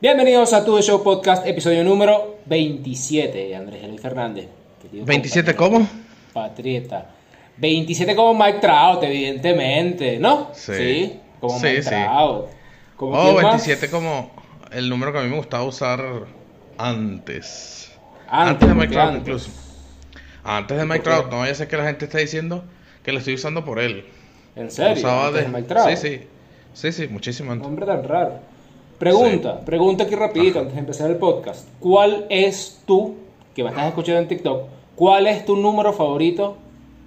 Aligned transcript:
Bienvenidos 0.00 0.52
a 0.52 0.64
Tu 0.64 0.76
The 0.76 0.82
Show 0.82 1.02
Podcast, 1.02 1.46
episodio 1.46 1.82
número 1.82 2.38
27. 2.46 3.54
Andrés 3.56 3.88
Luis 3.88 4.00
Fernández. 4.00 4.46
querido 4.80 5.04
¿27 5.04 5.54
compañero, 5.54 5.56
cómo? 5.56 5.88
Patriota. 6.32 7.06
27 7.56 8.14
como 8.14 8.34
Mike 8.34 8.60
Trout, 8.60 9.02
evidentemente, 9.02 10.18
¿no? 10.18 10.50
Sí. 10.54 11.18
como 11.40 11.58
Sí, 11.58 11.66
Mike 11.66 11.82
sí. 11.82 11.88
Trout. 11.90 12.46
¿Como 12.96 13.12
Oh, 13.14 13.22
quién 13.32 13.34
más? 13.42 13.66
27 13.66 13.90
como 13.90 14.30
el 14.70 14.88
número 14.88 15.12
que 15.12 15.18
a 15.18 15.22
mí 15.22 15.28
me 15.30 15.36
gustaba 15.36 15.64
usar 15.64 16.00
antes. 16.76 17.92
Antes, 18.28 18.68
de 18.68 18.74
¿por 18.74 18.82
Mike 18.82 18.92
Trout 18.94 19.08
antes? 19.08 19.22
incluso. 19.22 19.50
Antes 20.44 20.78
de 20.78 20.84
Mike. 20.84 21.00
Trout, 21.00 21.30
no 21.30 21.38
vaya 21.40 21.52
a 21.52 21.54
ser 21.56 21.66
que 21.68 21.76
la 21.76 21.84
gente 21.84 22.04
esté 22.04 22.18
diciendo 22.18 22.64
que 23.02 23.10
lo 23.12 23.18
estoy 23.18 23.34
usando 23.34 23.64
por 23.64 23.80
él. 23.80 24.04
¿En 24.54 24.70
serio? 24.70 24.92
Usaba 24.96 25.26
Antes 25.28 25.40
de- 25.42 25.50
de 25.50 25.56
Mike 25.56 25.68
Trout. 25.68 25.88
Sí, 25.90 25.96
sí. 25.96 26.20
Sí, 26.74 26.92
sí, 26.92 27.08
muchísimo 27.08 27.50
antes. 27.50 27.66
Hombre 27.66 27.84
tan 27.86 28.04
raro. 28.04 28.38
Pregunta, 28.98 29.60
pregunta 29.60 30.02
aquí 30.02 30.16
rapidito 30.16 30.58
antes 30.58 30.74
de 30.74 30.80
empezar 30.80 31.08
el 31.08 31.18
podcast. 31.18 31.68
¿Cuál 31.78 32.26
es 32.30 32.80
tu, 32.84 33.14
que 33.54 33.62
me 33.62 33.70
estás 33.70 33.86
escuchando 33.86 34.22
en 34.22 34.26
TikTok, 34.26 34.62
cuál 34.96 35.28
es 35.28 35.44
tu 35.44 35.56
número 35.56 35.92
favorito 35.92 36.56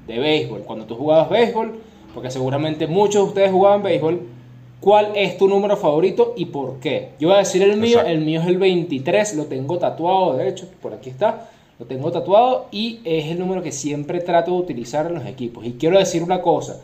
de 0.08 0.18
béisbol? 0.18 0.62
Cuando 0.62 0.86
tú 0.86 0.96
jugabas 0.96 1.30
béisbol, 1.30 1.82
porque 2.14 2.32
seguramente 2.32 2.88
muchos 2.88 3.24
de 3.24 3.28
ustedes 3.28 3.52
jugaban 3.52 3.84
béisbol, 3.84 4.22
¿cuál 4.80 5.12
es 5.16 5.38
tu 5.38 5.50
número 5.50 5.76
favorito 5.76 6.34
y 6.38 6.46
por 6.46 6.80
qué? 6.80 7.10
Yo 7.20 7.28
voy 7.28 7.36
a 7.36 7.40
decir 7.40 7.62
el 7.62 7.76
mío, 7.76 7.98
Exacto. 7.98 8.10
el 8.10 8.22
mío 8.22 8.40
es 8.40 8.48
el 8.48 8.58
23, 8.58 9.36
lo 9.36 9.46
tengo 9.48 9.78
tatuado, 9.78 10.38
de 10.38 10.48
hecho, 10.48 10.70
por 10.82 10.94
aquí 10.94 11.10
está, 11.10 11.50
lo 11.78 11.86
tengo 11.88 12.10
tatuado 12.10 12.68
y 12.72 13.02
es 13.04 13.26
el 13.26 13.38
número 13.38 13.62
que 13.62 13.74
siempre 13.74 14.22
trato 14.22 14.52
de 14.52 14.58
utilizar 14.60 15.08
en 15.08 15.16
los 15.16 15.26
equipos. 15.26 15.66
Y 15.66 15.74
quiero 15.74 16.00
decir 16.00 16.24
una 16.24 16.42
cosa, 16.42 16.80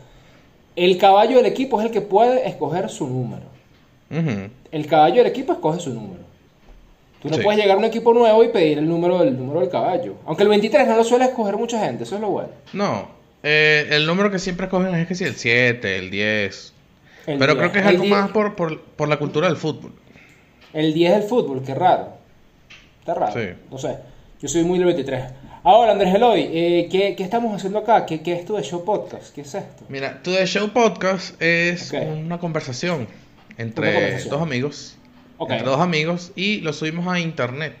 el 0.76 0.98
caballo 0.98 1.38
del 1.38 1.46
equipo 1.46 1.80
es 1.80 1.86
el 1.86 1.92
que 1.92 2.02
puede 2.02 2.46
escoger 2.46 2.90
su 2.90 3.06
número 3.06 3.57
El 4.10 4.86
caballo 4.86 5.16
del 5.16 5.26
equipo 5.26 5.52
escoge 5.52 5.80
su 5.80 5.92
número. 5.92 6.22
Tú 7.22 7.28
no 7.28 7.36
Sí. 7.36 7.42
puedes 7.42 7.60
llegar 7.60 7.76
a 7.76 7.78
un 7.78 7.84
equipo 7.84 8.14
nuevo 8.14 8.44
y 8.44 8.48
pedir 8.48 8.78
el 8.78 8.88
número 8.88 9.18
del 9.18 9.36
número 9.36 9.60
del 9.60 9.68
caballo. 9.70 10.14
Aunque 10.26 10.44
el 10.44 10.48
23 10.48 10.86
no 10.86 10.96
lo 10.96 11.04
suele 11.04 11.24
escoger 11.26 11.56
mucha 11.56 11.80
gente, 11.84 12.04
eso 12.04 12.14
es 12.14 12.20
lo 12.20 12.30
bueno. 12.30 12.50
No, 12.72 13.08
eh, 13.42 13.88
el 13.90 14.06
número 14.06 14.30
que 14.30 14.38
siempre 14.38 14.66
escogen 14.66 14.94
es 14.94 15.08
que 15.08 15.14
sí, 15.16 15.24
el 15.24 15.34
7, 15.34 15.98
el 15.98 16.10
10. 16.10 16.72
El 17.26 17.38
Pero 17.38 17.54
10. 17.54 17.58
creo 17.58 17.72
que 17.72 17.78
es 17.80 17.84
El 17.84 17.88
algo 17.90 18.04
10 18.04 18.16
más 18.16 18.30
por, 18.30 18.54
por, 18.54 18.80
por 18.80 19.08
la 19.08 19.16
cultura 19.18 19.48
del 19.48 19.56
fútbol. 19.56 19.92
El 20.72 20.94
10 20.94 21.12
del 21.12 21.22
fútbol, 21.24 21.62
qué 21.66 21.74
raro. 21.74 22.10
Está 23.00 23.14
raro. 23.14 23.32
Sí. 23.32 23.48
No 23.70 23.78
sé. 23.78 23.96
Yo 24.40 24.48
soy 24.48 24.62
muy 24.62 24.78
del 24.78 24.86
23. 24.86 25.24
Ahora, 25.64 25.92
Andrés 25.92 26.14
Eloy, 26.14 26.48
eh, 26.52 26.88
¿qué, 26.90 27.16
qué 27.16 27.24
estamos 27.24 27.52
haciendo 27.54 27.80
acá? 27.80 28.06
¿Qué, 28.06 28.20
¿Qué 28.22 28.32
es 28.34 28.44
tu 28.44 28.54
de 28.54 28.62
show 28.62 28.84
podcast? 28.84 29.34
¿Qué 29.34 29.40
es 29.40 29.52
esto? 29.54 29.84
Mira, 29.88 30.22
To 30.22 30.30
The 30.32 30.46
Show 30.46 30.68
Podcast 30.68 31.34
es 31.42 31.92
una 31.92 32.38
conversación 32.38 33.08
entre 33.58 34.22
dos 34.24 34.40
amigos. 34.42 34.94
Entre 35.40 35.62
dos 35.62 35.80
amigos 35.80 36.32
y 36.34 36.60
lo 36.62 36.72
subimos 36.72 37.06
a 37.06 37.20
internet. 37.20 37.76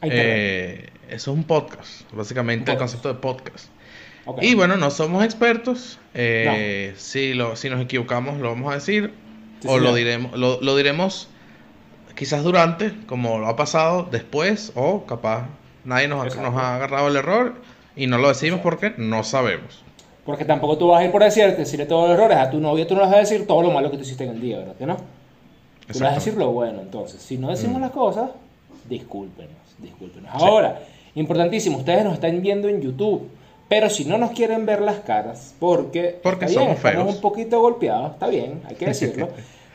A 0.00 0.06
internet. 0.06 0.26
Eh, 0.28 0.90
eso 1.08 1.30
es 1.32 1.36
un 1.36 1.44
podcast, 1.44 2.10
básicamente 2.12 2.70
Un 2.70 2.74
el 2.74 2.78
concepto 2.78 3.08
de 3.08 3.14
podcast. 3.20 3.68
Y 4.40 4.54
bueno, 4.54 4.76
no 4.76 4.90
somos 4.90 5.24
expertos. 5.24 5.98
eh, 6.14 6.94
si, 6.96 7.34
lo, 7.34 7.56
si 7.56 7.68
nos 7.70 7.80
equivocamos, 7.80 8.38
lo 8.40 8.48
vamos 8.50 8.70
a 8.72 8.74
decir. 8.74 9.12
Sí, 9.60 9.68
o 9.70 9.78
lo 9.78 9.94
diremos, 9.94 10.36
lo, 10.38 10.60
lo 10.60 10.76
diremos 10.76 11.28
quizás 12.14 12.42
durante, 12.42 12.92
como 13.06 13.38
lo 13.38 13.48
ha 13.48 13.56
pasado 13.56 14.08
después, 14.10 14.72
o 14.74 15.04
capaz 15.06 15.48
nadie 15.84 16.08
nos, 16.08 16.22
ha- 16.22 16.26
Exacto. 16.28 16.50
nos 16.50 16.60
ha 16.60 16.76
agarrado 16.76 17.08
el 17.08 17.16
error 17.16 17.54
y 17.96 18.06
no 18.06 18.18
lo 18.18 18.28
decimos 18.28 18.60
porque 18.62 18.94
no 18.98 19.24
sabemos. 19.24 19.83
Porque 20.24 20.44
tampoco 20.44 20.78
tú 20.78 20.88
vas 20.88 21.00
a 21.00 21.04
ir 21.04 21.10
por 21.12 21.22
decirte, 21.22 21.56
decirle 21.56 21.86
todos 21.86 22.08
los 22.08 22.18
errores 22.18 22.38
a 22.38 22.50
tu 22.50 22.58
novia, 22.58 22.86
tú 22.86 22.94
no 22.94 23.02
vas 23.02 23.12
a 23.12 23.18
decir 23.18 23.46
todo 23.46 23.62
lo 23.62 23.70
malo 23.70 23.90
que 23.90 23.96
tú 23.98 24.02
hiciste 24.04 24.24
en 24.24 24.30
el 24.30 24.40
día, 24.40 24.58
¿verdad 24.58 24.74
que 24.76 24.86
no? 24.86 24.96
Tú 25.92 25.98
vas 25.98 26.12
a 26.12 26.14
decir 26.14 26.34
lo 26.34 26.50
bueno, 26.52 26.80
entonces. 26.80 27.20
Si 27.20 27.36
no 27.36 27.50
decimos 27.50 27.76
Mm. 27.78 27.82
las 27.82 27.90
cosas, 27.90 28.30
discúlpenos, 28.88 29.52
discúlpenos. 29.78 30.30
Ahora, 30.32 30.80
importantísimo, 31.14 31.78
ustedes 31.78 32.04
nos 32.04 32.14
están 32.14 32.40
viendo 32.42 32.68
en 32.68 32.80
YouTube, 32.80 33.28
pero 33.68 33.88
si 33.90 34.04
no 34.04 34.18
nos 34.18 34.30
quieren 34.30 34.66
ver 34.66 34.80
las 34.80 35.00
caras, 35.00 35.54
porque, 35.58 36.18
Porque 36.22 36.46
está 36.46 36.60
bien, 36.60 36.76
somos 36.76 36.82
feos. 36.82 37.14
un 37.14 37.20
poquito 37.20 37.60
golpeados, 37.60 38.12
está 38.12 38.28
bien, 38.28 38.62
hay 38.68 38.76
que 38.76 38.86
decirlo. 38.86 39.28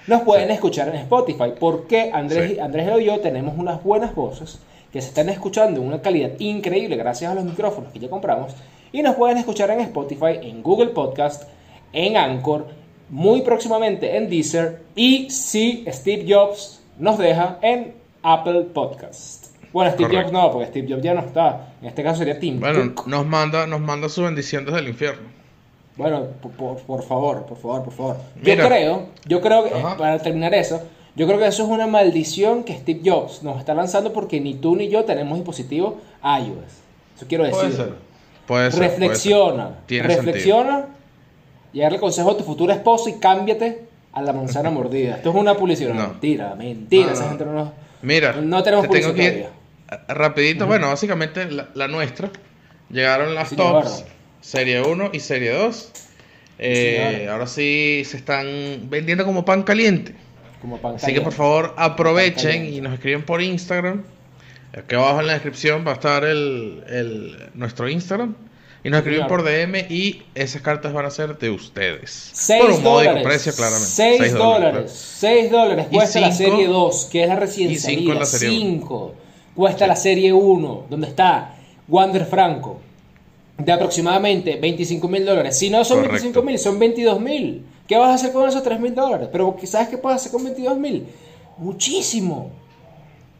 Nos 0.07 0.21
pueden 0.23 0.49
escuchar 0.51 0.89
en 0.89 0.95
Spotify, 0.95 1.53
porque 1.59 2.11
Andrés, 2.13 2.51
Sí. 2.53 2.59
Andrés 2.59 2.89
y 2.99 3.05
yo 3.05 3.19
tenemos 3.19 3.55
unas 3.57 3.83
buenas 3.83 4.15
voces 4.15 4.59
que 4.91 5.01
se 5.01 5.09
están 5.09 5.29
escuchando 5.29 5.81
en 5.81 5.87
una 5.87 6.01
calidad 6.01 6.31
increíble 6.39 6.95
gracias 6.95 7.31
a 7.31 7.35
los 7.35 7.43
micrófonos 7.43 7.93
que 7.93 7.99
ya 7.99 8.09
compramos. 8.09 8.53
Y 8.91 9.01
nos 9.01 9.15
pueden 9.15 9.37
escuchar 9.37 9.69
en 9.71 9.81
Spotify, 9.81 10.39
en 10.41 10.63
Google 10.63 10.87
Podcast, 10.89 11.43
en 11.93 12.17
Anchor, 12.17 12.67
muy 13.09 13.41
próximamente 13.41 14.17
en 14.17 14.29
Deezer 14.29 14.83
y 14.95 15.29
si 15.29 15.85
Steve 15.87 16.25
Jobs 16.27 16.81
nos 16.97 17.17
deja 17.17 17.57
en 17.61 17.93
Apple 18.23 18.61
Podcast. 18.73 19.47
Bueno, 19.71 19.91
Steve 19.91 20.09
Correcto. 20.09 20.31
Jobs 20.31 20.33
no, 20.45 20.51
porque 20.51 20.67
Steve 20.67 20.87
Jobs 20.89 21.03
ya 21.03 21.13
no 21.13 21.21
está. 21.21 21.73
En 21.81 21.87
este 21.87 22.03
caso 22.03 22.17
sería 22.19 22.39
Tim 22.39 22.59
Bueno, 22.59 22.95
Cook. 22.95 23.07
nos 23.07 23.25
manda, 23.25 23.67
nos 23.67 23.79
manda 23.79 24.09
su 24.09 24.23
bendición 24.23 24.65
desde 24.65 24.79
el 24.79 24.87
infierno. 24.89 25.27
Bueno, 25.95 26.27
por, 26.41 26.51
por- 26.51 26.77
por 26.81 27.03
favor, 27.03 27.45
por 27.45 27.57
favor, 27.57 27.83
por 27.83 27.93
favor. 27.93 28.17
Mira. 28.41 28.55
Yo 28.63 28.67
creo, 28.69 29.05
yo 29.27 29.41
creo 29.41 29.63
que, 29.65 29.73
Ajá. 29.75 29.97
para 29.97 30.17
terminar 30.19 30.53
eso, 30.55 30.81
yo 31.15 31.27
creo 31.27 31.37
que 31.39 31.47
eso 31.47 31.63
es 31.63 31.69
una 31.69 31.87
maldición 31.87 32.63
que 32.63 32.73
Steve 32.75 33.01
Jobs 33.05 33.43
nos 33.43 33.59
está 33.59 33.73
lanzando 33.73 34.13
porque 34.13 34.39
ni 34.39 34.55
tú 34.55 34.75
ni 34.75 34.87
yo 34.87 35.03
tenemos 35.05 35.37
dispositivo 35.37 35.97
iOS. 36.23 36.73
Eso 37.17 37.25
quiero 37.27 37.43
decir. 37.43 37.59
Puede 37.59 37.73
ser. 37.75 38.08
Puede 38.49 38.71
ser. 38.71 38.79
puede 38.79 38.89
ser. 38.89 38.99
reflexiona, 39.01 39.69
Tiene 39.85 40.07
reflexiona 40.07 40.85
y 41.71 41.81
darle 41.81 41.99
consejo 41.99 42.31
a 42.31 42.37
tu 42.37 42.43
futuro 42.43 42.73
esposo 42.73 43.07
y 43.09 43.19
cámbiate 43.19 43.83
a 44.11 44.21
la 44.23 44.33
manzana 44.33 44.69
mordida. 44.71 45.17
Esto 45.17 45.29
es 45.29 45.35
una 45.35 45.55
publicidad. 45.55 45.93
No. 45.93 46.07
Mentira, 46.07 46.55
mentira. 46.55 47.05
No, 47.07 47.13
esa 47.13 47.29
gente 47.29 47.45
no 47.45 47.53
nos- 47.53 47.69
Mira, 48.01 48.33
No 48.41 48.63
tenemos 48.63 48.87
te 48.87 48.93
tengo 48.99 49.09
publicidad 49.11 49.13
que 49.35 49.43
todavía. 49.43 50.03
eh, 50.09 50.13
rapidito. 50.13 50.65
Bueno, 50.65 50.87
básicamente 50.87 51.45
la, 51.51 51.69
la 51.75 51.87
nuestra. 51.87 52.31
Llegaron 52.89 53.35
las 53.35 53.49
Sí, 53.49 53.55
tops, 53.55 54.03
serie 54.41 54.81
1 54.81 55.11
y 55.13 55.19
serie 55.19 55.51
2. 55.51 55.91
Eh, 56.57 57.27
ahora 57.31 57.45
sí 57.45 58.01
se 58.05 58.17
están 58.17 58.47
vendiendo 58.89 59.25
como 59.25 59.45
pan 59.45 59.61
caliente. 59.61 60.15
Como 60.59 60.77
pan 60.79 60.95
Así 60.95 61.13
que 61.13 61.21
por 61.21 61.33
favor 61.33 61.73
aprovechen 61.77 62.65
y 62.73 62.81
nos 62.81 62.93
escriben 62.93 63.21
por 63.23 63.41
Instagram. 63.43 64.03
Aquí 64.77 64.95
abajo 64.95 65.19
en 65.21 65.27
la 65.27 65.33
descripción 65.33 65.83
va 65.85 65.91
a 65.91 65.93
estar 65.95 66.23
el, 66.23 66.83
el- 66.87 67.49
nuestro 67.55 67.89
Instagram. 67.89 68.35
Y 68.81 68.89
nos 68.89 68.99
escriben 68.99 69.27
por 69.27 69.43
DM 69.43 69.75
y 69.89 70.21
esas 70.35 70.61
cartas 70.61 70.93
van 70.93 71.05
a 71.05 71.09
ser 71.11 71.37
de 71.37 71.49
ustedes. 71.49 72.29
6 72.33 72.61
por 72.61 72.71
un 72.71 72.83
módico 72.83 73.09
dólares. 73.09 73.23
precio, 73.27 73.53
claramente. 73.53 73.87
6 73.87 74.17
Seis 74.19 74.33
dólares. 74.33 74.91
6 75.19 75.51
dólares 75.51 75.87
cuesta 75.91 76.19
la 76.21 76.31
cinco- 76.31 76.51
serie 76.51 76.67
2, 76.67 77.05
que 77.11 77.23
es 77.23 77.27
la 77.27 77.35
recién 77.35 77.71
y 77.71 77.75
cinco 77.75 77.89
salida. 77.97 78.13
en 78.13 78.19
la 78.19 78.25
serie 78.25 78.57
5 78.57 79.15
cuesta 79.53 79.85
la 79.85 79.95
serie 79.97 80.31
1, 80.31 80.85
donde 80.89 81.07
está 81.07 81.55
Wander 81.89 82.25
Franco, 82.25 82.79
de 83.57 83.69
aproximadamente 83.73 84.55
25 84.55 85.09
mil 85.09 85.25
dólares. 85.25 85.59
Si 85.59 85.69
no 85.69 85.83
son 85.83 85.97
Correcto. 85.97 86.13
25 86.23 86.41
mil, 86.45 86.57
son 86.59 86.79
22 86.79 87.19
mil. 87.19 87.65
¿Qué 87.85 87.97
vas 87.97 88.11
a 88.11 88.13
hacer 88.13 88.31
con 88.31 88.47
esos 88.47 88.63
3 88.63 88.79
mil 88.79 88.95
dólares? 88.95 89.27
Pero 89.29 89.57
¿sabes 89.65 89.89
qué 89.89 89.97
puedes 89.97 90.21
hacer 90.21 90.31
con 90.31 90.45
22 90.45 90.77
mil? 90.77 91.05
Muchísimo. 91.57 92.51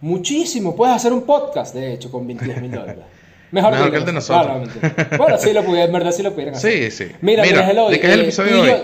Muchísimo. 0.01 0.75
Puedes 0.75 0.95
hacer 0.95 1.11
un 1.13 1.23
podcast, 1.23 1.75
de 1.75 1.93
hecho, 1.93 2.11
con 2.11 2.25
22 2.27 2.57
mil 2.61 2.71
dólares. 2.79 3.03
Mejor, 3.51 3.71
Mejor 3.71 3.91
que 3.91 3.97
el 3.97 4.05
de 4.05 4.11
no, 4.11 4.19
nosotros. 4.19 4.69
bueno, 5.17 5.37
sí 5.39 5.53
lo 5.53 5.63
pudieran, 5.63 5.87
en 5.89 5.93
verdad 5.93 6.11
sí 6.11 6.21
lo 6.21 6.31
pudieran 6.33 6.55
hacer. 6.55 6.91
Sí, 6.91 7.05
sí. 7.05 7.11
Mira, 7.21 7.43
Mira, 7.43 7.65
¿de 7.89 7.99
qué 7.99 8.07
es 8.07 8.13
el 8.13 8.19
eh, 8.19 8.23
episodio 8.23 8.61
de 8.63 8.67
yo- 8.69 8.75
hoy? 8.75 8.81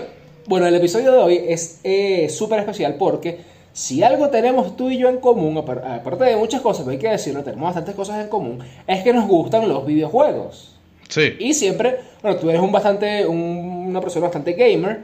bueno, 0.48 0.66
el 0.66 0.74
episodio 0.74 1.12
de 1.12 1.18
hoy 1.18 1.40
es 1.48 1.80
eh, 1.84 2.28
súper 2.28 2.58
especial 2.60 2.94
porque 2.98 3.38
si 3.72 4.02
algo 4.02 4.28
tenemos 4.28 4.76
tú 4.76 4.90
y 4.90 4.98
yo 4.98 5.08
en 5.08 5.18
común, 5.18 5.54
apar- 5.56 5.84
aparte 6.00 6.24
de 6.24 6.36
muchas 6.36 6.60
cosas, 6.62 6.82
pero 6.84 6.92
hay 6.92 6.98
que 6.98 7.08
decirlo, 7.10 7.44
tenemos 7.44 7.64
bastantes 7.66 7.94
cosas 7.94 8.20
en 8.24 8.28
común, 8.28 8.58
es 8.88 9.04
que 9.04 9.12
nos 9.12 9.28
gustan 9.28 9.68
los 9.68 9.86
videojuegos. 9.86 10.74
Sí. 11.08 11.34
Y 11.38 11.54
siempre, 11.54 11.98
bueno, 12.20 12.36
tú 12.38 12.48
eres 12.50 12.60
un 12.60 12.72
bastante, 12.72 13.24
un- 13.24 13.86
una 13.88 14.00
persona 14.00 14.24
bastante 14.26 14.54
gamer. 14.54 14.98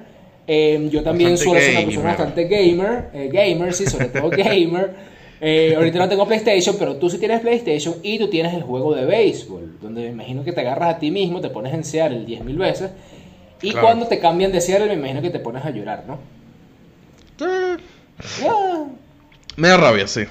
eh, 0.48 0.88
yo 0.90 1.04
también 1.04 1.30
Bastante 1.30 1.44
suelo 1.44 1.60
ser 1.64 1.76
una 1.76 1.84
persona 1.86 2.08
bastante 2.08 2.44
gamer. 2.48 3.10
eh, 3.14 3.30
gamer, 3.32 3.72
sí, 3.72 3.86
sobre 3.86 4.06
todo 4.06 4.28
gamer. 4.36 5.11
Eh, 5.44 5.74
ahorita 5.76 5.98
no 5.98 6.08
tengo 6.08 6.24
PlayStation, 6.24 6.76
pero 6.78 6.94
tú 6.96 7.10
sí 7.10 7.18
tienes 7.18 7.40
PlayStation 7.40 7.96
y 8.04 8.16
tú 8.16 8.28
tienes 8.30 8.54
el 8.54 8.62
juego 8.62 8.94
de 8.94 9.04
béisbol, 9.04 9.78
donde 9.82 10.02
me 10.02 10.08
imagino 10.10 10.44
que 10.44 10.52
te 10.52 10.60
agarras 10.60 10.94
a 10.94 10.98
ti 11.00 11.10
mismo, 11.10 11.40
te 11.40 11.50
pones 11.50 11.74
en 11.74 11.82
Seattle 11.82 12.24
10.000 12.24 12.56
veces. 12.56 12.92
Y 13.60 13.70
Claro. 13.72 13.86
cuando 13.88 14.06
te 14.06 14.20
cambian 14.20 14.52
de 14.52 14.60
Seattle, 14.60 14.86
me 14.88 14.94
imagino 14.94 15.20
que 15.20 15.30
te 15.30 15.40
pones 15.40 15.64
a 15.64 15.70
llorar, 15.70 16.04
¿no? 16.06 16.18
Eh, 17.44 17.76
Ah. 18.48 18.84
Me 19.56 19.68
da 19.68 19.76
rabia, 19.76 20.06
sí. 20.06 20.22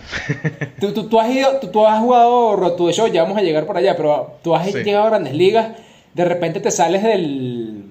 Tú, 0.80 0.94
tú, 0.94 1.08
tú 1.10 1.20
has 1.20 1.30
ido, 1.30 1.58
tú, 1.60 1.68
tú 1.68 1.86
has 1.86 2.00
jugado 2.00 2.56
Road 2.56 2.76
to 2.76 2.88
the 2.88 2.94
Show, 2.94 3.08
ya 3.08 3.24
vamos 3.24 3.38
a 3.38 3.42
llegar 3.42 3.66
por 3.66 3.76
allá, 3.78 3.96
pero 3.98 4.36
tú 4.42 4.56
has 4.56 4.66
Sí. 4.72 4.82
llegado 4.84 5.06
a 5.06 5.10
grandes 5.10 5.34
ligas, 5.34 5.76
de 6.14 6.26
repente 6.26 6.60
te 6.62 6.72
sales 6.72 7.04
del 7.04 7.84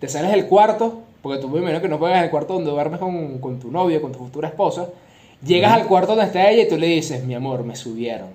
te 0.00 0.08
sales 0.08 0.30
del 0.32 0.46
cuarto, 0.46 1.02
porque 1.22 1.40
tú 1.40 1.48
me 1.48 1.58
imagino 1.60 1.80
que 1.80 1.88
no 1.88 1.98
juegas 1.98 2.18
en 2.18 2.24
el 2.24 2.30
cuarto 2.30 2.54
donde 2.54 2.70
duermes 2.70 2.98
con, 3.00 3.38
con 3.38 3.60
tu 3.60 3.70
novia, 3.70 4.00
con 4.00 4.12
tu 4.12 4.18
futura 4.18 4.48
esposa, 4.48 4.88
llegas 5.44 5.72
al 5.72 5.86
cuarto 5.86 6.08
donde 6.14 6.26
está 6.26 6.50
ella 6.50 6.62
y 6.62 6.68
tú 6.68 6.76
le 6.78 6.86
dices, 6.86 7.24
mi 7.24 7.34
amor, 7.34 7.64
me 7.64 7.76
subieron. 7.76 8.28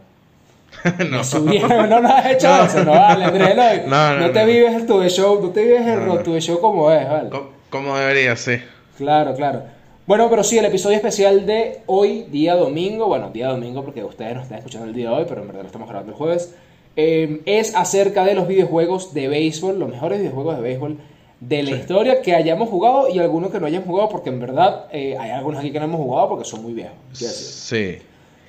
no. 1.09 1.17
Me 1.17 1.23
subieron, 1.23 1.89
no, 1.89 1.99
no 1.99 2.09
has 2.09 2.25
hecho 2.27 2.47
No. 2.47 2.63
eso, 2.65 2.83
no 2.83 2.91
vale, 2.91 3.25
Andrés 3.25 3.49
Eloy. 3.51 3.81
No, 3.87 4.15
no, 4.19 4.31
te 4.31 4.39
no. 4.41 4.45
vives 4.45 4.75
el 4.75 4.85
the 4.85 5.09
show, 5.09 5.41
no 5.41 5.49
te 5.49 5.63
vives 5.63 5.85
el 5.87 5.99
No, 6.07 6.15
no. 6.15 6.17
the 6.19 6.39
Show 6.41 6.59
como 6.61 6.91
es, 6.91 7.07
vale. 7.09 7.29
Co- 7.29 7.49
Como 7.69 7.97
debería, 7.97 8.35
sí. 8.35 8.53
Claro, 8.97 9.33
claro. 9.35 9.63
Bueno, 10.05 10.27
pero 10.29 10.43
sí, 10.43 10.57
el 10.57 10.65
episodio 10.65 10.95
especial 10.95 11.45
de 11.45 11.81
hoy, 11.85 12.25
día 12.31 12.55
domingo, 12.55 13.05
bueno, 13.07 13.29
día 13.29 13.47
domingo 13.49 13.83
porque 13.83 14.03
ustedes 14.03 14.33
nos 14.33 14.43
están 14.43 14.57
escuchando 14.57 14.87
el 14.87 14.93
día 14.93 15.09
de 15.09 15.15
hoy, 15.15 15.25
pero 15.29 15.41
en 15.41 15.47
verdad 15.47 15.61
lo 15.61 15.67
estamos 15.67 15.87
grabando 15.87 16.11
el 16.13 16.17
jueves, 16.17 16.55
eh, 16.95 17.41
es 17.45 17.75
acerca 17.75 18.25
de 18.25 18.33
los 18.33 18.47
videojuegos 18.47 19.13
de 19.13 19.27
béisbol, 19.27 19.77
los 19.77 19.87
mejores 19.89 20.19
videojuegos 20.19 20.55
de 20.57 20.61
béisbol 20.63 20.97
de 21.39 21.63
la 21.63 21.69
Sí. 21.71 21.75
historia 21.77 22.21
que 22.21 22.35
hayamos 22.35 22.69
jugado 22.69 23.07
y 23.09 23.19
algunos 23.19 23.51
que 23.51 23.59
no 23.59 23.65
hayamos 23.67 23.87
jugado, 23.87 24.09
porque 24.09 24.29
en 24.29 24.39
verdad 24.39 24.85
eh, 24.91 25.15
hay 25.19 25.31
algunos 25.31 25.59
aquí 25.59 25.71
que 25.71 25.79
no 25.79 25.85
hemos 25.85 26.01
jugado 26.01 26.29
porque 26.29 26.45
son 26.45 26.61
muy 26.63 26.73
viejos. 26.73 26.95
Sí. 27.13 27.99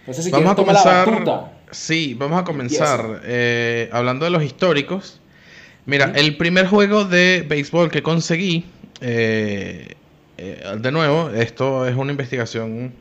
Entonces, 0.01 0.25
si 0.25 0.31
Vamos 0.31 0.53
a 0.53 0.55
quieres, 0.57 0.83
toma 0.83 0.95
la 0.95 1.05
comenzar. 1.05 1.53
Sí, 1.71 2.15
vamos 2.15 2.41
a 2.41 2.45
comenzar 2.45 3.21
eh, 3.25 3.89
hablando 3.93 4.25
de 4.25 4.31
los 4.33 4.43
históricos. 4.43 5.21
Mira, 5.87 6.13
el 6.17 6.37
primer 6.37 6.67
juego 6.67 7.05
de 7.05 7.45
béisbol 7.49 7.91
que 7.91 8.03
conseguí, 8.03 8.65
eh, 9.01 9.95
eh, 10.37 10.63
de 10.79 10.93
nuevo, 10.93 11.31
esto 11.31 11.87
es 11.87 11.95
una 11.97 12.11
investigación, 12.11 12.93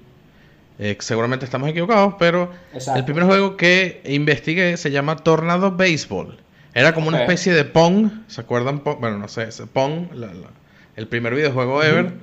eh, 0.77 0.95
seguramente 0.99 1.45
estamos 1.45 1.67
equivocados, 1.69 2.13
pero 2.19 2.51
Exacto. 2.73 2.99
el 2.99 3.05
primer 3.05 3.23
juego 3.25 3.57
que 3.57 4.01
investigué 4.05 4.77
se 4.77 4.91
llama 4.91 5.17
Tornado 5.17 5.71
Baseball. 5.71 6.37
Era 6.73 6.93
como 6.93 7.07
una 7.07 7.21
especie 7.21 7.53
de 7.53 7.65
Pong, 7.65 8.09
¿se 8.27 8.41
acuerdan? 8.41 8.79
Pong? 8.79 8.99
Bueno, 8.99 9.17
no 9.17 9.27
sé, 9.27 9.43
ese 9.43 9.65
Pong, 9.67 10.13
la- 10.13 10.27
la- 10.33 10.51
el 10.95 11.07
primer 11.07 11.33
videojuego 11.35 11.83
ever. 11.83 12.13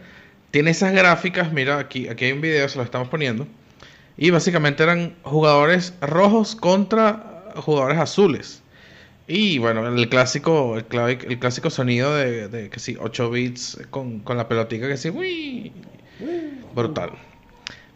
Tiene 0.50 0.70
esas 0.70 0.93
gráficas, 0.93 1.52
mira, 1.52 1.78
aquí, 1.78 2.08
aquí 2.08 2.26
hay 2.26 2.32
un 2.32 2.40
video, 2.40 2.69
se 2.69 2.78
lo 2.78 2.84
estamos 2.84 3.08
poniendo. 3.08 3.46
Y 4.16 4.31
básicamente 4.31 4.82
eran 4.82 5.14
jugadores 5.22 5.94
rojos 6.00 6.56
contra 6.56 7.44
jugadores 7.56 7.98
azules. 7.98 8.62
Y 9.28 9.58
bueno, 9.58 9.87
el 9.88 10.08
clásico, 10.08 10.76
el, 10.78 10.84
clásico 11.38 11.69
sonido 11.69 12.14
de, 12.14 12.48
de 12.48 12.70
que 12.70 12.78
sí, 12.78 12.96
8 13.00 13.28
bits 13.31 13.78
con, 13.90 14.20
con 14.20 14.37
la 14.37 14.46
pelotica 14.48 14.87
que 14.88 14.96
sí, 14.96 15.10
uy, 15.10 15.72
brutal. 16.75 17.10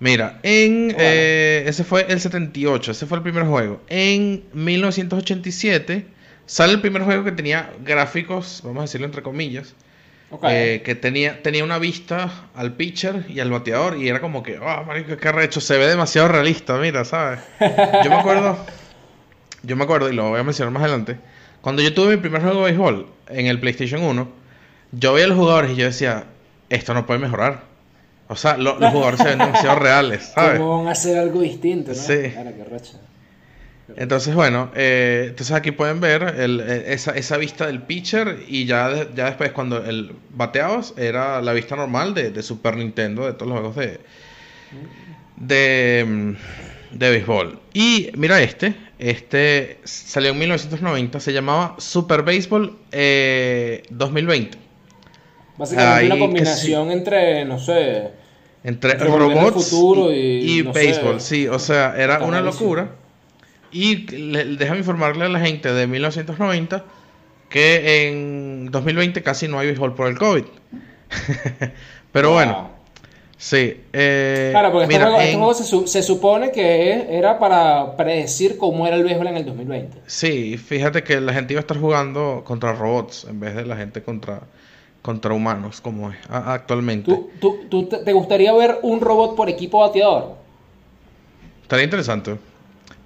Mira, 0.01 0.41
en 0.43 0.89
Bueno. 0.89 0.99
eh, 0.99 1.65
ese 1.67 1.85
fue 1.85 2.07
el 2.09 2.21
78, 2.21 2.91
ese 2.91 3.07
fue 3.07 3.19
el 3.19 3.23
primer 3.23 3.45
juego. 3.45 3.81
En 3.89 4.43
1987 4.55 6.07
sale 6.51 6.73
el 6.73 6.81
primer 6.81 7.03
juego 7.05 7.23
que 7.23 7.31
tenía 7.33 7.71
gráficos, 7.85 8.61
vamos 8.65 8.79
a 8.81 8.83
decirlo 8.83 9.07
entre 9.07 9.23
comillas, 9.23 9.75
Ok. 10.33 10.45
eh, 10.49 10.83
que 10.85 10.97
tenía, 10.97 11.43
tenía 11.43 11.63
una 11.63 11.79
vista 11.79 12.49
al 12.57 12.73
pitcher 12.75 13.27
y 13.29 13.39
al 13.39 13.51
bateador 13.51 13.97
y 13.99 14.09
era 14.09 14.21
como 14.21 14.43
que, 14.43 14.59
ah, 14.61 14.83
marico, 14.85 15.17
qué 15.17 15.29
arrecho, 15.29 15.61
se 15.61 15.79
ve 15.79 15.87
demasiado 15.87 16.27
realista, 16.29 16.77
mira, 16.79 17.05
¿sabes? 17.05 17.39
Yo 18.03 18.11
me 18.11 18.17
acuerdo, 18.17 18.59
yo 19.63 19.77
me 19.77 19.85
acuerdo, 19.85 20.11
y 20.11 20.15
lo 20.15 20.29
voy 20.31 20.41
a 20.41 20.43
mencionar 20.43 20.73
más 20.73 20.83
adelante, 20.83 21.19
cuando 21.61 21.83
yo 21.83 21.95
tuve 21.95 22.17
mi 22.17 22.21
primer 22.21 22.43
juego 22.43 22.59
de 22.65 22.73
béisbol 22.73 23.07
en 23.29 23.47
el 23.47 23.61
PlayStation 23.61 24.03
1, 24.03 24.29
yo 24.93 25.13
veía 25.13 25.27
a 25.27 25.29
los 25.29 25.39
jugadores 25.39 25.71
y 25.71 25.77
yo 25.77 25.85
decía, 25.85 26.25
esto 26.69 26.95
no 26.95 27.07
puede 27.07 27.21
mejorar. 27.21 27.63
O 28.29 28.35
sea, 28.37 28.57
lo- 28.57 28.79
los 28.79 28.91
jugadores 28.93 29.21
se 29.21 29.29
ven 29.29 29.39
demasiado 29.39 29.79
reales, 29.81 30.33
¿sabes? 30.35 30.59
¿Cómo 30.59 30.79
van 30.79 30.89
a 30.89 30.93
hacer 30.93 31.17
algo 31.19 31.41
distinto, 31.43 31.91
no? 31.91 31.97
Sí. 31.97 32.31
Claro, 32.33 32.51
qué 32.57 32.65
racha. 32.65 32.99
Entonces, 33.97 34.35
bueno, 34.35 34.71
eh, 34.75 35.27
entonces 35.31 35.55
aquí 35.55 35.73
pueden 35.73 36.01
ver 36.01 36.23
el- 36.39 36.61
eh, 36.61 36.93
esa, 36.95 37.13
esa 37.13 37.37
vista 37.37 37.67
del 37.67 37.83
pitcher 37.83 38.39
y 38.49 38.65
ya, 38.65 39.09
ya 39.15 39.27
después 39.27 39.53
cuando 39.53 39.85
el 39.85 40.13
bateabas 40.35 40.95
era 40.97 41.43
la 41.43 41.53
vista 41.53 41.77
normal 41.77 42.15
de, 42.15 42.31
de 42.31 42.43
Super 42.43 42.77
Nintendo, 42.77 43.27
de 43.27 43.33
todos 43.35 43.49
los 43.49 43.59
juegos 43.59 43.77
de, 43.77 44.01
de, 45.37 46.37
de 46.93 47.11
béisbol. 47.11 47.59
Y 47.73 48.11
mira 48.17 48.41
este, 48.43 48.75
este 48.99 49.79
salió 49.85 50.31
en 50.31 50.39
1990, 50.39 51.21
se 51.21 51.33
llamaba 51.33 51.77
Super 51.79 52.23
Baseball 52.23 52.77
eh, 52.93 53.83
2020. 53.91 54.59
Básicamente 55.57 55.95
Ahí 55.99 56.07
una 56.07 56.19
combinación 56.19 56.91
entre, 56.91 57.45
no 57.45 57.59
sé, 57.59 58.11
Entre 58.65 58.95
robots 58.95 59.65
Futuro 59.67 60.13
y, 60.13 60.17
y, 60.17 60.61
y 60.61 60.63
no 60.63 60.73
sé, 60.73 60.81
béisbol, 60.81 61.21
sí, 61.21 61.49
o 61.49 61.59
sea, 61.59 61.95
era 61.97 62.23
una 62.23 62.41
locura. 62.41 62.91
Y 63.73 64.07
le- 64.17 64.45
déjame 64.57 64.79
informarle 64.81 65.25
a 65.25 65.29
la 65.29 65.41
gente 65.41 65.73
de 65.73 65.87
1990 65.87 66.85
que 67.49 68.09
en 68.09 68.71
2020 68.71 69.23
casi 69.23 69.49
no 69.49 69.59
hay 69.59 69.67
béisbol 69.69 69.95
por 69.95 70.09
el 70.09 70.19
COVID. 70.19 70.45
Pero 72.13 72.29
wow. 72.29 72.37
bueno, 72.37 72.71
sí. 73.37 73.81
eh, 73.93 74.49
Claro, 74.53 74.73
porque 74.73 74.85
este 74.85 74.99
mira, 74.99 75.23
este 75.25 75.37
juego 75.37 75.55
se, 75.55 75.65
su- 75.65 75.87
se 75.87 76.03
supone 76.03 76.51
que 76.53 77.07
era 77.17 77.39
para 77.39 77.97
predecir 77.97 78.57
cómo 78.57 78.87
era 78.87 78.97
el 78.97 79.05
béisbol 79.05 79.29
en 79.29 79.37
el 79.37 79.45
2020. 79.45 79.99
Sí, 80.07 80.57
fíjate 80.59 81.03
que 81.03 81.21
la 81.21 81.33
gente 81.33 81.53
iba 81.55 81.61
a 81.61 81.63
estar 81.63 81.79
jugando 81.79 82.43
contra 82.45 82.73
robots 82.73 83.27
en 83.29 83.41
vez 83.41 83.55
de 83.55 83.65
la 83.67 83.77
gente 83.77 84.03
contra, 84.03 84.43
contra 85.03 85.33
humanos, 85.33 85.81
como 85.81 86.11
es 86.11 86.17
actualmente. 86.29 87.11
¿Tú, 87.13 87.31
tú, 87.41 87.59
tú 87.69 87.87
te, 87.87 87.99
te 87.99 88.13
gustaría 88.13 88.53
ver 88.53 88.79
un 88.83 89.01
robot 89.01 89.37
por 89.37 89.49
equipo 89.49 89.81
bateador? 89.81 90.37
Estaría 91.63 91.85
interesante. 91.85 92.37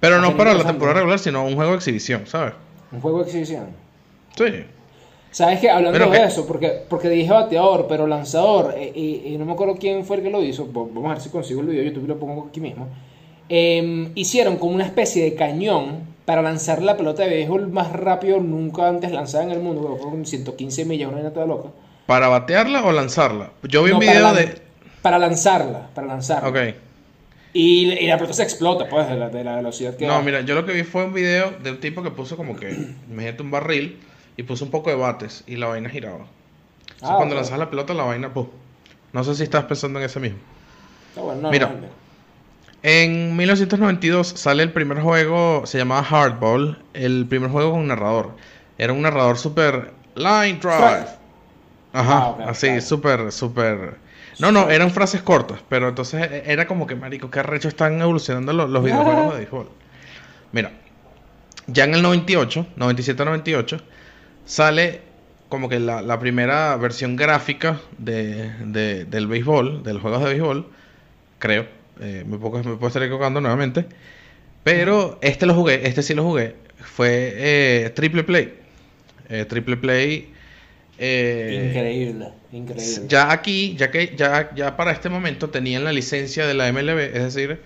Pero 0.05 0.21
no 0.21 0.37
para 0.37 0.53
la 0.53 0.63
temporada 0.65 0.99
regular, 0.99 1.19
sino 1.19 1.45
un 1.45 1.55
juego 1.55 1.71
de 1.71 1.77
exhibición, 1.77 2.27
¿sabes? 2.27 2.53
Un 2.91 3.01
juego 3.01 3.19
de 3.19 3.23
exhibición. 3.25 3.65
Sí. 4.37 4.45
¿Sabes 5.31 5.59
qué? 5.59 5.69
Hablando 5.69 5.97
Pero 5.99 6.11
de 6.11 6.17
que- 6.19 6.23
eso, 6.25 6.45
porque, 6.47 6.83
porque 6.89 7.09
dije 7.09 7.29
bateador, 7.31 7.87
pero 7.89 8.07
lanzador, 8.07 8.73
eh, 8.77 8.91
y, 8.95 9.33
y 9.33 9.37
no 9.37 9.45
me 9.45 9.51
acuerdo 9.53 9.75
quién 9.75 10.05
fue 10.05 10.17
el 10.17 10.23
que 10.23 10.29
lo 10.29 10.41
hizo, 10.41 10.65
vamos 10.71 11.05
a 11.05 11.09
ver 11.09 11.21
si 11.21 11.29
consigo 11.29 11.59
el 11.61 11.67
video 11.67 11.83
de 11.83 11.89
YouTube 11.89 12.07
lo 12.07 12.17
pongo 12.19 12.47
aquí 12.49 12.61
mismo. 12.61 12.87
Em, 13.49 14.11
hicieron 14.15 14.57
como 14.57 14.73
una 14.73 14.85
especie 14.85 15.23
de 15.23 15.35
cañón 15.35 15.99
para 16.25 16.41
lanzar 16.41 16.81
la 16.81 16.95
pelota 16.97 17.23
de 17.23 17.29
béisbol 17.29 17.67
más 17.69 17.91
rápido 17.91 18.39
nunca 18.39 18.87
antes 18.87 19.11
lanzada 19.11 19.43
en 19.43 19.51
el 19.51 19.59
mundo, 19.59 19.81
bueno, 19.81 19.97
fue 19.97 20.09
con 20.09 20.25
115 20.25 20.85
millas, 20.85 21.11
una 21.11 21.29
toda 21.31 21.45
loca. 21.45 21.69
¿Para 22.07 22.27
batearla 22.29 22.83
o 22.85 22.91
lanzarla? 22.91 23.51
Yo 23.63 23.83
vi 23.83 23.89
No, 23.91 23.97
un 23.97 23.99
video 24.01 24.33
de... 24.33 24.61
Para 25.01 25.19
lanzarla, 25.19 25.89
para 25.93 26.07
lanzarla. 26.07 26.49
Ok. 26.49 26.75
Y, 27.55 27.91
y 27.93 28.07
la 28.07 28.17
pelota 28.17 28.33
se 28.35 28.43
explota, 28.43 28.87
pues, 28.89 29.07
de 29.09 29.15
la, 29.17 29.29
de 29.29 29.43
la 29.43 29.55
velocidad 29.55 29.95
que 29.97 30.05
No, 30.05 30.21
mira, 30.21 30.41
yo 30.41 30.55
lo 30.55 30.65
que 30.65 30.73
vi 30.73 30.83
fue 30.83 31.05
un 31.05 31.13
video 31.13 31.51
de 31.51 31.71
un 31.71 31.79
tipo 31.79 32.03
que 32.03 32.11
puso 32.11 32.35
como 32.37 32.55
que, 32.55 32.81
imagínate 33.09 33.43
un 33.43 33.51
barril 33.51 33.99
y 34.37 34.43
puso 34.43 34.65
un 34.65 34.71
poco 34.71 34.89
de 34.89 34.95
bates 34.95 35.43
y 35.47 35.55
la 35.55 35.67
vaina 35.67 35.89
giraba. 35.89 36.27
Entonces, 36.93 37.11
Ah, 37.11 37.17
cuando 37.17 37.35
ok. 37.35 37.35
lanzas 37.35 37.59
la 37.59 37.69
pelota, 37.69 37.93
la 37.93 38.03
vaina, 38.05 38.33
¡pum! 38.33 38.49
No 39.13 39.23
sé 39.23 39.35
si 39.35 39.43
estás 39.43 39.65
pensando 39.65 39.99
en 39.99 40.05
ese 40.05 40.19
mismo. 40.19 40.39
Está 41.09 41.21
bueno, 41.23 41.41
no, 41.41 41.53
Mira. 41.53 41.67
no, 41.67 41.77
no. 41.77 42.05
En 42.83 43.35
1992 43.35 44.27
sale 44.27 44.61
el 44.63 44.71
primer 44.71 44.99
juego, 45.01 45.63
se 45.65 45.77
llamaba 45.77 46.03
Hardball, 46.03 46.85
el 46.93 47.25
primer 47.27 47.49
juego 47.49 47.71
con 47.71 47.87
narrador. 47.87 48.35
Era 48.77 48.93
un 48.93 49.01
narrador 49.01 49.37
super 49.37 49.93
line 50.15 50.59
drive. 50.61 51.07
Ajá, 51.93 52.35
Ah, 52.37 52.37
así, 52.43 52.81
claro. 52.81 52.81
súper, 52.81 53.31
súper... 53.31 53.99
No, 54.37 54.51
no, 54.51 54.69
eran 54.69 54.91
frases 54.91 55.21
cortas, 55.21 55.61
pero 55.69 55.89
entonces 55.89 56.21
e- 56.31 56.43
era 56.51 56.67
como 56.67 56.87
que, 56.87 56.95
marico, 56.95 57.29
qué 57.31 57.39
arrecho 57.39 57.67
están 57.69 58.01
evolucionando 58.01 58.53
los, 58.53 58.69
los 58.69 58.83
videojuegos 58.83 59.27
de 59.27 59.33
béisbol. 59.39 59.69
Mira, 60.51 60.73
ya 61.67 61.85
en 61.85 61.95
el 61.95 62.01
98, 62.03 62.67
97-98, 62.77 63.81
sale 64.45 65.01
como 65.49 65.69
que 65.69 65.79
la, 65.79 66.01
la 66.01 66.19
primera 66.19 66.75
versión 66.77 67.15
gráfica 67.15 67.81
de, 67.97 68.51
de- 68.65 69.05
del 69.05 69.27
béisbol, 69.27 69.83
de 69.83 69.93
los 69.93 70.01
juegos 70.01 70.21
de 70.21 70.27
béisbol, 70.29 70.67
creo. 71.39 71.67
Eh, 72.01 72.25
me, 72.27 72.37
puedo, 72.37 72.57
me 72.59 72.63
puedo 72.75 72.87
estar 72.87 73.03
equivocando 73.03 73.41
nuevamente. 73.41 73.87
Pero 74.63 75.19
este 75.21 75.45
lo 75.45 75.53
jugué, 75.55 75.87
este 75.87 76.03
sí 76.03 76.13
lo 76.15 76.23
jugué. 76.23 76.55
Fue 76.79 77.33
eh, 77.37 77.91
Triple 77.95 78.23
Play. 78.23 78.55
Eh, 79.29 79.45
triple 79.45 79.77
Play. 79.77 80.33
Eh, 80.97 81.67
Increíble, 81.69 82.27
increíble. 82.51 83.07
ya 83.07 83.31
aquí, 83.31 83.75
ya 83.77 83.91
que 83.91 84.13
ya, 84.15 84.51
ya 84.55 84.77
para 84.77 84.91
este 84.91 85.09
momento 85.09 85.49
tenían 85.49 85.83
la 85.83 85.91
licencia 85.91 86.45
de 86.47 86.53
la 86.53 86.67
MLB, 86.69 86.99
es 87.15 87.23
decir, 87.35 87.59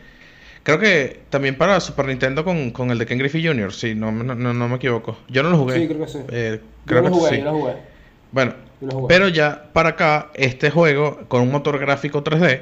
creo 0.64 0.80
que 0.80 1.20
también 1.30 1.56
para 1.58 1.80
Super 1.80 2.06
Nintendo 2.08 2.44
con, 2.44 2.72
con 2.72 2.92
el 2.92 2.98
de 2.98 3.06
Ken 3.06 3.18
Griffey 3.20 3.46
Jr., 3.46 3.72
si 3.74 3.96
no, 3.96 4.12
me- 4.12 4.24
no, 4.24 4.36
no, 4.36 4.54
no 4.54 4.68
me 4.68 4.76
equivoco. 4.78 5.18
Yo 5.30 5.44
no 5.44 5.50
lo 5.52 5.58
jugué. 5.58 5.80
Sí, 5.82 5.88
creo 5.88 6.06
que 6.06 6.12
sí. 6.12 6.20
Eh, 6.32 6.60
yo 6.62 6.68
creo 6.86 7.02
lo 7.02 7.10
que 7.10 7.16
jugué, 7.16 7.30
sí. 7.30 7.38
yo 7.40 7.44
lo 7.46 7.52
jugué. 7.54 7.74
Bueno, 8.32 8.54
yo 8.82 8.88
lo 8.88 8.94
jugué. 8.94 9.08
pero 9.08 9.28
ya 9.30 9.70
para 9.74 9.90
acá, 9.90 10.32
este 10.36 10.70
juego 10.72 11.20
con 11.28 11.42
un 11.42 11.52
motor 11.52 11.78
gráfico 11.80 12.24
3D 12.24 12.62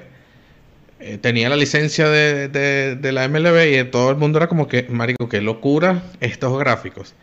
eh, 0.99 1.17
tenía 1.19 1.47
la 1.49 1.55
licencia 1.55 2.09
de, 2.09 2.47
de- 2.49 2.95
de 2.95 3.11
la 3.11 3.23
MLB 3.25 3.79
y 3.79 3.83
todo 3.85 4.09
el 4.09 4.17
mundo 4.17 4.39
era 4.39 4.47
como 4.47 4.67
que, 4.67 4.83
marico, 4.89 5.29
qué 5.29 5.41
locura 5.41 6.01
estos 6.19 6.57
gráficos. 6.59 7.13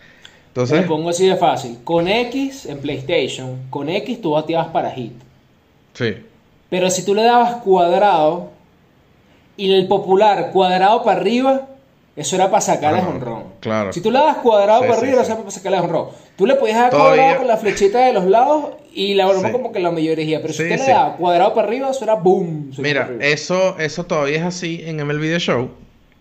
Te 0.55 0.61
Entonces, 0.61 0.83
lo 0.83 0.87
pongo 0.97 1.11
así 1.11 1.27
de 1.27 1.37
fácil. 1.37 1.79
Con 1.83 2.07
X 2.07 2.67
en 2.67 2.79
PlayStation, 2.79 3.59
con 3.71 3.89
X 3.89 4.21
tú 4.23 4.31
bateabas 4.31 4.69
para 4.69 4.91
hit. 4.93 5.13
sí, 5.95 6.15
Pero 6.71 6.91
si 6.91 7.05
tú 7.05 7.15
le 7.15 7.23
dabas 7.25 7.57
cuadrado 7.57 8.51
y 9.57 9.73
el 9.73 9.87
popular 9.87 10.51
cuadrado 10.53 11.03
para 11.05 11.21
arriba, 11.21 11.69
eso 12.17 12.37
era 12.37 12.51
para 12.51 12.61
sacarle 12.61 13.01
Ah, 13.01 13.09
honrón. 13.09 13.43
claro. 13.61 13.93
Si 13.93 14.01
tú 14.01 14.11
le 14.11 14.19
dabas 14.19 14.39
cuadrado 14.39 14.83
Sí, 14.83 14.89
para 14.89 14.99
arriba, 15.01 15.17
sí. 15.19 15.23
eso 15.23 15.33
era 15.33 15.39
para 15.41 15.51
sacarle 15.51 15.79
honrón. 15.81 16.07
Tú 16.37 16.47
le 16.47 16.55
podías 16.55 16.79
dar 16.79 16.91
Todavía- 16.91 17.17
cuadrado 17.17 17.39
con 17.39 17.47
la 17.49 17.57
flechita 17.57 18.07
de 18.07 18.13
los 18.13 18.25
lados 18.27 18.67
y 18.93 19.15
la 19.15 19.27
broma 19.27 19.49
Sí. 19.49 19.53
como 19.53 19.73
que 19.73 19.81
la 19.81 19.91
mayoría. 19.93 20.41
Pero 20.41 20.53
si 20.53 20.63
tú 20.65 20.69
le 20.69 20.77
dabas 20.79 21.17
cuadrado 21.17 21.55
para 21.55 21.67
arriba, 21.69 21.91
eso 21.91 22.05
era 22.05 22.15
boom. 22.15 22.71
Mira, 22.79 23.11
eso, 23.21 23.77
eso 23.79 24.05
todavía 24.07 24.39
es 24.39 24.45
así 24.45 24.83
en 24.85 24.99
MLB 25.01 25.21
Video 25.21 25.39
Show. 25.39 25.71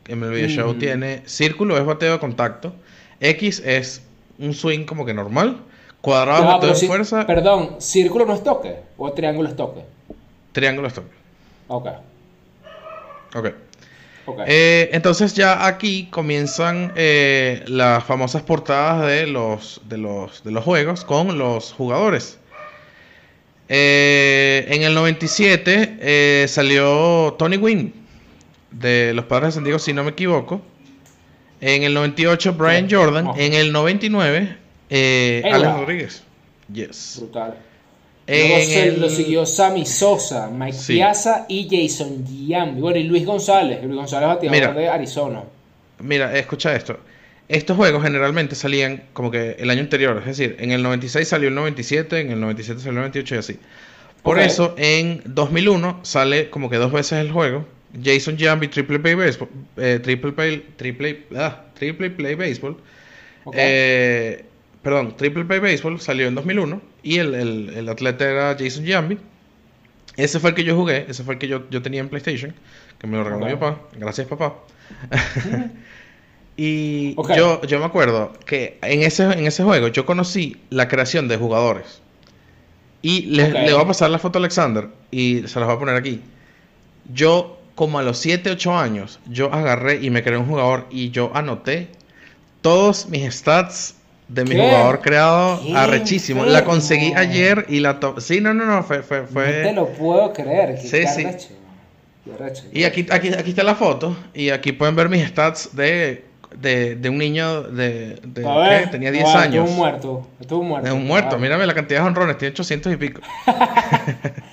MLB 0.10 0.34
Video 0.36 0.50
Show 0.50 0.74
Mm. 0.74 0.80
tiene 0.80 1.22
círculo 1.25 1.78
es 1.78 1.86
bateo 1.86 2.13
de 2.13 2.20
contacto, 2.20 2.74
X 3.20 3.62
es 3.66 4.02
un 4.40 4.54
swing 4.54 4.86
como 4.86 5.06
que 5.06 5.13
normal, 5.13 5.58
cuadrado 6.02 6.74
si- 6.75 6.88
fuerza, 6.88 7.25
Perdón, 7.28 7.75
¿círculo 7.80 8.25
no 8.25 8.34
es 8.34 8.44
toque? 8.44 8.75
¿O 8.98 9.12
triángulo 9.13 9.50
es 9.50 9.56
toque? 9.56 9.82
triángulo 10.52 10.88
es 10.88 10.94
toque. 10.94 11.12
Ok. 11.68 11.88
Ok. 13.36 13.48
Ok. 14.25 14.40
Eh, 14.46 14.90
entonces 14.94 15.34
ya 15.34 15.66
aquí 15.68 16.08
comienzan 16.10 16.94
eh, 16.96 17.63
las 17.68 18.04
famosas 18.06 18.42
portadas 18.44 19.06
de 19.08 19.28
los, 19.28 19.82
de 19.90 19.98
los, 19.98 20.44
de 20.44 20.52
los 20.52 20.63
juegos 20.63 21.04
con 21.04 21.38
los 21.38 21.74
jugadores. 21.74 22.38
Eh, 23.70 24.66
en 24.70 24.84
el 24.84 24.94
97 24.94 25.98
eh, 26.00 26.46
salió 26.48 27.34
Tony 27.40 27.58
Wynn 27.58 27.94
de 28.72 29.13
los 29.13 29.25
Padres 29.25 29.50
de 29.50 29.52
San 29.54 29.63
Diego, 29.63 29.80
si 29.80 29.94
no 29.94 30.04
me 30.04 30.12
equivoco. 30.12 30.62
En 31.65 31.84
el 31.84 31.93
98 31.93 32.53
Brian 32.53 32.89
Sí. 32.89 32.96
Jordan. 32.96 33.27
Ojo. 33.27 33.39
En 33.39 33.53
el 33.53 33.72
99 33.72 34.58
eh, 34.89 35.41
Alex. 35.51 35.74
Rodríguez. 35.74 36.24
Yes. 36.72 37.15
Brutal. 37.20 37.55
Luego 38.27 38.55
En 38.58 38.65
se 38.67 38.84
el- 38.88 39.01
lo 39.01 39.10
siguió 39.10 39.46
Sammy 39.46 39.86
Sosa, 39.86 40.50
Mike 40.50 40.74
Sí. 40.77 40.93
Piazza 40.93 41.46
y 41.48 41.67
Jason 41.70 42.25
Giambi. 42.25 42.82
Bueno, 42.82 42.98
y 43.00 43.03
Luis 43.03 43.25
González. 43.25 43.82
Luis 43.84 43.96
González 43.96 44.27
bateador 44.27 44.51
Mira. 44.60 44.74
de 44.74 44.88
Arizona. 44.89 45.43
Mira, 46.00 46.38
escucha 46.38 46.75
esto. 46.75 46.98
Estos 47.50 47.75
juegos 47.77 48.01
generalmente 48.03 48.55
salían 48.55 49.03
como 49.13 49.29
que 49.32 49.58
el 49.60 49.70
año 49.70 49.82
anterior, 49.82 50.17
es 50.20 50.38
decir, 50.38 50.55
en 50.60 50.72
el 50.72 50.82
96 50.84 51.27
salió 51.27 51.50
el 51.50 51.55
97, 51.55 52.20
en 52.22 52.32
el 52.32 52.39
97 52.39 52.79
salió 52.79 52.91
el 52.91 52.98
98 52.98 53.36
y 53.36 53.38
así. 53.38 53.60
Por 54.22 54.39
eso 54.39 54.74
en 54.77 55.22
2001 55.25 56.00
sale 56.03 56.50
como 56.50 56.70
que 56.70 56.77
dos 56.77 56.91
veces 56.93 57.20
el 57.20 57.32
juego. 57.32 57.65
Jason 58.02 58.38
Giambi 58.38 58.68
Triple 58.70 59.00
Play 59.00 59.16
Baseball, 59.16 59.50
eh, 59.78 60.00
Triple 60.02 60.32
Play, 60.32 60.66
Triple, 60.78 61.26
ah, 61.36 61.64
Triple 61.76 62.10
Play 62.12 62.36
Baseball. 62.36 62.78
Eh, 63.54 64.46
perdón, 64.82 65.16
Triple 65.18 65.46
Play 65.46 65.60
Baseball 65.60 66.00
salió 66.00 66.28
en 66.28 66.36
2001 66.36 66.82
y 67.04 67.18
el, 67.20 67.36
el- 67.36 67.70
el 67.76 67.90
atleta 67.90 68.30
era 68.30 68.56
Jason 68.58 68.86
Giambi. 68.86 69.18
Ese 70.16 70.40
fue 70.40 70.52
el 70.52 70.56
que 70.56 70.64
yo 70.64 70.76
jugué, 70.76 71.06
ese 71.10 71.24
fue 71.24 71.34
el 71.36 71.40
que 71.40 71.48
yo, 71.48 71.70
yo 71.72 71.82
tenía 71.82 72.00
en 72.00 72.08
PlayStation, 72.10 72.54
que 73.00 73.08
me 73.08 73.18
lo 73.18 73.24
regaló 73.24 73.46
mi 73.48 73.54
papá. 73.56 73.82
Gracias, 73.98 74.28
papá. 74.28 74.56
y 76.58 77.16
yo, 77.36 77.62
yo 77.64 77.80
me 77.80 77.86
acuerdo 77.86 78.32
que 78.46 78.78
en 78.84 79.02
ese, 79.02 79.24
en 79.24 79.46
ese 79.46 79.64
juego 79.64 79.88
yo 79.88 80.06
conocí 80.06 80.58
la 80.70 80.88
creación 80.88 81.28
de 81.28 81.38
jugadores. 81.38 82.02
Y 83.02 83.24
le, 83.26 83.50
le 83.66 83.74
voy 83.74 83.82
a 83.84 83.88
pasar 83.88 84.10
la 84.12 84.20
foto 84.20 84.38
a 84.38 84.42
Alexander 84.42 84.88
y 85.12 85.40
se 85.48 85.60
las 85.60 85.68
voy 85.68 85.76
a 85.76 85.80
poner 85.80 85.96
aquí. 85.96 86.22
Yo, 87.12 87.60
como 87.75 88.00
a 88.00 88.03
los 88.03 88.18
7, 88.20 88.51
8 88.51 88.77
años, 88.77 89.20
yo 89.27 89.53
agarré 89.53 89.96
y 90.03 90.10
me 90.10 90.24
creé 90.24 90.38
un 90.38 90.48
jugador 90.48 90.88
y 90.92 91.10
yo 91.12 91.32
anoté 91.34 91.88
todos 92.62 93.08
mis 93.10 93.34
stats 93.34 93.96
de 94.27 94.44
mi 94.46 94.51
¿Qué? 94.51 94.62
jugador 94.62 95.01
creado 95.01 95.60
¿Qué 95.62 95.75
arrechísimo. 95.75 96.46
La 96.46 96.63
conseguí 96.63 97.13
ayer 97.13 97.65
y 97.70 97.80
la 97.80 98.00
to 98.00 98.20
Sí, 98.22 98.39
no, 98.42 98.53
no, 98.53 98.65
no, 98.65 98.84
fue, 98.84 99.01
fue, 99.03 99.24
fue- 99.24 99.63
No 99.63 99.70
te 99.70 99.74
lo 99.74 99.88
puedo 99.89 100.34
creer. 100.34 100.75
qué 100.75 100.88
Sí, 100.88 101.08
sí. 101.08 101.27
Y 102.72 102.86
aquí, 102.86 103.06
aquí, 103.12 103.30
aquí 103.34 103.50
está 103.50 103.63
la 103.63 103.75
foto 103.75 104.15
y 104.34 104.50
aquí 104.50 104.72
pueden 104.72 104.96
ver 104.96 105.10
mis 105.10 105.27
stats 105.27 105.75
de, 105.75 106.24
de, 106.56 106.96
de 106.96 107.10
un 107.10 107.18
niño 107.18 107.63
de, 107.63 108.15
de 108.24 108.44
ver, 108.44 108.89
tenía 108.92 109.12
10 109.12 109.24
no, 109.25 109.38
años. 109.38 109.56
Estuvo 109.56 109.72
un 109.72 109.75
muerto. 109.77 110.27
Estuvo 110.39 110.60
un 110.62 110.68
muerto. 110.70 110.88
De 110.88 110.94
un 110.96 111.06
muerto, 111.06 111.38
mírame 111.38 111.65
la 111.65 111.74
cantidad 111.74 112.00
de 112.01 112.08
honrones, 112.08 112.38
tiene 112.38 112.53
800 112.53 112.94
y 112.94 112.96
pico. 112.96 113.22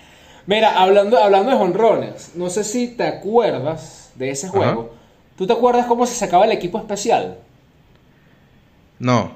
Mira, 0.50 0.82
hablando, 0.82 1.16
hablando 1.16 1.52
de 1.52 1.56
jonrones, 1.56 2.32
no 2.34 2.50
sé 2.50 2.64
si 2.64 2.88
te 2.88 3.04
acuerdas 3.04 4.10
de 4.16 4.30
ese 4.30 4.48
juego. 4.48 4.90
¿Tú 5.36 5.46
te 5.46 5.52
acuerdas 5.52 5.86
cómo 5.86 6.04
se 6.06 6.14
sacaba 6.16 6.44
el 6.44 6.50
equipo 6.50 6.76
especial? 6.78 7.38
No, 8.98 9.30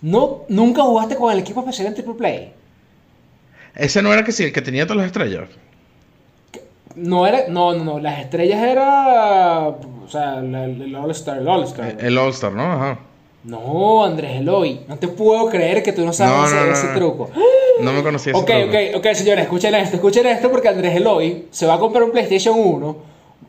No, 0.00 0.42
nunca 0.48 0.82
jugaste 0.82 1.16
con 1.16 1.32
el 1.32 1.40
equipo 1.40 1.58
especial 1.60 1.88
en 1.88 1.94
Triple 1.94 2.14
Play. 2.14 2.52
ese 3.74 4.00
no 4.00 4.12
era 4.12 4.22
que 4.24 4.30
sí, 4.30 4.44
el 4.44 4.52
que 4.52 4.62
tenía 4.62 4.84
todas 4.86 4.98
las 4.98 5.06
estrellas. 5.06 5.48
No 6.94 7.26
era, 7.26 7.48
no, 7.48 7.72
no, 7.74 7.84
no, 7.84 7.98
las 7.98 8.20
estrellas 8.20 8.62
era, 8.62 9.66
o 9.68 10.08
sea, 10.08 10.38
el, 10.38 10.54
el 10.54 10.94
All 10.94 11.10
Star, 11.10 11.38
el 11.38 11.48
All 11.48 11.64
Star. 11.64 11.96
El 11.98 12.16
All 12.16 12.30
Star, 12.30 12.52
¿no? 12.52 12.62
Ajá. 12.62 12.98
No, 13.42 14.04
Andrés 14.04 14.36
Eloy, 14.40 14.82
no 14.86 14.96
te 14.98 15.08
puedo 15.08 15.48
creer 15.48 15.82
que 15.82 15.92
tú 15.92 16.04
no 16.04 16.12
sabes 16.12 16.32
No, 16.34 16.46
ese, 16.46 16.66
no, 16.66 16.72
ese 16.72 16.86
no. 16.88 16.94
truco. 16.94 17.30
No 17.82 17.92
me 17.92 18.02
conocía 18.02 18.32
ese 18.32 18.40
Ok, 18.40 18.46
truco. 18.46 18.66
ok, 18.68 18.96
ok, 19.06 19.14
señores, 19.14 19.42
escuchen 19.44 19.74
esto, 19.74 19.96
escuchen 19.96 20.26
esto 20.26 20.50
porque 20.50 20.68
Andrés 20.68 20.94
Eloy 20.96 21.46
se 21.50 21.66
va 21.66 21.74
a 21.74 21.78
comprar 21.78 22.04
un 22.04 22.10
PlayStation 22.10 22.58
1 22.58 22.96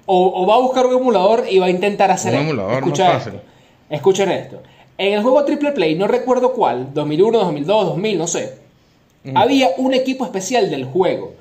o, 0.06 0.44
o 0.44 0.48
va 0.48 0.56
a 0.56 0.60
buscar 0.60 0.86
un 0.86 0.96
emulador 0.98 1.46
y 1.50 1.60
va 1.60 1.68
a 1.68 1.70
intentar 1.70 2.12
hacer 2.12 2.34
Un 2.34 2.40
esto. 2.40 2.50
emulador, 2.52 2.76
Escucha 2.84 3.04
más 3.06 3.14
fácil. 3.24 3.34
esto. 3.36 3.48
Escuchen 3.90 4.32
esto. 4.32 4.62
En 4.98 5.14
el 5.14 5.22
juego 5.24 5.44
Triple 5.46 5.72
Play, 5.72 5.96
no 5.96 6.08
recuerdo 6.08 6.54
cuál, 6.54 6.94
2001, 6.94 7.38
2002, 7.40 7.86
2000, 7.88 8.18
no 8.18 8.28
sé, 8.28 8.54
había 9.36 9.70
un 9.78 9.94
equipo 9.94 10.26
especial 10.26 10.70
del 10.70 10.86
juego. 10.86 11.34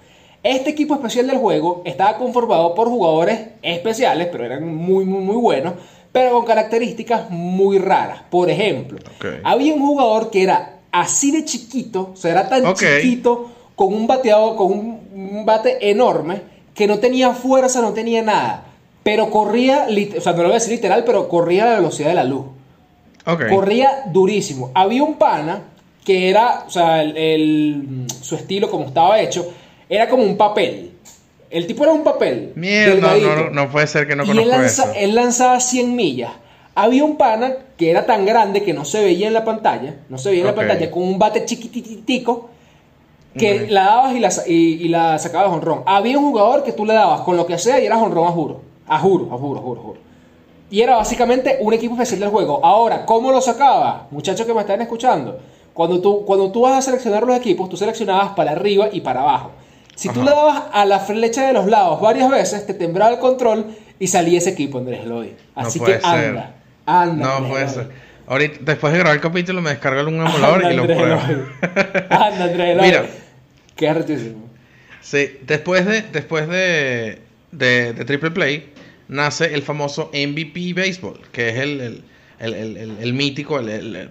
Este 0.42 0.70
equipo 0.70 0.94
especial 0.94 1.26
del 1.26 1.37
juego 1.37 1.82
estaba 1.85 2.16
conformado 2.16 2.75
por 2.75 2.88
jugadores 2.88 3.38
especiales, 3.62 4.28
pero 4.32 4.44
eran 4.47 4.75
muy, 4.75 5.04
muy, 5.04 5.20
muy 5.23 5.37
buenos, 5.37 5.75
pero 6.12 6.32
con 6.32 6.44
características 6.47 7.30
muy 7.30 7.78
raras. 7.78 8.23
Por 8.30 8.49
ejemplo, 8.49 8.99
había 9.44 9.75
un 9.75 9.80
jugador 9.87 10.30
que 10.30 10.42
era 10.42 10.76
así 10.92 11.30
de 11.30 11.44
chiquito, 11.44 12.11
o 12.14 12.16
sea, 12.16 12.32
era 12.32 12.49
tan 12.49 12.64
chiquito, 13.02 13.50
con 13.76 13.94
un 13.94 14.06
bateado, 14.06 14.56
con 14.56 14.73
un, 14.73 15.00
un 15.14 15.47
bate 15.47 15.90
enorme, 15.90 16.42
que 16.75 16.87
no 16.87 16.99
tenía 16.99 17.32
fuerza, 17.32 17.80
no 17.80 17.92
tenía 17.92 18.23
nada. 18.23 18.64
Pero 19.02 19.30
corría, 19.30 19.87
o 20.16 20.20
sea, 20.20 20.32
no 20.32 20.38
lo 20.38 20.44
voy 20.49 20.52
a 20.52 20.59
decir 20.61 20.73
literal, 20.73 21.04
pero 21.04 21.28
corría 21.28 21.64
a 21.64 21.70
la 21.70 21.76
velocidad 21.76 22.09
de 22.11 22.14
la 22.14 22.25
luz. 22.25 22.44
Corría 23.49 24.04
durísimo. 24.12 24.70
Había 24.75 25.02
un 25.02 25.14
pana 25.14 25.62
que 26.04 26.28
era, 26.30 26.64
o 26.66 26.70
sea, 26.70 27.02
el, 27.02 27.16
el- 27.16 28.06
su 28.20 28.35
estilo 28.35 28.70
como 28.70 28.87
estaba 28.87 29.20
hecho, 29.20 29.52
era 29.88 30.09
como 30.09 30.23
un 30.23 30.37
papel. 30.37 30.92
El 31.50 31.66
tipo 31.66 31.82
era 31.85 31.92
un 31.92 32.04
papel. 32.04 32.52
Mierda, 32.54 32.94
no, 33.09 33.14
delgadito. 33.14 33.50
no, 33.50 33.50
no 33.64 33.70
puede 33.70 33.87
ser 33.87 34.06
que 34.06 34.14
no 34.16 34.25
y 34.25 34.30
él, 34.30 34.37
conozco 34.38 34.56
lanza- 34.59 34.82
eso. 34.85 34.92
él 34.97 35.14
lanzaba 35.14 35.61
100 35.61 35.97
millas. 35.97 36.32
Había 36.75 37.05
un 37.05 37.17
pana 37.17 37.53
que 37.77 37.91
era 37.91 38.07
tan 38.07 38.25
grande 38.25 38.62
que 38.62 38.73
no 38.73 38.85
se 38.85 39.03
veía 39.03 39.27
en 39.27 39.35
la 39.35 39.45
pantalla, 39.45 39.97
no 40.09 40.19
se 40.19 40.31
veía 40.31 40.43
en 40.43 40.47
la 40.47 40.55
pantalla, 40.55 40.91
con 40.91 41.03
un 41.03 41.19
bate 41.19 41.45
chiquititico 41.45 42.49
que 43.37 43.65
Ok. 43.65 43.71
la 43.71 43.85
dabas 43.85 44.15
y 44.15 44.21
la, 44.21 44.31
y, 44.47 44.55
y 44.55 44.89
la 44.89 45.19
sacabas 45.19 45.50
de 45.50 45.57
honrón. 45.57 45.83
Había 45.87 46.19
un 46.19 46.31
jugador 46.31 46.62
que 46.65 46.73
tú 46.73 46.85
le 46.85 46.95
dabas 46.95 47.21
con 47.23 47.37
lo 47.37 47.47
que 47.47 47.59
sea 47.59 47.81
y 47.81 47.87
era 47.87 47.99
honrón 47.99 48.27
a 48.29 48.31
juro. 48.31 48.61
A 48.87 48.99
juro, 48.99 49.29
a 49.33 49.39
juro, 49.39 49.61
a 49.61 49.62
juro, 49.62 49.81
a 49.81 49.85
juro. 49.85 49.99
Y 50.71 50.81
era 50.81 50.97
básicamente 50.97 51.59
un 51.61 51.73
equipo 51.75 51.95
especial 51.95 52.21
del 52.21 52.31
juego. 52.31 52.65
Ahora, 52.65 53.05
¿cómo 53.05 53.33
lo 53.33 53.41
sacaba? 53.41 54.07
Muchachos 54.11 54.47
que 54.47 54.55
me 54.55 54.61
están 54.61 54.81
escuchando. 54.81 55.39
Cuando 55.75 56.00
tú, 56.00 56.25
cuando 56.25 56.50
tú 56.50 56.62
vas 56.62 56.79
a 56.79 56.83
seleccionar 56.83 57.25
los 57.25 57.37
equipos, 57.37 57.69
tú 57.69 57.77
seleccionabas 57.77 58.31
para 58.31 58.53
arriba 58.53 58.89
y 58.93 59.00
para 59.00 59.23
abajo. 59.23 59.50
Si 59.95 60.09
tú 60.09 60.23
le 60.23 60.31
dabas 60.31 60.65
a 60.73 60.85
la 60.85 60.99
flecha 60.99 61.47
de 61.47 61.53
los 61.53 61.67
lados 61.67 62.00
varias 62.00 62.31
veces, 62.31 62.67
te 62.67 62.75
temblaba 62.75 63.12
el 63.12 63.19
control 63.19 63.67
y 63.99 64.07
salía 64.07 64.39
ese 64.39 64.50
equipo, 64.50 64.79
Andrés. 64.79 65.05
No 65.07 65.23
Así 65.55 65.79
que 65.79 66.00
ser. 66.00 66.60
No 67.14 67.49
puede 67.49 67.68
ser. 67.68 67.88
Ahorita, 68.26 68.59
después 68.61 68.92
de 68.92 68.99
grabar 69.00 69.16
el 69.16 69.23
capítulo, 69.23 69.61
me 69.61 69.70
descargo 69.70 70.09
un 70.09 70.14
emulador 70.25 70.64
Anda, 70.64 70.73
y 70.73 70.76
lo 70.76 70.85
pruebo. 70.87 71.20
Anda. 72.11 72.82
Mira. 72.82 73.06
Qué 73.76 73.88
arrechísimo. 73.88 74.49
Sí, 75.00 75.38
después 75.47 75.87
de, 75.87 76.02
después 76.02 76.47
de, 76.49 77.18
de, 77.50 77.92
de 77.94 78.04
Triple 78.04 78.30
Play, 78.30 78.73
nace 79.09 79.52
el 79.54 79.62
famoso 79.62 80.11
MVP 80.12 80.75
Baseball, 80.75 81.18
que 81.32 81.49
es 81.49 81.56
el, 81.56 81.80
el, 81.80 82.04
el, 82.38 82.54
el- 82.76 82.97
el- 83.00 83.12
mítico, 83.14 83.61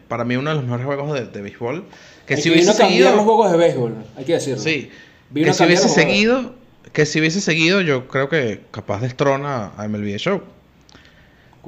para 0.07 0.25
mí 0.25 0.36
uno 0.36 0.50
de 0.50 0.55
los 0.57 0.65
mejores 0.65 0.86
juegos 0.86 1.13
de, 1.13 1.25
de 1.27 1.41
béisbol. 1.41 1.86
Que 2.25 2.36
si 2.38 2.50
hubiese 2.50 2.75
cambiar 2.77 2.89
los 2.89 3.09
seguido, 3.12 3.24
juegos 3.24 3.51
de 3.51 3.57
béisbol, 3.57 3.95
hay 4.17 4.25
que 4.25 4.33
decirlo. 4.33 4.59
sí, 4.62 4.89
Vino 5.29 5.48
que 5.48 5.53
si 5.53 5.63
hubiese 5.63 5.88
seguido, 5.89 6.55
que 6.91 7.05
si 7.05 7.19
hubiese 7.19 7.39
seguido, 7.41 7.81
yo 7.81 8.07
creo 8.07 8.27
que 8.29 8.62
capaz 8.71 9.00
destrona 9.01 9.71
a 9.77 9.88
MLB 9.88 10.17
Show. 10.17 10.41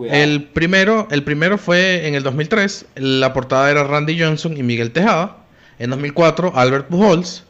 Cuidado. 0.02 0.22
El 0.24 0.44
primero, 0.44 1.08
el 1.12 1.24
primero 1.24 1.58
fue 1.58 2.08
en 2.08 2.16
el 2.16 2.24
2003. 2.24 2.86
La 2.96 3.34
portada 3.34 3.70
era 3.72 3.84
Randy 3.84 4.20
Johnson 4.20 4.56
y 4.58 4.64
Miguel 4.64 4.92
Tejada. 4.92 5.38
En 5.80 5.90
2004, 5.90 6.54
Albert 6.56 6.88
Pujols. 6.88 7.44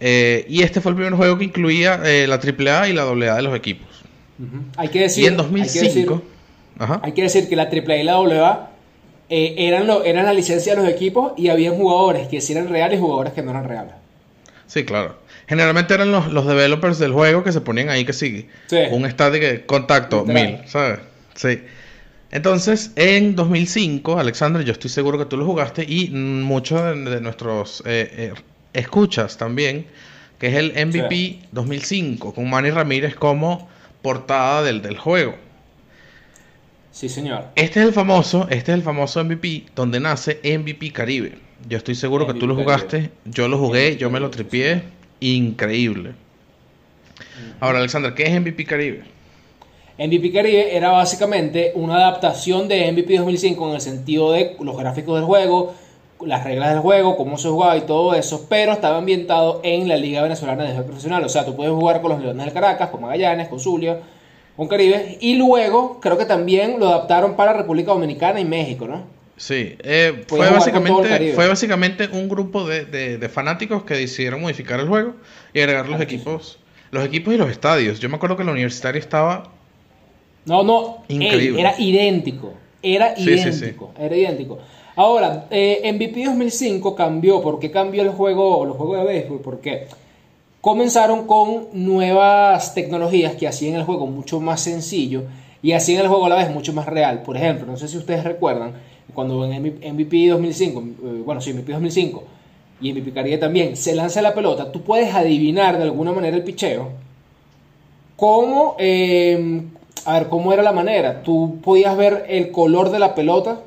Eh, 0.00 0.44
y 0.48 0.62
este 0.62 0.80
fue 0.80 0.90
el 0.90 0.96
primer 0.96 1.14
juego 1.14 1.38
que 1.38 1.44
incluía 1.44 2.00
eh, 2.04 2.26
la 2.26 2.36
AAA 2.36 2.88
y 2.88 2.92
la 2.92 3.02
AA 3.04 3.36
de 3.36 3.42
los 3.42 3.54
equipos. 3.56 3.86
Hay 4.76 4.88
que 4.88 5.00
decir. 5.00 5.24
y 5.24 5.26
en 5.28 5.40
hay 5.40 5.46
que 5.46 5.52
decir- 5.62 6.06
2005, 6.06 6.22
ajá, 6.78 7.00
Hay 7.04 7.12
que 7.12 7.22
decir 7.22 7.48
que 7.48 7.56
la 7.56 7.64
AAA 7.64 7.96
y 7.98 8.02
la 8.04 8.14
AA 8.14 8.70
eh, 9.30 9.54
eran, 9.58 9.86
lo, 9.86 10.04
eran 10.04 10.26
la 10.26 10.32
licencia 10.34 10.74
de 10.74 10.82
los 10.82 10.90
equipos 10.90 11.32
y 11.36 11.48
había 11.48 11.70
jugadores 11.70 12.28
que 12.28 12.40
sí 12.40 12.52
eran 12.52 12.68
reales 12.68 12.98
y 12.98 13.00
jugadores 13.00 13.32
que 13.32 13.42
no 13.42 13.50
eran 13.52 13.64
reales. 13.64 13.94
sí, 14.66 14.84
claro. 14.84 15.22
Generalmente 15.46 15.92
eran 15.92 16.10
los, 16.10 16.32
los 16.32 16.46
developers 16.46 16.98
del 16.98 17.12
juego 17.12 17.44
que 17.44 17.52
se 17.52 17.60
ponían 17.60 17.90
ahí 17.90 18.04
que 18.06 18.14
sí, 18.14 18.48
Sí. 18.66 18.78
un 18.90 19.08
static 19.10 19.66
contacto 19.66 20.24
Literal. 20.26 20.52
mil, 20.58 20.68
¿sabes? 20.68 21.00
Sí. 21.34 21.60
Entonces, 22.30 22.92
en 22.96 23.36
2005, 23.36 24.18
Alexander, 24.18 24.64
yo 24.64 24.72
estoy 24.72 24.90
seguro 24.90 25.18
que 25.18 25.26
tú 25.26 25.36
lo 25.36 25.44
jugaste 25.46 25.84
y 25.88 26.10
muchos 26.10 26.82
de, 26.82 27.10
de 27.10 27.20
nuestros 27.20 27.80
eh, 27.86 28.32
eh, 28.32 28.34
escuchas 28.72 29.36
también, 29.36 29.86
que 30.38 30.48
es 30.48 30.54
el 30.54 30.72
MVP 30.86 31.14
Sí. 31.16 31.40
2005, 31.52 32.34
con 32.34 32.50
Manny 32.50 32.70
Ramírez 32.70 33.14
como 33.14 33.68
portada 34.02 34.62
del, 34.62 34.82
del 34.82 34.98
juego. 34.98 35.36
Sí, 36.90 37.08
señor. 37.08 37.46
Este 37.56 37.80
es 37.80 37.86
el 37.86 37.92
famoso, 37.92 38.46
este 38.50 38.72
es 38.72 38.78
el 38.78 38.82
famoso 38.82 39.22
MVP 39.24 39.66
donde 39.74 40.00
nace 40.00 40.40
MVP 40.44 40.92
Caribe. 40.92 41.38
Yo 41.68 41.78
estoy 41.78 41.94
seguro 41.94 42.26
que 42.26 42.34
tú 42.34 42.46
lo 42.46 42.54
jugaste, 42.54 42.98
Caribe. 42.98 43.12
yo 43.24 43.48
lo 43.48 43.58
jugué, 43.58 43.96
MVP 43.96 43.96
yo 43.96 44.10
me 44.10 44.20
lo 44.20 44.30
tripié, 44.30 44.82
increíble. 45.20 46.14
Ahora, 47.60 47.78
Alexander, 47.78 48.14
¿qué 48.14 48.24
es 48.24 48.40
MVP 48.40 48.64
Caribe? 48.64 49.04
MVP 49.98 50.32
Caribe 50.32 50.76
era 50.76 50.90
básicamente 50.90 51.72
una 51.76 51.96
adaptación 51.96 52.66
de 52.66 52.90
MVP 52.90 53.16
2005 53.16 53.68
en 53.68 53.74
el 53.74 53.80
sentido 53.80 54.32
de 54.32 54.56
los 54.60 54.76
gráficos 54.76 55.16
del 55.16 55.24
juego, 55.24 55.74
las 56.20 56.42
reglas 56.42 56.70
del 56.70 56.80
juego, 56.80 57.16
cómo 57.16 57.38
se 57.38 57.48
jugaba 57.48 57.76
y 57.76 57.82
todo 57.82 58.14
eso, 58.14 58.46
pero 58.48 58.72
estaba 58.72 58.98
ambientado 58.98 59.60
en 59.62 59.88
la 59.88 59.96
Liga 59.96 60.22
Venezolana 60.22 60.64
de 60.64 60.70
Juego 60.70 60.86
Profesional. 60.86 61.22
O 61.24 61.28
sea, 61.28 61.44
tú 61.44 61.54
puedes 61.54 61.72
jugar 61.72 62.02
con 62.02 62.10
los 62.10 62.20
Leones 62.20 62.44
del 62.44 62.54
Caracas, 62.54 62.90
con 62.90 63.02
Magallanes, 63.02 63.48
con 63.48 63.60
Zulia, 63.60 64.00
con 64.56 64.66
Caribe, 64.66 65.18
y 65.20 65.36
luego 65.36 66.00
creo 66.00 66.18
que 66.18 66.24
también 66.24 66.80
lo 66.80 66.88
adaptaron 66.88 67.36
para 67.36 67.52
República 67.52 67.92
Dominicana 67.92 68.40
y 68.40 68.44
México, 68.44 68.86
¿no? 68.88 69.14
Sí, 69.36 69.76
eh, 69.80 70.24
fue, 70.28 70.48
básicamente, 70.48 71.32
fue 71.32 71.48
básicamente 71.48 72.08
un 72.08 72.28
grupo 72.28 72.66
de, 72.66 72.84
de, 72.84 73.28
fanáticos 73.28 73.82
que 73.82 73.94
decidieron 73.94 74.40
modificar 74.40 74.78
el 74.78 74.86
juego 74.86 75.14
y 75.52 75.60
agregar 75.60 75.88
los 75.88 76.00
equipos, 76.00 76.58
los 76.92 77.04
equipos 77.04 77.34
y 77.34 77.36
los 77.36 77.50
estadios. 77.50 77.98
Yo 77.98 78.08
me 78.08 78.14
acuerdo 78.14 78.36
que 78.36 78.44
el 78.44 78.48
universitario 78.48 79.00
estaba 79.00 79.50
no, 80.46 80.62
no, 80.62 80.98
Increíble. 81.08 81.60
era 81.60 81.74
idéntico, 81.78 82.52
era 82.82 83.14
idéntico, 83.18 83.92
era 83.98 84.16
idéntico. 84.16 84.58
Ahora, 84.96 85.46
eh, 85.50 85.90
MVP 85.92 86.24
2005 86.24 86.94
cambió, 86.94 87.42
¿por 87.42 87.58
qué 87.58 87.70
cambió 87.70 88.02
el 88.02 88.10
juego, 88.10 88.64
los 88.64 88.76
juegos 88.76 88.98
de 88.98 89.04
béisbol? 89.04 89.40
Porque 89.40 89.88
comenzaron 90.60 91.26
con 91.26 91.66
nuevas 91.72 92.74
tecnologías 92.74 93.34
que 93.34 93.48
hacían 93.48 93.74
el 93.74 93.82
juego 93.82 94.06
mucho 94.06 94.40
más 94.40 94.60
sencillo 94.60 95.24
y 95.62 95.72
hacían 95.72 96.02
el 96.02 96.08
juego 96.08 96.26
a 96.26 96.28
la 96.28 96.36
vez 96.36 96.50
mucho 96.50 96.72
más 96.72 96.86
real. 96.86 97.22
Por 97.22 97.36
ejemplo, 97.36 97.66
no 97.66 97.76
sé 97.76 97.88
si 97.88 97.96
ustedes 97.96 98.22
recuerdan, 98.22 98.74
cuando 99.12 99.44
en 99.44 99.62
MVP 99.62 100.28
2005, 100.28 100.80
eh, 100.80 101.22
bueno, 101.24 101.40
sí, 101.40 101.52
MVP 101.52 101.72
2005 101.72 102.24
y 102.80 102.92
MVP 102.92 103.12
Caribe 103.12 103.38
también, 103.38 103.76
se 103.76 103.94
lanza 103.94 104.22
la 104.22 104.34
pelota, 104.34 104.70
tú 104.70 104.82
puedes 104.82 105.14
adivinar 105.14 105.76
de 105.78 105.84
alguna 105.84 106.12
manera 106.12 106.36
el 106.36 106.44
picheo, 106.44 106.90
cómo, 108.16 108.76
eh, 108.78 109.62
a 110.04 110.18
ver, 110.18 110.28
cómo 110.28 110.52
era 110.52 110.62
la 110.62 110.72
manera. 110.72 111.22
Tú 111.22 111.58
podías 111.62 111.96
ver 111.96 112.26
el 112.28 112.50
color 112.50 112.90
de 112.90 112.98
la 112.98 113.14
pelota 113.14 113.60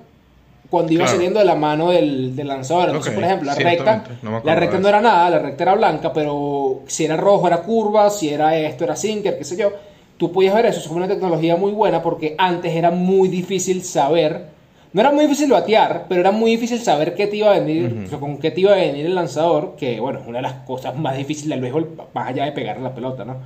cuando 0.70 0.92
iba 0.92 1.08
saliendo 1.08 1.40
de 1.40 1.46
la 1.46 1.56
mano 1.56 1.92
del, 1.92 2.36
lanzador. 2.36 2.90
Entonces, 2.90 3.14
por 3.14 3.24
ejemplo, 3.24 3.46
la 3.48 3.56
recta, 3.56 4.04
no 4.22 4.42
la 4.44 4.56
recta 4.56 4.80
no 4.80 4.90
era 4.90 5.02
nada, 5.02 5.30
la 5.30 5.40
recta 5.40 5.64
era 5.64 5.76
blanca, 5.76 6.12
pero 6.14 6.82
si 6.88 7.06
era 7.06 7.18
rojo 7.18 7.48
era 7.48 7.62
curva, 7.62 8.10
si 8.10 8.30
era 8.30 8.56
esto 8.58 8.84
era 8.84 8.96
sinker, 8.96 9.38
qué 9.38 9.44
sé 9.44 9.58
yo. 9.58 9.72
Tú 10.18 10.32
podías 10.32 10.56
ver 10.56 10.66
eso, 10.66 10.80
es 10.80 10.88
una 10.88 11.08
tecnología 11.08 11.56
muy 11.56 11.72
buena 11.72 12.02
porque 12.02 12.36
antes 12.38 12.76
era 12.76 12.90
muy 12.90 13.30
difícil 13.30 13.84
saber, 13.84 14.48
no 14.92 15.02
era 15.02 15.12
muy 15.12 15.26
difícil 15.26 15.52
batear, 15.52 16.06
pero 16.10 16.22
era 16.22 16.32
muy 16.32 16.52
difícil 16.52 16.80
saber 16.80 17.14
qué 17.14 17.28
te 17.28 17.38
iba 17.38 17.54
a 17.54 17.60
venir, 17.60 18.10
con 18.20 18.38
qué 18.38 18.50
te 18.50 18.62
iba 18.62 18.74
a 18.74 18.78
venir 18.78 19.06
el 19.06 19.14
lanzador, 19.14 19.76
que 19.78 20.00
bueno, 20.00 20.22
una 20.26 20.40
de 20.40 20.42
las 20.42 20.54
cosas 20.66 20.96
más 20.98 21.16
difíciles 21.18 21.52
del 21.52 21.62
béisbol, 21.62 21.98
más 22.14 22.30
allá 22.30 22.46
de 22.46 22.52
pegarle 22.52 22.84
la 22.84 22.96
pelota, 22.96 23.26
¿no? 23.26 23.38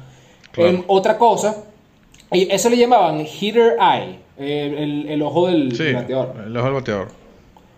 Otra 0.88 1.18
cosa, 1.18 1.58
eso 2.32 2.70
le 2.70 2.78
llamaban 2.78 3.26
hitter 3.26 3.76
eye, 3.80 4.20
el, 4.38 5.22
ojo 5.22 5.48
del, 5.48 5.70
bateador. 5.94 6.36
El 6.46 6.58
ojo 6.58 6.66
del 6.66 6.74
bateador. 6.74 7.08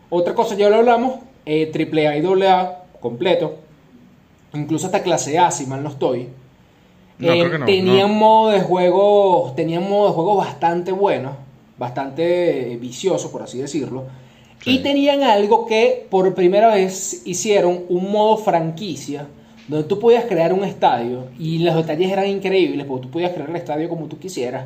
Otra 0.10 0.36
cosa, 0.36 0.56
ya 0.56 0.70
lo 0.70 0.76
hablamos, 0.76 1.16
eh, 1.46 1.68
triple 1.74 2.08
A 2.08 2.16
y 2.16 2.22
doble 2.22 2.48
A 2.48 2.84
completo, 3.00 3.56
incluso 4.54 4.86
hasta 4.86 5.02
clase 5.02 5.40
A, 5.40 5.50
si 5.50 5.66
mal 5.66 5.82
no 5.82 5.90
estoy. 5.90 6.30
Eh, 7.20 7.60
tenían 7.66 8.16
modo 8.16 8.52
de 8.52 8.62
juego, 8.62 9.54
tenían 9.56 9.90
modo 9.90 10.08
de 10.08 10.14
juego 10.14 10.36
bastante 10.36 10.92
bueno, 10.92 11.36
bastante 11.78 12.78
vicioso, 12.80 13.32
por 13.32 13.42
así 13.42 13.60
decirlo. 13.60 14.06
Y 14.66 14.80
tenían 14.80 15.24
algo 15.24 15.66
que 15.66 16.08
por 16.10 16.34
primera 16.34 16.74
vez 16.74 17.24
hicieron 17.26 17.84
un 17.90 18.12
modo 18.12 18.38
franquicia, 18.38 19.28
donde 19.68 19.88
tú 19.88 20.00
podías 20.00 20.26
crear 20.26 20.54
un 20.54 20.64
estadio 20.64 21.28
y 21.40 21.60
los 21.60 21.76
detalles 21.76 22.12
eran 22.12 22.28
increíbles, 22.28 22.86
porque 22.86 23.08
tú 23.08 23.12
podías 23.12 23.32
crear 23.32 23.50
el 23.50 23.56
estadio 23.56 23.90
como 23.90 24.08
tú 24.08 24.20
quisieras 24.20 24.66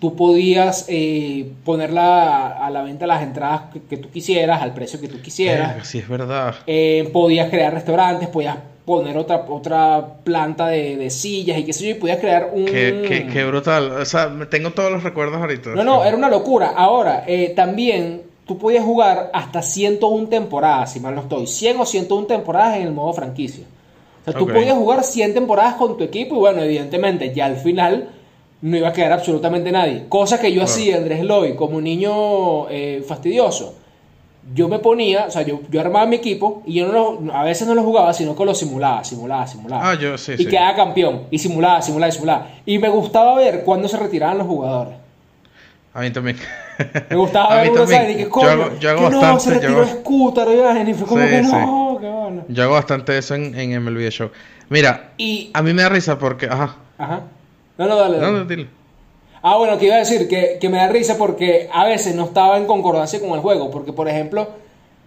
tú 0.00 0.14
podías 0.14 0.86
eh, 0.88 1.50
ponerla 1.64 2.48
a 2.48 2.70
la 2.70 2.82
venta 2.82 3.06
las 3.06 3.22
entradas 3.22 3.62
que, 3.88 3.96
tú 3.96 4.10
quisieras, 4.10 4.62
al 4.62 4.74
precio 4.74 5.00
que 5.00 5.08
tú 5.08 5.20
quisieras. 5.20 5.86
sí, 5.86 5.98
es 5.98 6.08
verdad. 6.08 6.54
Eh, 6.66 7.08
podías 7.12 7.50
crear 7.50 7.72
restaurantes, 7.72 8.28
podías 8.28 8.56
poner 8.84 9.18
otra, 9.18 9.44
otra 9.48 10.06
planta 10.24 10.68
de, 10.68 11.10
sillas 11.10 11.58
y 11.58 11.64
qué 11.64 11.72
sé 11.72 11.88
yo, 11.88 11.90
y 11.90 11.94
podías 11.94 12.18
crear 12.18 12.50
un... 12.52 12.64
Qué, 12.64 13.28
qué, 13.30 13.44
brutal, 13.44 13.90
o 13.92 14.04
sea, 14.04 14.30
tengo 14.48 14.70
todos 14.70 14.90
los 14.90 15.02
recuerdos 15.02 15.40
ahorita. 15.40 15.74
No, 15.74 15.84
no, 15.84 16.04
era 16.04 16.16
una 16.16 16.30
locura. 16.30 16.72
Ahora, 16.74 17.24
eh, 17.26 17.52
también 17.54 18.22
tú 18.46 18.56
podías 18.56 18.84
jugar 18.84 19.30
hasta 19.34 19.60
101 19.60 20.28
temporadas, 20.28 20.92
si 20.92 21.00
mal 21.00 21.14
no 21.14 21.22
estoy, 21.22 21.46
100 21.46 21.80
o 21.80 21.84
101 21.84 22.26
temporadas 22.26 22.76
en 22.76 22.82
el 22.82 22.92
modo 22.92 23.12
franquicia. 23.12 23.64
Sea, 24.32 24.38
tú 24.38 24.46
podías 24.46 24.76
jugar 24.76 25.04
100 25.04 25.34
temporadas 25.34 25.74
con 25.74 25.96
tu 25.96 26.04
equipo 26.04 26.36
y 26.36 26.38
bueno, 26.38 26.62
evidentemente 26.62 27.34
ya 27.34 27.46
al 27.46 27.56
final 27.56 28.08
no 28.60 28.76
iba 28.76 28.88
a 28.88 28.92
quedar 28.92 29.12
absolutamente 29.12 29.70
nadie. 29.70 30.06
Cosa 30.08 30.40
que 30.40 30.52
yo 30.52 30.62
hacía, 30.62 30.96
Andrés 30.96 31.22
Loy, 31.22 31.54
como 31.54 31.80
niño 31.80 32.68
eh, 32.68 33.04
fastidioso. 33.06 33.74
Yo 34.54 34.66
me 34.66 34.78
ponía, 34.78 35.26
o 35.26 35.30
sea, 35.30 35.42
yo, 35.42 35.60
yo 35.70 35.80
armaba 35.80 36.06
mi 36.06 36.16
equipo 36.16 36.62
y 36.64 36.74
yo 36.74 36.90
no 36.90 37.32
a 37.34 37.44
veces 37.44 37.68
no 37.68 37.74
lo 37.74 37.82
jugaba, 37.82 38.14
sino 38.14 38.34
que 38.34 38.44
lo 38.46 38.54
simulaba, 38.54 39.04
simulaba, 39.04 39.46
simulaba. 39.46 39.90
Ah, 39.90 39.94
yo 39.94 40.16
sí. 40.16 40.32
Y 40.38 40.46
quedaba 40.46 40.74
campeón. 40.74 41.24
Y 41.30 41.38
simulaba, 41.38 41.82
simulaba, 41.82 42.10
simulaba. 42.10 42.48
Y 42.64 42.78
me 42.78 42.88
gustaba 42.88 43.34
ver 43.34 43.62
cuándo 43.62 43.88
se 43.88 43.98
retiraban 43.98 44.38
los 44.38 44.46
jugadores. 44.46 44.94
A 45.92 46.00
mí 46.00 46.10
también. 46.10 46.38
Me 47.10 47.16
gustaba 47.16 47.56
ver 47.62 47.70
uno, 47.70 47.86
¿sabes? 47.86 48.14
Y 48.14 48.16
que, 48.16 48.28
coño, 48.28 48.46
yo 48.46 48.50
hago, 48.52 48.78
yo 48.78 48.90
hago 48.90 48.98
que 48.98 49.16
bastante, 49.16 49.32
no, 49.32 49.40
se 49.40 49.50
retiró 49.50 49.84
yo 49.84 49.86
Scooter, 49.86 50.88
y 50.88 50.94
fue 50.94 51.06
como 51.06 51.26
que 51.26 51.42
no, 51.42 51.87
Yo 52.48 52.62
hago 52.64 52.74
bastante 52.74 53.16
eso 53.16 53.34
en, 53.34 53.58
en 53.58 53.82
MLB 53.82 54.08
Show. 54.10 54.30
Mira, 54.68 55.12
y... 55.16 55.50
a 55.54 55.62
mí 55.62 55.72
me 55.72 55.82
da 55.82 55.88
risa 55.88 56.18
porque, 56.18 56.46
ajá. 56.46 56.76
Ajá. 56.98 57.22
No, 57.78 57.86
no, 57.86 57.96
dale. 57.96 58.18
dale. 58.18 58.68
Ah, 59.42 59.56
bueno, 59.56 59.78
que 59.78 59.86
iba 59.86 59.94
a 59.94 59.98
decir 59.98 60.28
que, 60.28 60.68
me 60.68 60.78
da 60.78 60.88
risa 60.88 61.16
porque 61.16 61.68
a 61.72 61.84
veces 61.84 62.14
no 62.14 62.24
estaba 62.24 62.58
en 62.58 62.66
concordancia 62.66 63.20
con 63.20 63.30
el 63.30 63.40
juego. 63.40 63.70
Porque, 63.70 63.92
por 63.92 64.08
ejemplo, 64.08 64.48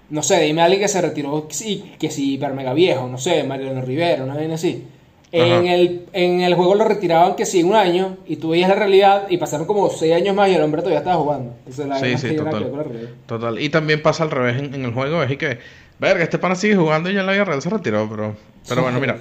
no 0.09 0.23
sé, 0.23 0.39
dime 0.41 0.61
a 0.61 0.65
alguien 0.65 0.81
que 0.81 0.87
se 0.87 1.01
retiró, 1.01 1.47
sí, 1.49 1.93
que 1.99 2.09
si 2.09 2.33
hiper 2.33 2.53
mega 2.53 2.73
viejo, 2.73 3.07
no 3.07 3.17
sé, 3.17 3.43
Mariano 3.43 3.81
Rivero, 3.81 4.25
no 4.25 4.37
viene 4.37 4.53
así. 4.53 4.87
En 5.33 5.65
el, 5.65 6.05
en 6.11 6.41
el 6.41 6.55
juego 6.55 6.75
lo 6.75 6.83
retiraban 6.83 7.35
que 7.37 7.45
sí, 7.45 7.63
un 7.63 7.73
año, 7.73 8.17
y 8.27 8.35
tú 8.35 8.49
veías 8.49 8.67
la 8.67 8.75
realidad, 8.75 9.27
y 9.29 9.37
pasaron 9.37 9.65
como 9.65 9.89
seis 9.89 10.13
años 10.13 10.35
más 10.35 10.49
y 10.49 10.55
el 10.55 10.61
hombre 10.61 10.81
todavía 10.81 10.99
estaba 10.99 11.21
jugando. 11.21 11.55
sí, 11.69 12.17
sí, 12.17 12.35
total. 12.35 13.15
total. 13.27 13.59
Y 13.61 13.69
también 13.69 14.01
pasa 14.01 14.23
al 14.23 14.31
revés 14.31 14.61
en, 14.61 14.83
el 14.83 14.93
juego, 14.93 15.23
es 15.23 15.37
que, 15.37 15.59
verga, 15.99 16.23
este 16.23 16.37
pana 16.37 16.55
sigue 16.55 16.75
jugando 16.75 17.09
y 17.09 17.13
ya 17.13 17.21
en 17.21 17.27
la 17.27 17.31
vida 17.31 17.45
real 17.45 17.61
se 17.61 17.69
retiró, 17.69 18.09
pero, 18.09 18.35
pero 18.67 18.81
bueno, 18.81 18.99
mira. 18.99 19.17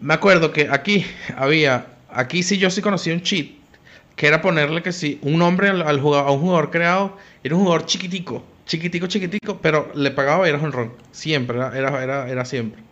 Me 0.00 0.14
acuerdo 0.14 0.52
que 0.52 0.68
aquí 0.70 1.04
había, 1.36 1.86
aquí 2.10 2.42
sí 2.42 2.56
yo 2.56 2.70
sí 2.70 2.80
conocí 2.80 3.10
un 3.10 3.20
cheat, 3.22 3.48
que 4.14 4.26
era 4.26 4.40
ponerle 4.40 4.82
que 4.82 4.92
sí, 4.92 5.18
un 5.22 5.38
nombre 5.38 5.68
al, 5.68 6.00
jugador, 6.00 6.28
a 6.28 6.32
un 6.32 6.40
jugador 6.40 6.70
creado, 6.70 7.16
era 7.44 7.54
un 7.54 7.62
jugador 7.62 7.84
chiquitico, 7.84 8.42
chiquitico, 8.64 9.06
chiquitico, 9.06 9.58
pero 9.60 9.90
le 9.94 10.10
pagaba 10.10 10.46
y 10.46 10.50
era 10.50 10.58
honrón, 10.58 10.92
siempre, 11.12 11.58
era, 11.58 12.02
era, 12.02 12.28
era, 12.28 12.44
siempre. 12.46 12.82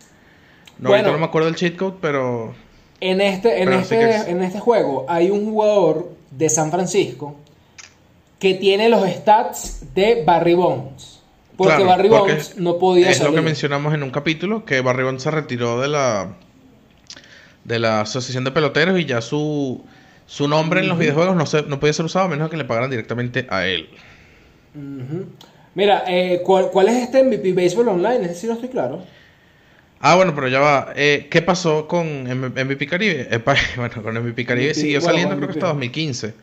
No, 0.78 0.90
bueno, 0.90 1.12
no 1.12 1.18
me 1.18 1.24
acuerdo 1.24 1.46
del 1.46 1.56
cheat 1.56 1.76
code, 1.76 1.96
pero... 2.00 2.54
En 3.00 3.20
este, 3.20 3.62
en, 3.62 3.72
este, 3.72 4.30
en 4.30 4.42
este 4.42 4.60
juego 4.60 5.04
hay 5.08 5.30
un 5.30 5.44
jugador 5.44 6.10
de 6.30 6.48
San 6.48 6.70
Francisco 6.70 7.36
que 8.38 8.54
tiene 8.54 8.88
los 8.88 9.06
stats 9.08 9.94
de 9.94 10.22
Barry 10.24 10.54
Bonds. 10.54 11.20
Porque 11.56 11.84
Barry 11.84 12.08
Bonds 12.08 12.56
no 12.56 12.78
podía 12.78 13.10
Es 13.10 13.22
lo 13.22 13.32
que 13.32 13.40
mencionamos 13.40 13.94
en 13.94 14.02
un 14.02 14.10
capítulo, 14.10 14.64
que 14.64 14.80
Barry 14.80 15.04
Bonds 15.04 15.22
se 15.22 15.30
retiró 15.30 15.80
de 15.80 15.88
la 15.88 16.34
de 17.64 17.78
la 17.78 18.02
Asociación 18.02 18.44
de 18.44 18.50
Peloteros 18.50 18.98
y 19.00 19.06
ya 19.06 19.20
su, 19.20 19.82
su 20.26 20.48
nombre 20.48 20.80
en 20.80 20.88
los 20.88 20.98
videojuegos 20.98 21.34
no, 21.34 21.46
se, 21.46 21.62
no 21.62 21.80
podía 21.80 21.92
ser 21.92 22.04
usado 22.04 22.26
a 22.26 22.28
menos 22.28 22.50
que 22.50 22.56
le 22.56 22.64
pagaran 22.64 22.90
directamente 22.90 23.46
a 23.48 23.66
él. 23.66 23.88
Mira, 25.74 26.04
eh, 26.06 26.42
¿cuál, 26.44 26.88
es 26.88 27.04
este 27.04 27.24
MVP 27.24 27.52
Baseball 27.52 27.88
Online? 27.88 28.26
Ese 28.26 28.34
sí 28.34 28.46
no 28.46 28.54
estoy 28.54 28.68
claro. 28.68 29.02
Ah, 30.06 30.16
bueno, 30.16 30.34
pero 30.34 30.48
ya 30.48 30.60
va. 30.60 30.92
Eh, 30.96 31.28
¿Qué 31.30 31.40
pasó 31.40 31.88
con 31.88 32.24
MVP 32.24 32.86
Caribe? 32.86 33.26
bueno, 33.76 34.02
con 34.02 34.14
MVP 34.14 34.44
Caribe 34.44 34.74
siguió 34.74 35.00
saliendo 35.00 35.34
creo 35.34 35.48
que 35.48 35.54
hasta 35.54 35.68
2015. 35.68 36.34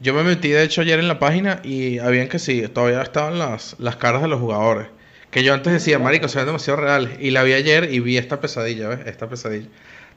Yo 0.00 0.14
me 0.14 0.22
metí 0.22 0.48
de 0.48 0.62
hecho 0.62 0.80
ayer 0.80 0.98
en 0.98 1.06
la 1.06 1.18
página 1.18 1.60
y 1.62 1.98
habían 1.98 2.28
que 2.28 2.38
sí, 2.38 2.66
todavía 2.68 3.02
estaban 3.02 3.38
las, 3.38 3.76
las 3.78 3.96
caras 3.96 4.22
de 4.22 4.28
los 4.28 4.40
jugadores. 4.40 4.86
Que 5.30 5.44
yo 5.44 5.52
antes 5.52 5.74
decía, 5.74 5.98
marico, 5.98 6.26
se 6.28 6.38
ven 6.38 6.46
demasiado 6.46 6.80
reales. 6.80 7.10
Y 7.20 7.32
la 7.32 7.42
vi 7.42 7.52
ayer 7.52 7.92
y 7.92 8.00
vi 8.00 8.16
esta 8.16 8.40
pesadilla, 8.40 8.88
¿ves? 8.88 9.00
Esta 9.04 9.28
pesadilla. 9.28 9.68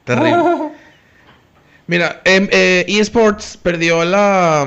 Terrible. 0.04 0.70
Mira, 1.86 2.22
em, 2.24 2.48
eh, 2.50 2.86
eSports 2.88 3.58
perdió 3.58 4.06
la, 4.06 4.66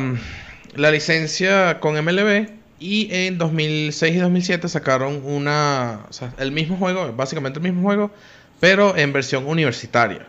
la 0.75 0.91
licencia 0.91 1.79
con 1.79 1.95
MLB 1.95 2.62
y 2.83 3.07
en 3.11 3.37
2006 3.37 4.13
y 4.13 4.19
2007 4.19 4.67
sacaron 4.67 5.21
una, 5.23 6.01
o 6.09 6.11
sea, 6.11 6.33
el 6.37 6.51
mismo 6.51 6.75
juego, 6.75 7.13
básicamente 7.13 7.59
el 7.59 7.63
mismo 7.63 7.81
juego, 7.81 8.11
pero 8.59 8.97
en 8.97 9.13
versión 9.13 9.47
universitaria. 9.47 10.27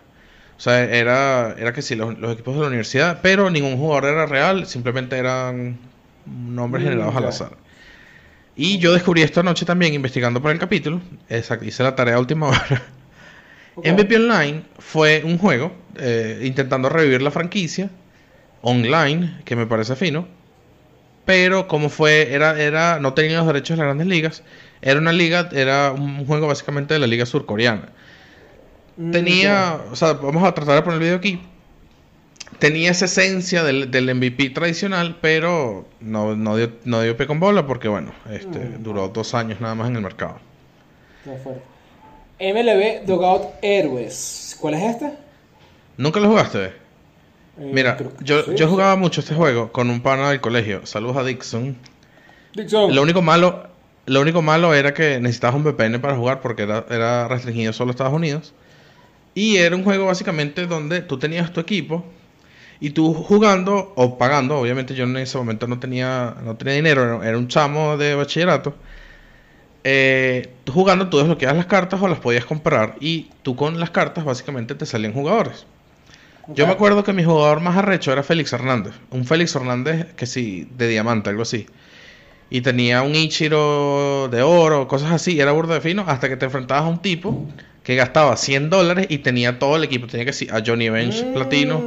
O 0.56 0.60
sea, 0.60 0.84
era, 0.84 1.56
era 1.58 1.72
que 1.72 1.82
sí, 1.82 1.96
los, 1.96 2.12
equipos 2.32 2.54
de 2.54 2.60
la 2.60 2.68
universidad, 2.68 3.18
pero 3.22 3.50
ningún 3.50 3.76
jugador 3.76 4.04
era 4.04 4.26
real, 4.26 4.66
simplemente 4.66 5.18
eran 5.18 5.78
nombres 6.26 6.84
mm, 6.84 6.88
generados 6.90 7.16
al 7.16 7.24
azar. 7.24 7.56
Y 8.54 8.78
yo 8.78 8.92
descubrí 8.92 9.22
esta 9.22 9.42
noche 9.42 9.66
también 9.66 9.92
investigando 9.92 10.40
por 10.40 10.52
el 10.52 10.60
capítulo, 10.60 11.00
exacto, 11.28 11.64
hice 11.64 11.82
la 11.82 11.96
tarea 11.96 12.14
a 12.14 12.20
última 12.20 12.46
hora. 12.50 12.82
Ok. 13.74 13.84
MVP 13.84 14.14
Online 14.14 14.62
fue 14.78 15.22
un 15.24 15.38
juego 15.38 15.72
eh, 15.96 16.40
intentando 16.44 16.88
revivir 16.88 17.20
la 17.20 17.32
franquicia 17.32 17.90
online, 18.62 19.40
que 19.44 19.56
me 19.56 19.66
parece 19.66 19.96
fino. 19.96 20.43
Pero 21.24 21.68
como 21.68 21.88
fue, 21.88 22.32
era, 22.34 22.60
era, 22.60 22.98
no 23.00 23.14
tenía 23.14 23.38
los 23.38 23.46
derechos 23.46 23.70
de 23.70 23.76
las 23.78 23.86
grandes 23.86 24.06
ligas. 24.06 24.42
Era 24.82 25.00
una 25.00 25.12
liga, 25.12 25.48
era 25.52 25.92
un 25.92 26.26
juego 26.26 26.46
básicamente 26.48 26.94
de 26.94 27.00
la 27.00 27.06
liga 27.06 27.24
surcoreana. 27.24 27.88
Mm, 28.96 29.10
Tenía, 29.10 29.80
o 29.90 29.96
sea, 29.96 30.12
vamos 30.14 30.44
a 30.44 30.52
tratar 30.54 30.76
de 30.76 30.82
poner 30.82 30.96
el 30.98 31.04
video 31.04 31.16
aquí. 31.16 31.40
Tenía 32.58 32.90
esa 32.90 33.06
esencia 33.06 33.64
del, 33.64 33.90
del 33.90 34.14
MVP 34.14 34.50
tradicional, 34.50 35.18
pero 35.20 35.88
no, 36.00 36.36
no, 36.36 36.56
dio, 36.56 36.72
no 36.84 37.00
dio 37.02 37.16
pie 37.16 37.26
con 37.26 37.40
bola 37.40 37.66
porque, 37.66 37.88
bueno, 37.88 38.12
este, 38.30 38.58
Mm. 38.58 38.82
duró 38.82 39.08
dos 39.08 39.34
años 39.34 39.60
nada 39.60 39.74
más 39.74 39.88
en 39.88 39.96
el 39.96 40.02
mercado. 40.02 40.38
Qué 41.24 41.36
fuerte. 41.42 41.62
MLB 42.38 43.06
Dogout 43.06 43.54
Heroes. 43.62 44.56
¿Cuál 44.60 44.74
es 44.74 44.82
este? 44.82 45.12
¿Nunca 45.96 46.20
lo 46.20 46.28
jugaste? 46.28 46.72
Eh, 47.58 47.70
Mira, 47.72 47.96
yo, 48.20 48.42
sí, 48.42 48.50
yo 48.56 48.66
sí. 48.66 48.70
jugaba 48.70 48.96
mucho 48.96 49.20
este 49.20 49.34
juego 49.34 49.70
con 49.72 49.90
un 49.90 50.00
pana 50.00 50.30
del 50.30 50.40
colegio. 50.40 50.84
Saludos 50.86 51.16
a 51.16 51.24
Dixon. 51.24 51.76
Dixon. 52.54 52.94
Lo 52.94 53.02
único 53.02 53.22
malo, 53.22 53.68
lo 54.06 54.20
único 54.20 54.42
malo 54.42 54.74
era 54.74 54.92
que 54.94 55.20
necesitabas 55.20 55.56
un 55.56 55.64
VPN 55.64 55.98
para 56.00 56.16
jugar 56.16 56.40
porque 56.40 56.62
era, 56.62 56.84
era 56.90 57.28
restringido 57.28 57.72
solo 57.72 57.90
a 57.90 57.92
Estados 57.92 58.12
Unidos. 58.12 58.52
Y 59.34 59.56
era 59.56 59.74
un 59.74 59.84
juego 59.84 60.06
básicamente 60.06 60.66
donde 60.66 61.00
tú 61.02 61.18
tenías 61.18 61.52
tu 61.52 61.60
equipo 61.60 62.04
y 62.80 62.90
tú 62.90 63.14
jugando 63.14 63.92
o 63.96 64.18
pagando, 64.18 64.58
obviamente 64.58 64.94
yo 64.94 65.04
en 65.04 65.16
ese 65.16 65.38
momento 65.38 65.66
no 65.66 65.78
tenía, 65.80 66.36
no 66.44 66.56
tenía 66.56 66.74
dinero, 66.74 67.02
era- 67.02 67.28
era 67.28 67.38
un 67.38 67.48
chamo 67.48 67.96
de 67.96 68.14
bachillerato. 68.14 68.74
Eh, 69.86 70.48
tú 70.64 70.72
jugando 70.72 71.08
tú 71.10 71.18
desbloqueabas 71.18 71.56
las 71.58 71.66
cartas 71.66 72.00
o 72.00 72.08
las 72.08 72.18
podías 72.18 72.46
comprar 72.46 72.96
y 73.00 73.30
tú 73.42 73.54
con 73.54 73.78
las 73.78 73.90
cartas 73.90 74.24
básicamente 74.24 74.74
te 74.74 74.86
salían 74.86 75.12
jugadores. 75.12 75.66
Yo 76.48 76.66
me 76.66 76.72
acuerdo 76.72 77.04
que 77.04 77.12
mi 77.12 77.24
jugador 77.24 77.60
más 77.60 77.76
arrecho 77.76 78.12
era 78.12 78.22
Félix 78.22 78.52
Hernández. 78.52 78.94
Un 79.10 79.24
Félix 79.24 79.54
Hernández 79.54 80.12
que 80.14 80.26
sí, 80.26 80.68
de 80.76 80.88
diamante, 80.88 81.30
algo 81.30 81.42
así. 81.42 81.66
Y 82.50 82.60
tenía 82.60 83.02
un 83.02 83.14
Ichiro 83.14 84.28
de 84.30 84.42
oro, 84.42 84.86
cosas 84.88 85.12
así. 85.12 85.40
Era 85.40 85.52
burda 85.52 85.74
de 85.74 85.80
fino. 85.80 86.04
Hasta 86.06 86.28
que 86.28 86.36
te 86.36 86.44
enfrentabas 86.46 86.84
a 86.84 86.88
un 86.88 87.00
tipo 87.02 87.46
que 87.82 87.96
gastaba 87.96 88.36
100 88.36 88.70
dólares 88.70 89.06
y 89.08 89.18
tenía 89.18 89.58
todo 89.58 89.76
el 89.76 89.84
equipo. 89.84 90.06
Tenía 90.06 90.26
que 90.26 90.32
sí, 90.32 90.48
a 90.50 90.62
Johnny 90.64 90.88
Bench 90.88 91.26
Mm, 91.28 91.32
platino, 91.32 91.84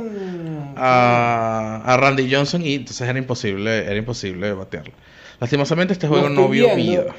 a, 0.75 1.81
a 1.85 1.97
Randy 1.97 2.33
Johnson. 2.33 2.61
Y 2.65 2.75
entonces 2.75 3.07
era 3.07 3.17
imposible, 3.19 3.85
era 3.85 3.95
imposible 3.95 4.53
batearlo. 4.53 4.93
Lastimosamente 5.39 5.93
este 5.93 6.07
juego 6.07 6.29
no 6.29 6.49
vio 6.49 6.75
vida. 6.75 7.15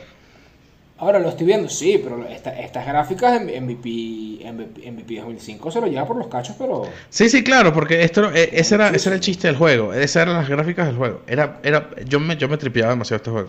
Ahora 1.01 1.21
lo 1.21 1.29
estoy 1.29 1.47
viendo, 1.47 1.69
sí, 1.69 2.01
pero 2.03 2.27
esta- 2.27 2.59
estas 2.59 2.85
gráficas 2.85 3.41
en 3.41 3.49
MVP, 3.65 4.41
MVP, 4.45 4.91
MVP 4.91 5.17
2005 5.21 5.71
se 5.71 5.81
lo 5.81 5.87
lleva 5.87 6.05
por 6.07 6.17
los 6.17 6.27
cachos, 6.27 6.57
pero... 6.59 6.89
Sí, 7.09 7.29
sí, 7.29 7.45
claro, 7.45 7.73
porque 7.73 8.03
esto, 8.03 8.33
eh, 8.35 8.51
ese, 8.53 8.75
era, 8.75 8.89
ese 8.91 9.09
era 9.09 9.15
el 9.15 9.21
chiste 9.21 9.47
del 9.47 9.57
juego. 9.57 9.93
Esas 9.95 10.23
eran 10.23 10.35
las 10.35 10.49
gráficas 10.49 10.87
del 10.89 10.97
juego. 10.97 11.23
Era, 11.29 11.61
era, 11.63 11.89
yo, 12.05 12.19
me, 12.19 12.37
yo 12.37 12.49
me 12.49 12.57
tripeaba 12.57 12.91
demasiado 12.91 13.19
este 13.19 13.31
juego. 13.31 13.49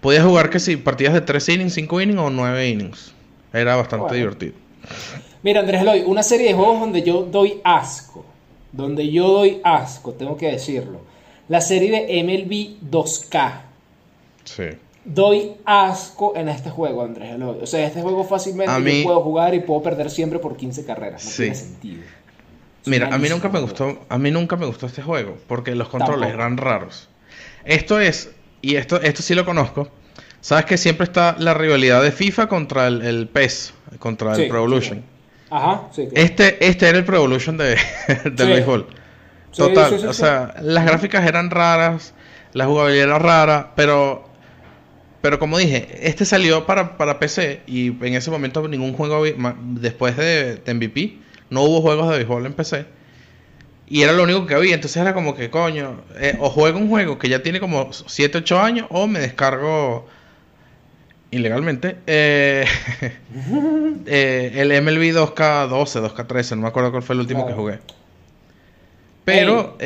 Podías 0.00 0.24
jugar 0.24 0.48
que 0.48 0.60
si 0.60 0.76
partidas 0.76 1.14
de 1.14 1.22
3 1.22 1.48
innings, 1.48 1.74
5 1.74 2.00
innings 2.02 2.20
o 2.20 2.30
9 2.30 2.68
innings. 2.68 3.12
Era 3.52 3.74
bastante 3.74 4.02
Bueno. 4.04 4.16
divertido. 4.16 4.52
Mira, 5.42 5.60
Andrés 5.60 5.82
Eloy, 5.82 6.02
una 6.06 6.22
serie 6.22 6.48
de 6.48 6.54
juegos 6.54 6.78
donde 6.80 7.02
yo 7.02 7.22
doy 7.22 7.60
asco. 7.64 8.24
Donde 8.70 9.10
yo 9.10 9.26
doy 9.28 9.60
asco, 9.64 10.12
tengo 10.12 10.36
que 10.36 10.52
decirlo. 10.52 11.00
La 11.48 11.60
serie 11.60 11.90
de 11.90 12.22
MLB 12.22 12.76
2K. 12.90 13.62
Sí. 14.44 14.64
Doy 15.08 15.52
asco 15.64 16.32
en 16.36 16.48
este 16.48 16.68
juego, 16.68 17.02
Andrés 17.04 17.32
Eloy. 17.34 17.58
O 17.62 17.66
sea, 17.66 17.86
este 17.86 18.02
juego 18.02 18.24
fácilmente 18.24 18.72
yo 18.74 18.80
mí- 18.80 19.02
puedo 19.04 19.20
jugar 19.20 19.54
y 19.54 19.60
puedo 19.60 19.80
perder 19.82 20.10
siempre 20.10 20.38
por 20.40 20.56
15 20.56 20.84
carreras. 20.84 21.24
No 21.24 21.30
Sí. 21.30 21.36
tiene 21.42 21.54
sentido. 21.54 22.02
Es 22.82 22.88
Mira, 22.88 23.08
a 23.14 23.18
mí 23.18 23.28
nunca 23.28 23.48
me 23.48 23.60
gustó, 23.60 24.00
a 24.08 24.18
mí 24.18 24.30
nunca 24.30 24.56
me 24.56 24.66
gustó 24.66 24.86
este 24.86 25.02
juego 25.02 25.36
porque 25.46 25.74
los 25.76 25.88
controles 25.88 26.28
Tampoco. 26.28 26.42
eran 26.42 26.56
raros. 26.56 27.08
Esto 27.64 28.00
es, 28.00 28.30
y 28.62 28.76
esto, 28.76 29.00
esto 29.00 29.22
sí 29.22 29.34
lo 29.34 29.44
conozco. 29.44 29.88
Sabes 30.40 30.64
que 30.66 30.76
siempre 30.76 31.04
está 31.04 31.34
la 31.38 31.54
rivalidad 31.54 32.02
de 32.02 32.12
FIFA 32.12 32.48
contra 32.48 32.86
el, 32.88 33.02
el 33.02 33.28
PES, 33.28 33.74
contra 33.98 34.34
Sí, 34.36 34.42
el 34.42 34.48
Pro 34.48 34.58
Evolution. 34.58 34.98
sí. 34.98 35.04
Ajá, 35.50 35.82
sí. 35.92 36.06
claro. 36.08 36.26
Este, 36.26 36.64
este 36.66 36.88
era 36.88 36.98
el 36.98 37.04
Pro 37.04 37.16
Evolution 37.16 37.56
de, 37.56 37.76
del 38.24 38.36
Sí. 38.38 38.44
béisbol. 38.52 38.86
Sí, 39.52 39.62
Total, 39.62 39.90
sí, 39.90 39.98
sí, 40.00 40.06
o 40.06 40.12
sí. 40.12 40.20
sea, 40.20 40.54
las 40.60 40.84
gráficas 40.84 41.26
eran 41.26 41.50
raras, 41.50 42.12
la 42.52 42.66
jugabilidad 42.66 43.04
era 43.06 43.18
rara, 43.18 43.72
pero 43.74 44.25
pero 45.22 45.38
como 45.38 45.58
dije, 45.58 45.88
este 46.02 46.24
salió 46.24 46.66
para, 46.66 46.96
para 46.96 47.18
PC 47.18 47.62
y 47.66 47.88
en 47.88 48.14
ese 48.14 48.30
momento 48.30 48.66
ningún 48.68 48.92
juego 48.92 49.24
después 49.24 50.16
de, 50.16 50.56
de 50.56 50.74
MVP 50.74 51.18
no 51.50 51.62
hubo 51.62 51.80
juegos 51.80 52.10
de 52.10 52.16
béisbol 52.18 52.46
en 52.46 52.52
PC. 52.52 52.86
Y 53.88 54.02
era 54.02 54.12
lo 54.12 54.24
único 54.24 54.46
que 54.46 54.54
había, 54.54 54.74
entonces 54.74 55.00
era 55.00 55.14
como 55.14 55.36
que 55.36 55.48
coño, 55.48 56.00
eh, 56.16 56.36
o 56.40 56.50
juego 56.50 56.78
un 56.78 56.88
juego 56.88 57.18
que 57.18 57.28
ya 57.28 57.42
tiene 57.42 57.60
como 57.60 57.92
7, 57.92 58.38
8 58.38 58.60
años 58.60 58.86
o 58.90 59.06
me 59.06 59.20
descargo 59.20 60.06
ilegalmente 61.30 61.96
eh, 62.06 62.64
eh, 64.06 64.52
el 64.56 64.82
MLB 64.82 65.14
2K12, 65.14 65.68
2K13, 66.14 66.50
no 66.56 66.62
me 66.62 66.68
acuerdo 66.68 66.90
cuál 66.90 67.02
fue 67.02 67.14
el 67.14 67.20
último 67.20 67.46
Claro. 67.46 67.56
que 67.56 67.60
jugué. 67.62 67.78
Pero, 69.24 69.76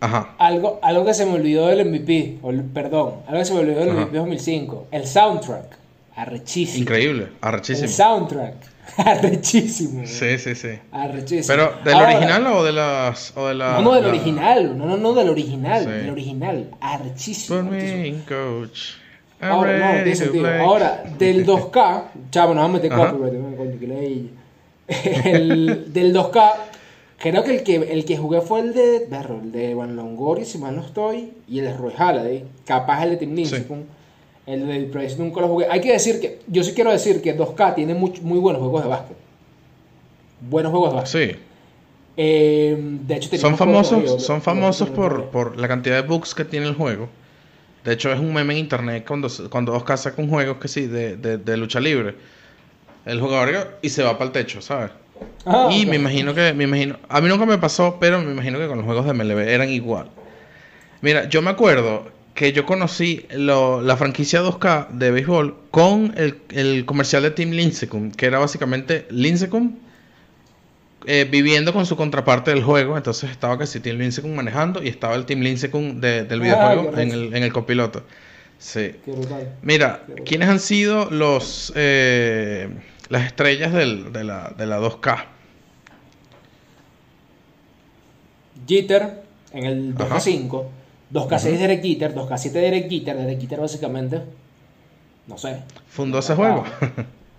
ajá, 0.00 0.34
Algo, 0.38 0.78
algo 0.82 1.04
que 1.04 1.14
se 1.14 1.26
me 1.26 1.32
olvidó 1.34 1.66
del 1.68 1.84
MVP, 1.86 2.38
o 2.42 2.50
el- 2.50 2.62
perdón, 2.64 3.14
algo 3.26 3.38
que 3.40 3.44
se 3.44 3.54
me 3.54 3.60
olvidó 3.60 3.80
del 3.80 3.90
Ajá. 3.90 4.00
MVP 4.02 4.16
2005. 4.18 4.86
El 4.90 5.06
soundtrack. 5.06 5.78
Arrechísimo. 6.16 6.82
increíble, 6.82 7.22
El 7.24 7.30
arrechísimo. 7.42 7.88
soundtrack. 7.88 8.54
Arrechísimo. 8.96 10.02
Sí, 10.06 10.38
sí, 10.38 10.54
sí. 10.54 10.68
Arrechísimo. 10.90 11.46
Pero, 11.46 11.72
¿del 11.84 11.94
Ahora, 11.94 12.08
original 12.16 12.46
o 12.48 12.64
de 12.64 12.72
las... 12.72 13.32
O 13.36 13.46
de 13.48 13.54
la, 13.54 13.72
No, 13.74 13.82
no, 13.82 13.92
del 13.94 14.02
la- 14.04 14.08
original. 14.08 14.78
No, 14.78 14.86
no, 14.86 14.96
no, 14.96 15.14
del 15.14 15.28
original. 15.28 15.84
Sí. 15.84 15.90
Del 15.90 16.10
original. 16.10 16.70
Arrechísimo. 16.80 17.70
Coach. 18.26 18.80
I'm 19.40 19.52
Ahora, 19.52 19.78
no, 19.78 19.94
tiene 20.02 20.16
sentido. 20.16 20.48
Ahora, 20.50 21.04
del 21.16 21.46
2K, 21.46 22.02
chavo, 22.30 22.54
nos 22.54 22.62
vamos 22.64 22.80
a 22.80 22.82
meter 22.82 22.98
copyright. 22.98 24.30
El, 25.24 25.92
del 25.92 26.12
2K, 26.14 26.52
creo 27.18 27.44
que 27.44 27.56
el 27.56 27.62
que 27.64 27.76
el 27.76 28.04
que 28.04 28.16
jugué 28.16 28.40
fue 28.40 28.60
el 28.60 28.74
de, 28.74 29.06
berro, 29.10 29.40
el 29.42 29.52
de 29.52 29.74
Van 29.74 29.96
Longoria, 29.96 30.44
si 30.44 30.58
mal 30.58 30.76
no 30.76 30.82
estoy, 30.86 31.32
y 31.48 31.58
el 31.60 31.66
de 31.66 31.76
Roy 31.76 31.92
Halladay, 31.96 32.44
capaz 32.64 33.04
el 33.04 33.10
de 33.10 33.16
Tim 33.18 33.34
Lincecum. 33.34 33.84
El 34.46 34.66
del 34.66 34.86
Price 34.90 35.16
nunca 35.18 35.40
lo 35.42 35.48
jugué. 35.48 35.66
Hay 35.70 35.80
que 35.82 35.92
decir 35.92 36.20
que, 36.20 36.40
yo 36.46 36.64
sí 36.64 36.72
quiero 36.74 36.90
decir 36.90 37.20
que 37.22 37.36
2K 37.36 37.74
tiene 37.74 37.94
muy, 37.94 38.12
muy 38.22 38.38
buenos 38.38 38.60
juegos 38.62 38.82
de 38.82 38.88
básquet. 38.88 39.16
Buenos 40.40 40.70
juegos 40.70 40.90
de 40.90 40.96
básquet. 40.96 41.36
Sí, 41.36 41.44
Eh, 42.16 42.76
de 43.06 43.16
hecho, 43.16 43.36
son 43.38 43.56
famosos, 43.56 44.24
son 44.24 44.42
famosos 44.42 44.90
por, 44.90 45.30
por 45.30 45.56
la 45.56 45.68
cantidad 45.68 46.02
de 46.02 46.08
bugs 46.08 46.34
que 46.34 46.44
tiene 46.44 46.66
el 46.66 46.74
juego. 46.74 47.08
De 47.84 47.92
hecho, 47.94 48.12
es 48.12 48.18
un 48.20 48.32
meme 48.34 48.54
en 48.54 48.60
internet 48.60 49.04
cuando, 49.06 49.28
cuando 49.50 49.74
Oscar 49.74 49.98
saca 49.98 50.20
un 50.22 50.28
juego 50.28 50.58
que 50.58 50.68
sí, 50.68 50.86
de, 50.86 51.16
de, 51.16 51.38
de 51.38 51.56
lucha 51.56 51.80
libre. 51.80 52.16
El 53.04 53.20
jugador 53.20 53.78
y 53.82 53.90
se 53.90 54.02
va 54.02 54.18
para 54.18 54.26
el 54.26 54.32
techo, 54.32 54.60
¿sabes? 54.62 54.92
Ah, 55.46 55.68
y 55.72 55.86
me 55.86 55.96
imagino 55.96 56.34
que, 56.34 56.52
me 56.52 56.64
imagino, 56.64 56.98
a 57.08 57.20
mí 57.20 57.28
nunca 57.28 57.46
me 57.46 57.58
pasó, 57.58 57.96
pero 58.00 58.20
me 58.20 58.32
imagino 58.32 58.58
que 58.58 58.66
con 58.66 58.76
los 58.78 58.84
juegos 58.84 59.04
de 59.06 59.12
MLB 59.12 59.48
eran 59.48 59.70
igual. 59.70 60.10
Mira, 61.00 61.28
yo 61.28 61.40
me 61.42 61.50
acuerdo 61.50 62.10
que 62.34 62.52
yo 62.52 62.66
conocí 62.66 63.26
lo- 63.30 63.80
la 63.80 63.96
franquicia 63.96 64.40
2K 64.42 64.88
de 64.90 65.10
béisbol 65.10 65.56
con 65.70 66.12
el, 66.16 66.38
el 66.50 66.84
comercial 66.84 67.22
de 67.22 67.30
Team 67.30 67.50
Lincecum, 67.50 68.10
que 68.12 68.26
era 68.26 68.38
básicamente 68.38 69.06
Lincecum 69.10 69.76
eh, 71.06 71.26
viviendo 71.30 71.72
con 71.72 71.86
su 71.86 71.96
contraparte 71.96 72.50
del 72.50 72.62
juego. 72.62 72.96
Entonces 72.96 73.30
estaba 73.30 73.58
casi 73.58 73.80
Team 73.80 73.98
Lincecum 73.98 74.34
manejando 74.34 74.82
y 74.82 74.88
estaba 74.88 75.14
el 75.14 75.24
Team 75.24 75.40
Lincecum 75.40 76.00
de- 76.00 76.24
del 76.24 76.40
Ah, 76.40 76.42
videojuego 76.44 76.98
en 76.98 77.12
el, 77.12 77.34
en 77.34 77.42
el 77.42 77.52
copiloto. 77.52 78.02
Sí. 78.58 78.92
Mira, 79.62 80.04
¿quiénes 80.26 80.48
han 80.48 80.58
sido 80.60 81.08
los 81.10 81.72
eh, 81.76 82.68
las 83.08 83.24
estrellas 83.26 83.72
del- 83.72 84.12
de, 84.12 84.24
la, 84.24 84.52
de 84.56 84.66
la 84.66 84.78
2K? 84.80 85.24
Jeter 88.66 89.22
en 89.52 89.64
el 89.64 89.94
Ajá. 89.98 90.16
2K5, 90.18 90.64
2K6 91.12 91.58
Derek 91.58 91.82
Jeter, 91.82 92.14
2K7 92.14 92.50
Derek 92.52 92.90
Jeter, 92.90 93.16
Derek 93.16 93.40
Jeter 93.40 93.60
básicamente, 93.60 94.20
no 95.26 95.38
sé, 95.38 95.60
Fundó 95.88 96.18
ese 96.18 96.34
juego. 96.34 96.64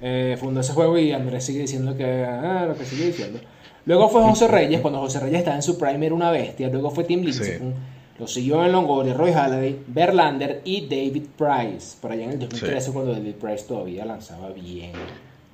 eh, 0.02 0.38
fundó 0.40 0.62
ese 0.62 0.74
juego 0.74 0.98
y 0.98 1.12
Andrés 1.12 1.46
sigue 1.46 1.60
diciendo 1.62 1.96
que, 1.96 2.26
ah, 2.26 2.66
lo 2.68 2.76
que 2.76 2.86
sigue 2.86 3.08
diciendo. 3.08 3.40
Luego 3.86 4.10
fue 4.10 4.22
José 4.24 4.48
Reyes, 4.48 4.82
cuando 4.82 5.00
José 5.00 5.20
Reyes 5.20 5.40
estaba 5.40 5.56
en 5.56 5.64
su 5.64 5.78
prime 5.78 6.06
era 6.06 6.16
una 6.16 6.32
bestia, 6.32 6.68
luego 6.70 6.90
fue 6.92 7.04
Tim 7.04 7.22
Lincecum, 7.22 7.74
lo 8.20 8.28
siguió 8.28 8.66
en 8.66 8.72
Longoria, 8.72 9.14
Roy 9.14 9.32
Halladay, 9.32 9.80
Verlander 9.88 10.62
y 10.66 10.82
David 10.88 11.24
Price, 11.38 11.96
por 12.02 12.12
allá 12.12 12.26
en 12.26 12.32
el 12.32 12.40
2013 12.40 12.92
cuando 12.92 13.14
David 13.14 13.36
Price 13.36 13.66
todavía 13.68 14.06
lanzaba 14.06 14.50
bien. 14.50 14.92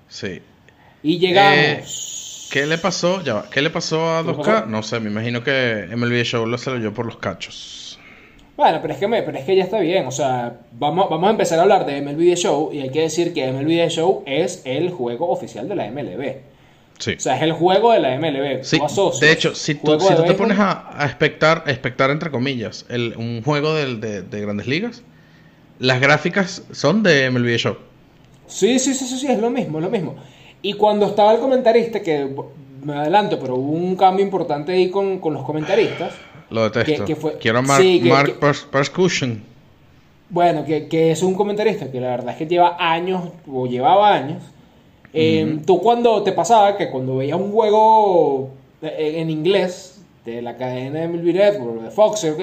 Sí. 0.07 0.41
Y 1.03 1.19
llegamos... 1.19 2.49
¿Qué 2.51 2.65
le 2.65 2.77
pasó? 2.77 3.23
Ya 3.23 3.33
va. 3.33 3.49
¿Qué 3.49 3.61
le 3.61 3.69
pasó 3.69 4.09
a 4.15 4.21
¿Qué 4.21 4.31
le 4.31 4.37
2K? 4.37 4.45
pasó? 4.45 4.65
No 4.67 4.83
sé, 4.83 4.99
me 4.99 5.09
imagino 5.09 5.43
que 5.43 5.87
MLB 5.95 6.23
Show 6.23 6.45
lo 6.45 6.57
se 6.57 6.69
lo 6.69 6.79
dio 6.79 6.93
por 6.93 7.05
los 7.05 7.17
cachos. 7.17 7.99
Bueno, 8.55 8.79
pero 8.81 8.93
es 8.93 8.99
que, 8.99 9.07
me, 9.07 9.21
pero 9.23 9.37
es 9.37 9.43
que 9.43 9.55
ya 9.55 9.63
está 9.63 9.79
bien. 9.79 10.07
O 10.07 10.11
sea, 10.11 10.61
vamos, 10.71 11.09
vamos 11.09 11.27
a 11.27 11.31
empezar 11.31 11.59
a 11.59 11.63
hablar 11.63 11.85
de 11.85 12.01
MLB 12.01 12.19
The 12.19 12.35
Show 12.37 12.71
y 12.71 12.79
hay 12.79 12.89
que 12.89 13.01
decir 13.01 13.33
que 13.33 13.51
MLB 13.51 13.67
The 13.67 13.89
Show 13.89 14.23
es 14.25 14.61
el 14.63 14.91
juego 14.91 15.29
oficial 15.29 15.67
de 15.67 15.75
la 15.75 15.91
MLB. 15.91 16.37
Sí. 16.97 17.15
O 17.17 17.19
sea, 17.19 17.35
es 17.35 17.41
el 17.41 17.51
juego 17.51 17.91
de 17.91 17.99
la 17.99 18.17
MLB. 18.17 18.63
Sí, 18.63 18.79
de 19.19 19.31
hecho, 19.31 19.53
si 19.53 19.75
tú, 19.75 19.99
si 19.99 20.15
tú 20.15 20.23
te 20.23 20.33
pones 20.35 20.57
a, 20.57 21.01
a 21.01 21.05
expectar, 21.05 21.63
a 21.65 21.71
expectar, 21.71 22.09
entre 22.09 22.31
comillas, 22.31 22.85
el, 22.87 23.15
un 23.17 23.43
juego 23.43 23.73
de, 23.73 24.21
de 24.21 24.41
grandes 24.41 24.67
ligas, 24.67 25.03
las 25.79 25.99
gráficas 25.99 26.63
son 26.71 27.03
de 27.03 27.29
MLB 27.29 27.57
Show. 27.57 27.77
Sí, 28.47 28.79
sí, 28.79 28.93
sí, 28.93 29.05
sí, 29.05 29.17
sí, 29.19 29.27
es 29.27 29.39
lo 29.39 29.49
mismo, 29.49 29.79
es 29.79 29.84
lo 29.84 29.89
mismo. 29.89 30.15
Y 30.62 30.73
cuando 30.73 31.05
estaba 31.08 31.34
el 31.34 31.39
comentarista, 31.39 32.01
que 32.01 32.27
me 32.84 32.93
adelanto, 32.95 33.39
pero 33.39 33.55
hubo 33.55 33.71
un 33.71 33.95
cambio 33.95 34.23
importante 34.25 34.71
ahí 34.73 34.89
con, 34.89 35.19
con 35.19 35.34
los 35.34 35.43
comentaristas. 35.43 36.13
Lo 36.49 36.63
detesto. 36.69 37.03
Que- 37.05 37.13
que 37.13 37.15
fue- 37.15 37.38
Quiero 37.38 37.62
Mark, 37.63 37.81
sí, 37.81 37.99
que- 38.01 38.10
Mark 38.10 38.36
Percussion. 38.71 39.43
Bueno, 40.29 40.65
que, 40.65 40.88
que 40.88 41.12
es 41.12 41.21
un 41.23 41.36
comentarista 41.36 41.91
que 41.91 41.99
la 42.01 42.08
verdad 42.10 42.29
es 42.31 42.38
que 42.38 42.47
lleva 42.47 42.75
años, 42.79 43.29
o 43.51 43.67
llevaba 43.67 44.13
años. 44.13 44.43
Eh, 45.13 45.60
Tú 45.65 45.79
cuando 45.81 46.23
te 46.23 46.31
pasaba 46.34 46.75
que 46.77 46.89
cuando 46.89 47.17
veías 47.17 47.39
un 47.39 47.51
juego 47.51 48.49
eh, 48.81 49.13
en 49.17 49.29
inglés 49.29 50.01
de 50.25 50.41
la 50.41 50.58
cadena 50.58 51.01
de 51.01 51.08
MLB 51.08 51.34
Network, 51.34 51.81
de 51.84 51.91
Fox, 51.91 52.23
él 52.23 52.36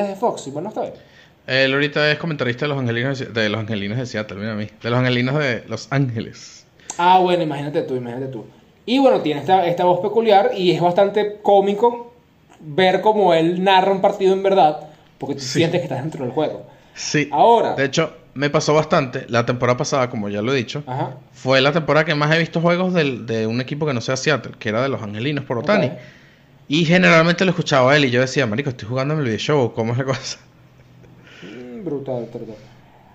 es 0.00 0.08
de 0.08 0.16
Fox, 0.16 0.52
bueno, 0.52 0.68
está 0.68 0.82
bien. 0.82 0.94
Él 1.48 1.72
ahorita 1.72 2.10
es 2.12 2.18
comentarista 2.18 2.66
de 2.66 2.68
los 2.68 2.78
angelinos 2.78 3.32
de, 3.32 3.48
los 3.48 3.58
angelinos 3.60 3.96
de 3.98 4.06
Seattle, 4.06 4.36
mira 4.38 4.52
a 4.52 4.54
mí. 4.56 4.68
De 4.82 4.90
los 4.90 4.98
angelinos 4.98 5.38
de 5.38 5.64
Los 5.66 5.88
Ángeles. 5.90 6.66
Ah, 6.98 7.18
bueno, 7.20 7.42
imagínate 7.42 7.82
tú, 7.82 7.96
imagínate 7.96 8.30
tú. 8.30 8.44
Y 8.84 8.98
bueno, 8.98 9.20
tiene 9.20 9.40
esta, 9.40 9.66
esta 9.66 9.84
voz 9.84 10.00
peculiar 10.00 10.50
y 10.56 10.72
es 10.72 10.80
bastante 10.80 11.38
cómico 11.42 12.12
ver 12.60 13.00
cómo 13.00 13.32
él 13.34 13.62
narra 13.64 13.92
un 13.92 14.00
partido 14.00 14.32
en 14.34 14.42
verdad, 14.42 14.80
porque 15.18 15.36
tú 15.36 15.40
Sí. 15.40 15.58
sientes 15.58 15.80
que 15.80 15.84
estás 15.84 16.02
dentro 16.02 16.24
del 16.24 16.32
juego. 16.32 16.66
Sí. 16.94 17.28
Ahora. 17.32 17.74
De 17.74 17.84
hecho, 17.84 18.12
me 18.34 18.50
pasó 18.50 18.74
bastante. 18.74 19.24
La 19.28 19.46
temporada 19.46 19.76
pasada, 19.78 20.10
como 20.10 20.28
ya 20.28 20.42
lo 20.42 20.52
he 20.52 20.56
dicho, 20.56 20.82
Ajá. 20.86 21.16
fue 21.32 21.60
la 21.60 21.72
temporada 21.72 22.04
que 22.04 22.14
más 22.14 22.34
he 22.34 22.38
visto 22.38 22.60
juegos 22.60 22.92
del- 22.92 23.24
de 23.26 23.46
un 23.46 23.60
equipo 23.60 23.86
que 23.86 23.94
no 23.94 24.00
sea 24.00 24.16
Seattle, 24.16 24.52
que 24.58 24.68
era 24.68 24.82
de 24.82 24.88
los 24.88 25.00
angelinos 25.02 25.44
por 25.44 25.58
Otani. 25.58 25.92
Y 26.66 26.84
generalmente 26.84 27.44
lo 27.46 27.50
escuchaba 27.52 27.92
a 27.92 27.96
él 27.96 28.04
y 28.04 28.10
yo 28.10 28.20
decía, 28.20 28.46
marico, 28.46 28.68
estoy 28.70 28.86
jugando 28.88 29.14
en 29.14 29.20
el 29.20 29.26
video 29.26 29.38
show, 29.38 29.72
¿cómo 29.72 29.92
es 29.92 29.98
la 29.98 30.04
cosa? 30.04 30.38
Mm, 31.80 31.84
Brutal. 31.84 32.28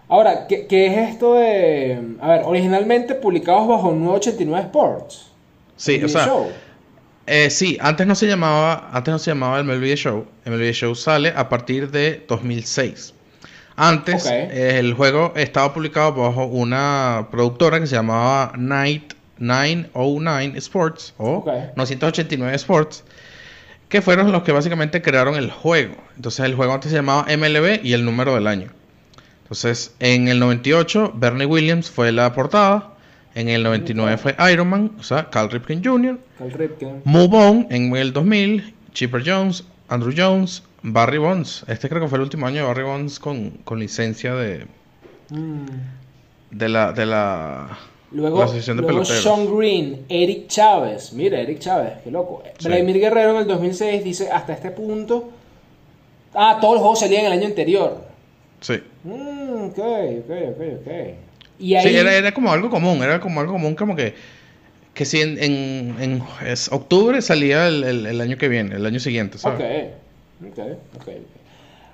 Ahora, 0.09 0.47
¿qué, 0.47 0.67
qué 0.67 0.87
es 0.87 1.09
esto 1.11 1.35
de...? 1.35 1.99
A 2.21 2.27
ver, 2.29 2.41
originalmente 2.45 3.15
publicados 3.15 3.67
bajo 3.67 3.91
989 3.91 4.65
Sports. 4.67 5.31
Sí, 5.75 6.03
o 6.03 6.07
sea, 6.07 6.25
show. 6.25 6.47
eh, 7.25 7.49
sí, 7.49 7.77
antes 7.81 8.05
no 8.05 8.13
se 8.15 8.27
llamaba, 8.27 8.89
antes 8.93 9.11
no 9.11 9.19
se 9.19 9.31
llamaba 9.31 9.59
el 9.59 9.65
MLB 9.65 9.95
Show. 9.95 10.25
El 10.45 10.53
MLB 10.53 10.71
Show 10.73 10.93
sale 10.95 11.33
a 11.35 11.49
partir 11.49 11.89
de 11.89 12.23
2006. 12.27 13.13
Antes, 13.75 14.27
eh, 14.27 14.77
el 14.77 14.93
juego 14.93 15.33
estaba 15.35 15.73
publicado 15.73 16.13
bajo 16.13 16.45
una 16.45 17.29
productora 17.31 17.79
que 17.79 17.87
se 17.87 17.95
llamaba 17.95 18.53
Night 18.55 19.13
909 19.39 20.57
Sports 20.59 21.13
o 21.17 21.37
Ok. 21.37 21.47
989 21.75 22.55
Sports, 22.55 23.03
que 23.93 24.01
fueron 24.01 24.31
los 24.31 24.41
que 24.41 24.51
básicamente 24.51 25.03
crearon 25.03 25.35
el 25.35 25.51
juego. 25.51 25.95
Entonces, 26.15 26.43
el 26.45 26.55
juego 26.55 26.73
antes 26.73 26.89
se 26.89 26.97
llamaba 26.97 27.27
MLB 27.29 27.79
y 27.85 27.93
el 27.93 28.03
número 28.03 28.33
del 28.33 28.47
año. 28.47 28.71
Entonces, 29.43 29.93
en 29.99 30.27
el 30.29 30.39
98, 30.39 31.13
Bernie 31.15 31.45
Williams 31.45 31.91
fue 31.91 32.11
la 32.11 32.33
portada. 32.33 32.89
En 33.35 33.49
el 33.49 33.61
99 33.61 34.17
fue 34.17 34.35
Iron 34.51 34.67
Man, 34.67 34.91
o 34.99 35.03
sea, 35.03 35.29
Cal 35.29 35.51
Ripken 35.51 35.83
Jr. 35.83 36.19
Cal 36.39 36.51
Ripken. 36.51 37.01
Move 37.03 37.37
On 37.37 37.67
en 37.69 37.95
el 37.95 38.13
2000, 38.13 38.73
Chipper 38.93 39.21
Jones, 39.23 39.63
Andrew 39.89 40.13
Jones, 40.17 40.63
Barry 40.81 41.19
Bonds. 41.19 41.63
Este 41.67 41.87
creo 41.87 42.01
que 42.01 42.07
fue 42.07 42.17
el 42.17 42.23
último 42.23 42.47
año 42.47 42.61
de 42.61 42.67
Barry 42.67 42.83
Bonds 42.83 43.19
con, 43.19 43.51
con 43.63 43.79
licencia 43.79 44.33
de, 44.33 44.65
Mm. 45.29 45.65
de 46.49 46.69
la 46.69 46.93
de 46.93 47.05
la, 47.05 47.77
Luego, 48.13 48.45
luego. 48.45 49.05
Sean 49.05 49.57
Green, 49.57 50.05
Eric 50.07 50.47
Chávez. 50.47 51.13
Mira, 51.13 51.39
Eric 51.41 51.59
Chávez, 51.59 51.93
qué 52.03 52.11
loco. 52.11 52.43
Sí. 52.59 52.67
Vladimir 52.67 52.99
Guerrero 52.99 53.31
en 53.31 53.37
el 53.37 53.47
2006 53.47 54.03
dice, 54.03 54.29
hasta 54.31 54.53
este 54.53 54.71
punto... 54.71 55.31
Ah, 56.35 56.57
todos 56.61 56.75
los 56.75 56.81
juegos 56.81 56.99
salían 56.99 57.25
el 57.25 57.31
año 57.31 57.45
anterior. 57.47 58.03
Sí. 58.61 58.73
Mm, 59.03 59.65
ok, 59.69 59.77
ok, 59.77 60.31
ok, 60.51 60.61
ok. 60.81 60.91
Y 61.59 61.75
ahí... 61.75 61.87
Sí, 61.89 61.95
era, 61.95 62.13
era 62.15 62.31
como 62.33 62.51
algo 62.51 62.69
común, 62.69 63.03
era 63.03 63.19
como 63.19 63.39
algo 63.41 63.53
común, 63.53 63.75
como 63.75 63.95
que, 63.95 64.15
que 64.93 65.05
si 65.05 65.21
en, 65.21 65.37
en, 65.43 65.95
en 65.99 66.23
es 66.47 66.71
octubre 66.71 67.21
salía 67.21 67.67
el, 67.67 67.83
el- 67.83 68.05
el 68.07 68.21
año 68.21 68.37
que 68.37 68.47
viene, 68.47 68.75
el 68.75 68.85
año 68.85 68.99
siguiente, 68.99 69.37
¿sabes? 69.37 69.59
Ok, 70.41 70.51
ok, 70.51 70.59
ok. 71.01 71.07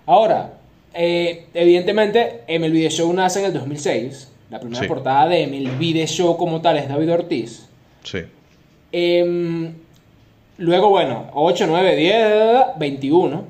Ahora, 0.05 0.53
eh, 0.93 1.45
evidentemente, 1.53 2.41
MLB 2.47 2.73
The 2.73 2.89
Show 2.89 3.11
nace 3.13 3.39
en 3.39 3.45
el 3.47 3.53
2006. 3.53 4.28
La 4.49 4.59
primera 4.59 4.81
Sí. 4.81 4.87
portada 4.87 5.27
de 5.27 5.43
MLB 5.47 5.93
The 5.93 6.07
Show 6.07 6.35
como 6.37 6.61
tal 6.61 6.77
es 6.77 6.87
David 6.89 7.11
Ortiz. 7.13 7.67
Sí. 8.03 8.19
Em, 8.91 9.73
luego, 10.57 10.89
bueno, 10.89 11.29
8, 11.33 11.65
9, 11.67 11.95
10, 11.95 12.65
21. 12.79 13.43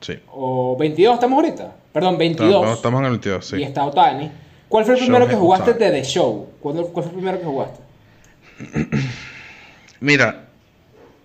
Sí. 0.00 0.14
O 0.32 0.76
22 0.78 1.14
estamos 1.14 1.36
ahorita. 1.36 1.72
Perdón, 1.92 2.16
22. 2.18 2.54
Estamos, 2.54 2.76
estamos 2.76 2.98
en 3.00 3.04
el 3.06 3.10
22, 3.12 3.46
sí. 3.46 3.56
Y 3.58 3.62
está 3.62 3.84
Otani. 3.84 4.30
¿Cuál 4.68 4.84
fue 4.84 4.94
el 4.94 5.00
primero 5.00 5.28
que 5.28 5.34
jugaste 5.36 5.74
de 5.74 5.90
The 5.90 6.02
Show? 6.04 6.48
¿Cuándo- 6.60 6.86
¿Cuál 6.88 7.04
fue 7.04 7.10
el 7.12 7.16
primero 7.18 7.38
que 7.38 7.44
jugaste? 7.46 7.80
Mira, 10.00 10.46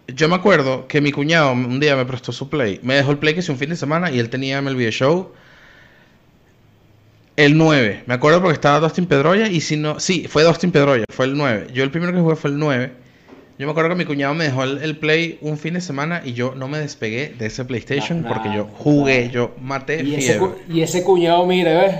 yo 0.07 0.27
me 0.29 0.35
acuerdo 0.35 0.88
que 0.88 1.01
mi 1.01 1.12
cuñado 1.12 1.51
un 1.53 1.79
día 1.79 1.95
me 1.95 2.05
prestó 2.05 2.31
su 2.31 2.49
play. 2.49 2.79
Me 2.83 2.95
dejó 2.95 3.12
el 3.12 3.17
play 3.17 3.33
que 3.33 3.39
hice 3.41 3.51
un 3.51 3.57
fin 3.57 3.69
de 3.69 3.75
semana 3.75 4.12
y 4.12 4.19
él 4.19 4.29
tenía 4.29 4.62
MLB 4.62 4.89
Show. 4.91 5.31
El 7.39 7.58
9. 7.58 8.04
Me 8.06 8.15
acuerdo 8.15 8.41
porque 8.41 8.56
estaba 8.56 8.82
Dustin 8.82 9.06
Pedroya 9.06 9.47
y 9.47 9.62
si 9.62 9.78
no... 9.78 10.02
Sí, 10.02 10.28
fue 10.28 10.43
Dustin 10.43 10.73
Pedroya, 10.73 11.06
fue 11.10 11.25
el 11.25 11.38
9. 11.38 11.67
Yo 11.73 11.86
el 11.86 11.89
primero 11.89 12.12
que 12.12 12.19
jugué 12.19 12.36
fue 12.36 12.49
el 12.49 12.60
9. 12.60 12.91
Yo 13.58 13.65
me 13.65 13.71
acuerdo 13.71 13.91
que 13.91 13.95
mi 13.95 14.04
cuñado 14.04 14.34
me 14.34 14.43
dejó 14.43 14.65
el, 14.65 14.80
el 14.80 14.97
play 14.97 15.38
un 15.39 15.58
fin 15.58 15.75
de 15.75 15.80
semana 15.80 16.21
y 16.25 16.34
yo 16.34 16.54
no 16.54 16.67
me 16.67 16.80
despegué 16.80 17.30
de 17.39 17.45
ese 17.45 17.63
PlayStation 17.63 18.25
porque 18.28 18.54
yo 18.54 18.67
jugué, 18.78 19.28
nah. 19.28 19.32
yo 19.32 19.56
maté 19.62 20.04
Y 20.04 20.15
ese, 20.15 20.38
y 20.69 20.82
ese 20.82 21.02
cuñado, 21.02 21.45
mire, 21.45 21.73
¿ves? 21.78 21.95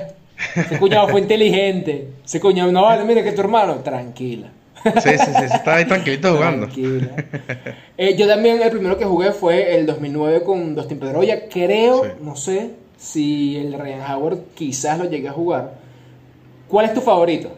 Ese 0.58 0.78
cuñado 0.78 1.08
fue 1.08 1.22
inteligente. 1.22 2.10
Ese 2.26 2.42
cuñado, 2.42 2.70
no 2.74 2.82
vale, 2.84 3.06
mire 3.06 3.24
que 3.24 3.32
tu 3.32 3.40
hermano, 3.40 3.76
tranquila. 3.76 4.52
Sí, 4.84 5.10
sí, 5.10 5.18
sí, 5.26 5.32
sí, 5.48 5.56
estaba 5.56 5.78
ahí 5.78 5.86
tranquilito 5.86 6.34
jugando. 6.36 6.68
Tranquila. 6.68 7.26
Eh, 7.98 8.18
yo 8.18 8.28
también, 8.28 8.62
el 8.62 8.72
primero 8.72 8.98
que 8.98 9.06
jugué 9.06 9.32
fue 9.32 9.78
el 9.78 9.86
2009 9.86 10.44
con 10.44 10.76
Dustin 10.76 11.00
Pedroya. 11.00 11.48
Creo, 11.48 12.04
Sí. 12.04 12.10
no 12.22 12.36
sé 12.36 12.72
si 13.00 13.56
el 13.58 13.74
Ryan 13.74 14.02
Howard 14.12 14.38
quizás 14.56 15.00
lo 15.00 15.06
llegué 15.06 15.30
a 15.30 15.34
jugar. 15.34 15.74
¿Cuál 16.68 16.86
es 16.86 16.94
tu 16.94 17.02
favorito? 17.02 17.50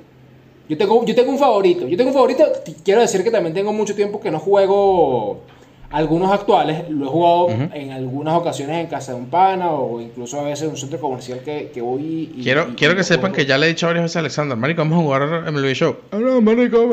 Yo 0.70 0.78
tengo, 0.78 1.04
yo 1.04 1.14
tengo 1.16 1.32
un 1.32 1.40
favorito. 1.40 1.88
Yo 1.88 1.98
tengo 1.98 2.12
un 2.12 2.14
favorito. 2.16 2.46
Quiero 2.86 3.02
decir 3.02 3.24
que 3.24 3.32
también 3.32 3.54
tengo 3.54 3.74
mucho 3.74 3.94
tiempo 3.96 4.22
que 4.22 4.32
no 4.32 4.40
juego 4.40 5.42
algunos 5.90 6.32
actuales. 6.32 6.88
Lo 6.90 7.06
he 7.08 7.10
jugado 7.10 7.50
en 7.74 7.92
algunas 7.92 8.36
ocasiones 8.36 8.78
en 8.78 8.88
casa 8.88 9.12
de 9.14 9.18
un 9.20 9.26
pana 9.26 9.72
o 9.72 10.00
incluso 10.00 10.40
a 10.40 10.44
veces 10.44 10.64
en 10.64 10.70
un 10.70 10.78
centro 10.78 11.00
comercial 11.02 11.40
que, 11.44 11.72
que 11.74 11.82
voy 11.82 12.32
y. 12.38 12.44
Quiero, 12.44 12.70
y- 12.72 12.76
quiero 12.76 12.94
y 12.94 12.98
que 12.98 13.04
sepan 13.04 13.34
que 13.34 13.46
ya 13.46 13.58
le 13.58 13.66
he 13.66 13.70
dicho 13.70 13.88
varias 13.88 14.04
veces 14.04 14.16
a 14.16 14.20
Alexander, 14.20 14.56
Marico, 14.58 14.80
vamos 14.84 15.00
a 15.00 15.02
jugar 15.04 15.52
MLB 15.52 15.74
Show. 15.74 15.96
Ah, 16.12 16.18
no, 16.20 16.40
Marico, 16.40 16.86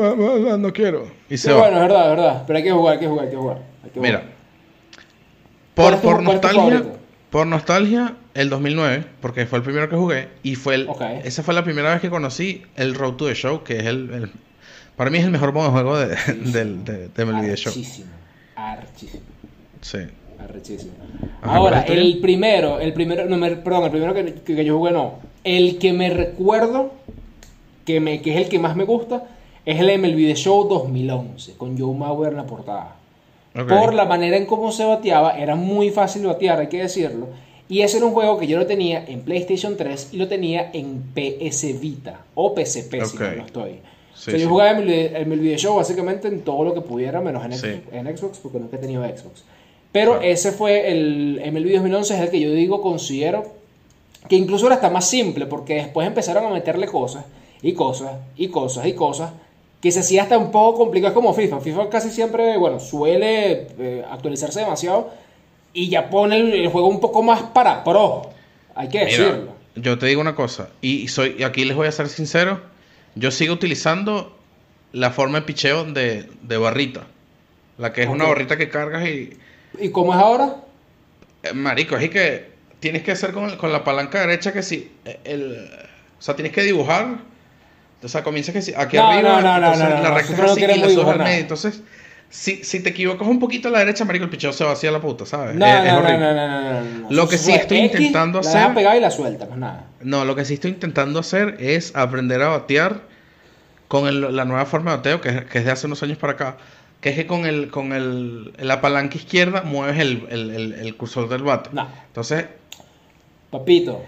no 0.59 0.73
quiero. 0.73 1.07
Y 1.29 1.37
se 1.37 1.53
va. 1.53 1.59
bueno, 1.59 1.77
es 1.77 1.81
verdad, 1.83 2.03
es 2.11 2.17
verdad. 2.17 2.43
Pero 2.47 2.57
hay 2.57 2.63
que 2.63 2.71
jugar, 2.71 2.93
hay 2.95 2.99
que 2.99 3.07
jugar, 3.07 3.25
hay 3.25 3.31
que 3.31 3.37
jugar. 3.37 3.57
hay 3.85 3.89
que 3.91 3.99
Mira, 4.01 4.19
jugar. 4.19 4.33
¿Cuál 5.75 6.01
por, 6.01 6.15
por 6.15 6.23
nostalgia? 6.23 6.83
Por 7.29 7.45
nostalgia, 7.47 8.15
el 8.33 8.49
2009, 8.49 9.05
porque 9.21 9.45
fue 9.45 9.59
el 9.59 9.63
primero 9.63 9.87
que 9.89 9.95
jugué 9.95 10.29
y 10.43 10.55
fue 10.55 10.75
el, 10.75 10.89
Ok. 10.89 11.01
esa 11.23 11.43
fue 11.43 11.53
la 11.53 11.63
primera 11.63 11.91
vez 11.91 12.01
que 12.01 12.09
conocí 12.09 12.63
el 12.75 12.95
Road 12.95 13.13
to 13.13 13.27
the 13.27 13.35
Show, 13.35 13.63
que 13.63 13.77
es 13.77 13.85
el, 13.85 14.09
el- 14.11 14.31
para 14.95 15.09
mí 15.11 15.17
es 15.19 15.23
el 15.25 15.31
mejor 15.31 15.53
modo 15.53 15.65
de 15.67 15.71
juego 15.71 15.97
de, 15.99 16.07
del, 16.51 16.83
de, 16.83 17.07
de 17.09 17.25
MLB 17.25 17.41
The 17.41 17.55
Show. 17.57 17.71
Archísimo. 17.71 18.07
Archísimo. 18.55 19.23
Sí. 19.81 19.97
Arrechísimo. 20.39 20.91
Ahora, 21.41 21.81
el 21.81 22.19
primero, 22.19 22.79
el 22.79 22.93
primero, 22.93 23.25
no, 23.27 23.37
me- 23.37 23.51
perdón, 23.57 23.83
el 23.85 23.91
primero 23.91 24.13
que, 24.13 24.33
que 24.33 24.65
yo 24.65 24.77
jugué 24.77 24.91
no. 24.91 25.19
El 25.43 25.77
que 25.77 25.93
me 25.93 26.09
recuerdo, 26.09 26.93
que, 27.85 27.99
me, 28.01 28.21
que 28.21 28.31
es 28.35 28.37
el 28.45 28.49
que 28.49 28.59
más 28.59 28.75
me 28.75 28.83
gusta, 28.83 29.23
es 29.65 29.79
el 29.79 29.99
MLB 29.99 30.17
The 30.27 30.35
Show 30.35 30.67
2011, 30.67 31.53
con 31.57 31.77
Joe 31.79 31.95
Mauer 31.95 32.31
en 32.31 32.37
la 32.37 32.45
portada. 32.45 32.95
Por 33.53 33.93
la 33.93 34.05
manera 34.05 34.37
en 34.37 34.45
cómo 34.45 34.71
se 34.71 34.85
bateaba, 34.85 35.37
era 35.37 35.55
muy 35.55 35.89
fácil 35.89 36.25
batear, 36.25 36.59
hay 36.59 36.67
que 36.67 36.77
decirlo. 36.81 37.27
Y 37.67 37.81
ese 37.81 37.97
era 37.97 38.05
un 38.05 38.13
juego 38.13 38.37
que 38.39 38.47
yo 38.47 38.57
lo 38.57 38.65
tenía 38.65 39.03
en 39.07 39.21
PlayStation 39.21 39.75
3 39.77 40.09
y 40.13 40.17
lo 40.17 40.27
tenía 40.27 40.69
en 40.73 41.03
PS 41.13 41.79
Vita 41.79 42.21
o 42.35 42.55
PSP, 42.55 43.03
si 43.05 43.15
Ok. 43.17 43.21
no, 43.37 43.45
estoy. 43.45 43.71
Sí, 44.15 44.31
o 44.31 44.31
sea, 44.31 44.33
yo 44.33 44.39
sí. 44.39 44.45
jugaba 44.45 44.73
MLB, 44.73 45.25
MLB 45.25 45.41
The 45.51 45.57
Show 45.57 45.75
básicamente 45.75 46.27
en 46.27 46.41
todo 46.41 46.63
lo 46.63 46.73
que 46.73 46.81
pudiera, 46.81 47.21
menos 47.21 47.43
en, 47.45 47.53
Sí. 47.53 47.67
Xbox, 47.67 47.93
en 47.93 48.17
Xbox, 48.17 48.37
porque 48.39 48.59
nunca 48.59 48.77
he 48.77 48.79
tenido 48.79 49.03
Xbox. 49.03 49.43
Pero 49.91 50.13
Claro. 50.13 50.25
ese 50.27 50.51
fue 50.51 50.91
el 50.91 51.41
MLB 51.51 51.73
2011, 51.75 52.13
es 52.15 52.19
el 52.21 52.29
que 52.29 52.39
yo 52.39 52.51
digo, 52.51 52.81
considero 52.81 53.45
que 54.27 54.35
incluso 54.35 54.65
era 54.67 54.75
hasta 54.75 54.89
más 54.89 55.07
simple, 55.09 55.45
porque 55.45 55.75
después 55.75 56.05
empezaron 56.07 56.45
a 56.45 56.49
meterle 56.49 56.87
cosas 56.87 57.25
y 57.61 57.73
cosas 57.73 58.11
y 58.35 58.47
cosas 58.49 58.85
y 58.87 58.93
cosas 58.93 59.31
que 59.81 59.91
se 59.91 59.99
hacía 60.01 60.23
hasta 60.23 60.37
un 60.37 60.51
poco 60.51 60.77
complicado, 60.79 61.09
es 61.09 61.13
como 61.15 61.33
FIFA. 61.33 61.61
FIFA 61.61 61.89
casi 61.89 62.09
siempre, 62.11 62.57
bueno, 62.57 62.79
suele 62.79 63.67
eh, 63.79 64.05
actualizarse 64.09 64.59
demasiado 64.59 65.11
y 65.73 65.89
ya 65.89 66.09
pone 66.09 66.37
el, 66.37 66.53
el 66.53 66.67
juego 66.69 66.87
un 66.87 66.99
poco 66.99 67.21
más 67.23 67.41
para 67.53 67.83
pro, 67.83 68.29
hay 68.75 68.89
que 68.89 69.05
Mira, 69.05 69.25
decirlo. 69.25 69.51
yo 69.75 69.97
te 69.97 70.07
digo 70.07 70.19
una 70.21 70.35
cosa, 70.35 70.69
y 70.81 71.07
soy 71.07 71.35
y 71.39 71.43
aquí 71.43 71.63
les 71.65 71.75
voy 71.77 71.87
a 71.87 71.91
ser 71.91 72.09
sincero, 72.09 72.61
yo 73.15 73.31
sigo 73.31 73.53
utilizando 73.53 74.35
la 74.91 75.11
forma 75.11 75.39
de 75.39 75.45
picheo 75.45 75.83
de, 75.85 76.27
de 76.41 76.57
barrita. 76.57 77.07
La 77.77 77.93
que 77.93 78.03
es 78.03 78.09
una 78.09 78.25
barrita 78.25 78.57
que 78.57 78.67
cargas 78.69 79.07
y... 79.07 79.37
¿Y 79.79 79.89
cómo 79.91 80.13
es 80.13 80.19
ahora? 80.19 80.57
eh, 81.43 81.53
marico, 81.53 81.95
es 81.95 82.09
que 82.09 82.49
tienes 82.79 83.03
que 83.03 83.11
hacer 83.11 83.31
con, 83.31 83.55
con 83.57 83.71
la 83.71 83.83
palanca 83.83 84.19
derecha 84.19 84.51
que 84.51 84.63
si... 84.63 84.91
eh, 85.05 85.19
El, 85.23 85.69
o 86.19 86.21
sea, 86.21 86.35
tienes 86.35 86.51
que 86.51 86.63
dibujar. 86.63 87.19
O 88.01 88.07
sea, 88.07 88.23
comienza 88.23 88.53
que 88.53 88.61
si... 88.61 88.73
Aquí 88.73 88.95
No, 88.97 89.07
arriba, 89.07 89.29
no, 89.29 89.41
no, 89.41 89.59
no, 89.59 89.67
entonces 89.73 89.89
la 90.03 90.11
recta 90.13 90.33
es 90.33 90.39
así 90.51 90.63
y 90.63 90.67
la 90.79 90.89
subes 90.89 91.07
al 91.07 91.19
medio. 91.19 91.39
Entonces, 91.39 91.81
si, 92.29 92.63
si 92.63 92.79
te 92.81 92.89
equivocas 92.91 93.27
un 93.27 93.39
poquito 93.39 93.67
a 93.67 93.71
la 93.71 93.79
derecha, 93.79 94.05
marico, 94.05 94.23
el 94.25 94.29
picheo 94.29 94.53
se 94.53 94.63
va 94.63 94.71
hacia 94.71 94.91
la 94.91 95.01
puta, 95.01 95.25
¿sabes? 95.25 95.55
No, 95.55 95.65
Es- 95.65 95.83
no, 95.83 96.01
no, 96.01 96.17
no, 96.33 96.81
no. 96.81 97.09
Lo 97.11 97.27
que 97.27 97.37
sí 97.37 97.51
estoy 97.51 97.79
X, 97.79 97.91
intentando 97.99 98.39
La 98.41 98.47
hacer- 98.49 98.61
dejas 98.61 98.75
pegada 98.75 98.97
y 98.97 98.99
la 99.01 99.11
suelta, 99.11 99.45
más 99.47 99.57
nada. 99.57 99.85
No, 100.01 100.23
lo 100.25 100.35
que 100.35 100.45
sí 100.45 100.53
estoy 100.53 100.71
intentando 100.71 101.19
hacer 101.19 101.57
es 101.59 101.95
aprender 101.95 102.41
a 102.41 102.49
batear 102.49 103.01
con 103.87 104.07
el- 104.07 104.35
la 104.35 104.45
nueva 104.45 104.65
forma 104.65 104.91
de 104.91 104.97
bateo, 104.97 105.21
que 105.21 105.29
es, 105.29 105.45
que 105.45 105.57
es 105.57 105.65
de 105.65 105.71
hace 105.71 105.87
unos 105.87 106.01
años 106.03 106.17
para 106.19 106.33
acá, 106.33 106.57
que 107.01 107.09
es 107.09 107.15
que 107.15 107.25
con 107.27 107.45
el 107.45 107.69
con 107.71 107.91
el, 107.93 108.53
la 108.59 108.79
palanca 108.79 109.17
izquierda 109.17 109.63
mueves 109.63 109.97
el, 109.99 110.27
el- 110.29 110.49
el- 110.51 110.73
el 110.73 110.95
cursor 110.95 111.27
del 111.27 111.43
bate. 111.43 111.71
No. 111.73 111.87
Entonces, 112.07 112.45
Papito, 113.49 114.03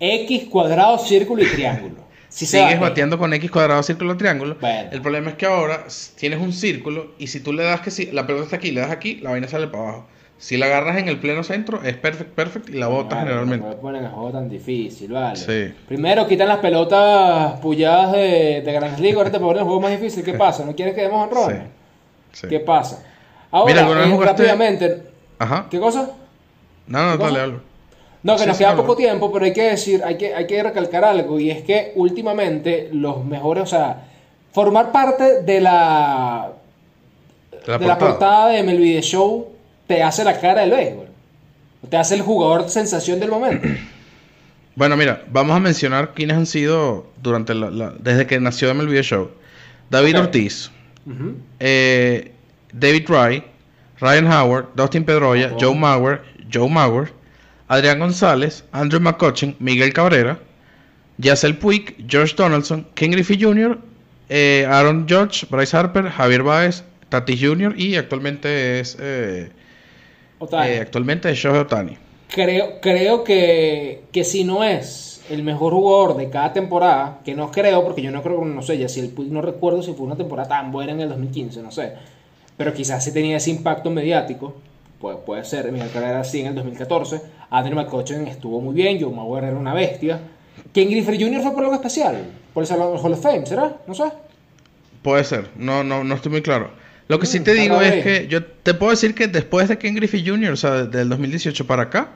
X 0.00 0.44
cuadrado, 0.50 0.98
círculo 0.98 1.42
y 1.42 1.46
triángulo. 1.46 2.07
Si 2.28 2.46
se 2.46 2.58
sigues 2.58 2.74
bate. 2.78 2.90
bateando 2.90 3.18
con 3.18 3.32
X 3.32 3.50
cuadrado, 3.50 3.82
círculo, 3.82 4.16
triángulo. 4.16 4.56
Bueno. 4.60 4.90
El 4.92 5.00
problema 5.00 5.30
es 5.30 5.36
que 5.36 5.46
ahora 5.46 5.86
tienes 6.16 6.40
un 6.40 6.52
círculo 6.52 7.12
y 7.18 7.28
si 7.28 7.40
tú 7.40 7.52
le 7.52 7.64
das 7.64 7.80
que 7.80 7.90
si 7.90 8.06
la 8.12 8.26
pelota 8.26 8.44
está 8.44 8.56
aquí, 8.56 8.70
le 8.70 8.80
das 8.80 8.90
aquí, 8.90 9.16
la 9.16 9.30
vaina 9.30 9.48
sale 9.48 9.66
para 9.68 9.82
abajo. 9.84 10.06
Si 10.36 10.56
la 10.56 10.66
agarras 10.66 10.98
en 10.98 11.08
el 11.08 11.18
pleno 11.18 11.42
centro, 11.42 11.82
es 11.82 11.96
perfect, 11.96 12.30
perfect 12.30 12.68
y 12.68 12.74
la 12.74 12.86
botas 12.86 13.08
Claro, 13.14 13.26
generalmente. 13.26 13.66
No 13.66 13.76
ponen 13.78 14.04
el 14.04 14.10
juego 14.10 14.30
tan 14.30 14.48
difícil, 14.48 15.10
vale. 15.10 15.34
Sí. 15.36 15.74
Primero 15.88 16.28
quitan 16.28 16.46
las 16.48 16.58
pelotas 16.58 17.58
pulladas 17.60 18.12
de, 18.12 18.62
de 18.64 18.72
Grandes 18.72 19.00
Ligas, 19.00 19.16
ahora 19.18 19.32
te 19.32 19.40
ponen 19.40 19.58
el 19.58 19.64
juego 19.64 19.80
más 19.80 19.90
difícil. 19.90 20.22
¿Qué 20.22 20.34
pasa? 20.34 20.64
¿No 20.64 20.76
quieres 20.76 20.94
que 20.94 21.00
demos 21.02 21.28
en 21.32 21.36
Sí. 21.36 21.60
sí. 22.42 22.48
¿Qué 22.48 22.60
pasa? 22.60 23.04
Ahora, 23.50 23.72
Mira, 23.72 23.82
¿alguna 23.82 24.00
vez 24.02 24.12
eh, 24.12 24.24
rápidamente, 24.24 25.02
Ajá. 25.40 25.66
¿qué 25.70 25.80
cosa? 25.80 26.10
No, 26.86 27.10
no, 27.10 27.18
¿Qué 27.18 27.24
dale, 27.24 27.40
algo. 27.40 27.60
No, 28.28 28.34
que 28.36 28.42
Sí, 28.42 28.48
nos 28.48 28.58
queda 28.58 28.76
poco 28.76 28.94
tiempo, 28.96 29.32
pero 29.32 29.44
hay 29.46 29.52
que 29.52 29.62
decir, 29.70 30.02
hay 30.04 30.16
que, 30.18 30.34
hay 30.34 30.46
que 30.46 30.62
recalcar 30.62 31.04
algo, 31.04 31.40
y 31.40 31.50
es 31.50 31.62
que 31.62 31.92
últimamente 31.96 32.90
los 32.92 33.24
mejores, 33.24 33.62
o 33.64 33.66
sea, 33.66 34.04
formar 34.52 34.92
parte 34.92 35.42
de 35.42 35.60
la, 35.60 36.52
La 37.66 37.78
de 37.78 37.86
la 37.86 37.98
portada. 37.98 37.98
portada 37.98 38.48
de 38.50 38.62
MLB 38.62 38.96
The 38.96 39.02
Show 39.02 39.48
te 39.86 40.02
hace 40.02 40.24
la 40.24 40.38
cara 40.38 40.60
del 40.60 40.70
béisbol. 40.70 41.06
Te 41.88 41.96
hace 41.96 42.14
el 42.16 42.22
jugador 42.22 42.68
sensación 42.68 43.18
del 43.20 43.30
momento. 43.30 43.66
Bueno, 44.76 44.96
mira, 44.96 45.24
vamos 45.28 45.56
a 45.56 45.58
mencionar 45.58 46.12
quiénes 46.14 46.36
han 46.36 46.46
sido 46.46 47.06
durante 47.20 47.52
la, 47.52 47.68
la- 47.68 47.94
desde 47.98 48.28
que 48.28 48.38
nació 48.38 48.72
MLB 48.72 49.00
Show. 49.02 49.28
David. 49.90 50.16
Ortiz, 50.20 50.70
eh, 51.58 52.30
David 52.72 53.08
Wright, 53.08 53.44
Ryan 54.00 54.26
Howard, 54.32 54.66
Dustin 54.76 55.04
Pedroia, 55.04 55.48
Ojo. 55.48 55.56
Joe 55.60 55.74
Mauer, 55.74 56.20
Joe 56.52 56.68
Mauer, 56.68 57.12
Adrián 57.68 57.98
González, 57.98 58.64
Andrew 58.72 59.00
McCutcheon, 59.00 59.54
Miguel 59.58 59.92
Cabrera, 59.92 60.38
Yacel 61.18 61.58
Puig, 61.58 61.96
George 62.08 62.34
Donaldson, 62.36 62.86
Ken 62.94 63.10
Griffey 63.10 63.40
Jr., 63.40 63.78
eh, 64.30 64.66
Aaron 64.68 65.06
George, 65.08 65.46
Bryce 65.50 65.76
Harper, 65.76 66.08
Javier 66.08 66.42
Baez, 66.42 66.84
Tatis 67.08 67.40
Jr. 67.40 67.74
y 67.78 67.96
actualmente 67.96 68.80
es 68.80 68.96
eh, 69.00 69.50
Otani. 70.38 70.70
eh, 70.70 70.80
actualmente 70.80 71.30
es 71.30 71.38
Shohei 71.38 71.60
Otani. 71.60 71.96
Creo, 72.28 72.80
creo 72.80 73.24
que, 73.24 74.02
que 74.12 74.24
si 74.24 74.44
no 74.44 74.62
es 74.62 75.22
el 75.30 75.42
mejor 75.42 75.72
jugador 75.72 76.16
de 76.16 76.28
cada 76.30 76.52
temporada, 76.52 77.20
que 77.24 77.34
no 77.34 77.50
creo, 77.50 77.84
porque 77.84 78.02
yo 78.02 78.10
no 78.10 78.22
creo, 78.22 78.44
no 78.44 78.62
sé, 78.62 78.78
ya 78.78 78.88
si 78.88 79.00
el 79.00 79.08
Puig 79.08 79.30
no 79.30 79.40
recuerdo 79.42 79.82
si 79.82 79.92
fue 79.94 80.06
una 80.06 80.16
temporada 80.16 80.48
tan 80.48 80.70
buena 80.70 80.92
en 80.92 81.00
el 81.00 81.08
2015, 81.08 81.62
no 81.62 81.70
sé. 81.70 81.94
Pero 82.56 82.74
quizás 82.74 83.04
sí 83.04 83.12
tenía 83.12 83.36
ese 83.38 83.50
impacto 83.50 83.90
mediático. 83.90 84.54
Puede, 85.00 85.16
puede 85.18 85.44
ser, 85.44 85.70
Miguel 85.72 85.90
Carrera 85.90 86.24
sí 86.24 86.40
en 86.40 86.48
el 86.48 86.54
2014. 86.56 87.20
Andrew 87.50 87.74
McCutcheon 87.76 88.26
estuvo 88.26 88.60
muy 88.60 88.74
bien, 88.74 89.00
Joe 89.00 89.12
Mauer 89.14 89.44
era 89.44 89.56
una 89.56 89.74
bestia. 89.74 90.20
Ken 90.72 90.90
Griffey 90.90 91.18
Jr. 91.22 91.40
fue 91.42 91.52
por 91.52 91.62
algo 91.62 91.74
especial, 91.74 92.24
por 92.52 92.62
el 92.62 92.66
Salón 92.66 92.92
del 92.92 93.00
Hall 93.04 93.12
of 93.12 93.22
Fame, 93.22 93.46
¿será? 93.46 93.76
No 93.86 93.94
sé. 93.94 94.04
Puede 95.02 95.24
ser, 95.24 95.48
no, 95.56 95.82
no, 95.84 96.04
no 96.04 96.14
estoy 96.14 96.30
muy 96.32 96.42
claro. 96.42 96.70
Lo 97.06 97.18
que 97.18 97.26
sí 97.26 97.40
Mm, 97.40 97.44
te 97.44 97.54
digo 97.54 97.80
es 97.80 98.02
que 98.04 98.26
yo 98.28 98.44
te 98.44 98.74
puedo 98.74 98.90
decir 98.90 99.14
que 99.14 99.28
después 99.28 99.68
de 99.68 99.78
Ken 99.78 99.94
Griffey 99.94 100.26
Jr., 100.26 100.52
o 100.52 100.56
sea, 100.56 100.84
del 100.84 101.08
2018 101.08 101.66
para 101.66 101.84
acá, 101.84 102.08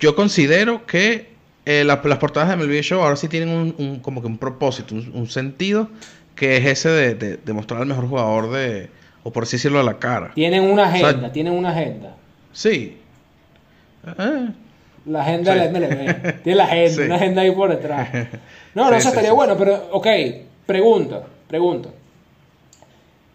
yo 0.00 0.14
considero 0.14 0.84
que 0.86 1.32
eh, 1.64 1.84
la- 1.84 2.00
las 2.04 2.18
portadas 2.18 2.48
de 2.48 2.56
MLB 2.56 2.82
Show 2.82 3.00
ahora 3.00 3.14
sí 3.16 3.28
tienen 3.28 3.48
un, 3.48 3.74
un- 3.78 4.00
como 4.00 4.20
que 4.20 4.26
un 4.26 4.36
propósito, 4.36 4.94
un, 4.96 5.12
un 5.14 5.28
sentido, 5.28 5.88
que 6.34 6.56
es 6.56 6.66
ese 6.66 6.88
de, 6.90 7.14
de, 7.14 7.36
de 7.36 7.52
mostrar 7.52 7.80
al 7.80 7.86
mejor 7.86 8.08
jugador 8.08 8.50
de, 8.50 8.90
o 9.22 9.32
por 9.32 9.44
así 9.44 9.56
decirlo, 9.56 9.78
a 9.78 9.84
la 9.84 9.98
cara. 9.98 10.32
Tienen 10.34 10.64
una 10.64 10.90
sea, 10.94 11.08
agenda, 11.08 11.32
tienen 11.32 11.52
una 11.54 11.70
agenda. 11.70 12.16
Sí. 12.52 12.98
La 15.06 15.22
agenda 15.22 15.52
Sí. 15.52 15.58
de 15.58 15.64
la 15.64 15.70
MLB. 15.70 16.42
Tiene 16.42 16.56
la 16.56 16.64
agenda, 16.64 16.90
Sí. 16.90 17.00
una 17.02 17.14
agenda 17.16 17.42
ahí 17.42 17.50
por 17.50 17.70
detrás. 17.70 18.08
No, 18.74 18.90
no, 18.90 18.96
eso 18.96 19.08
estaría 19.10 19.32
bueno, 19.32 19.54
pero, 19.58 19.88
ok, 19.92 20.06
pregunta, 20.64 21.24
pregunta. 21.46 21.90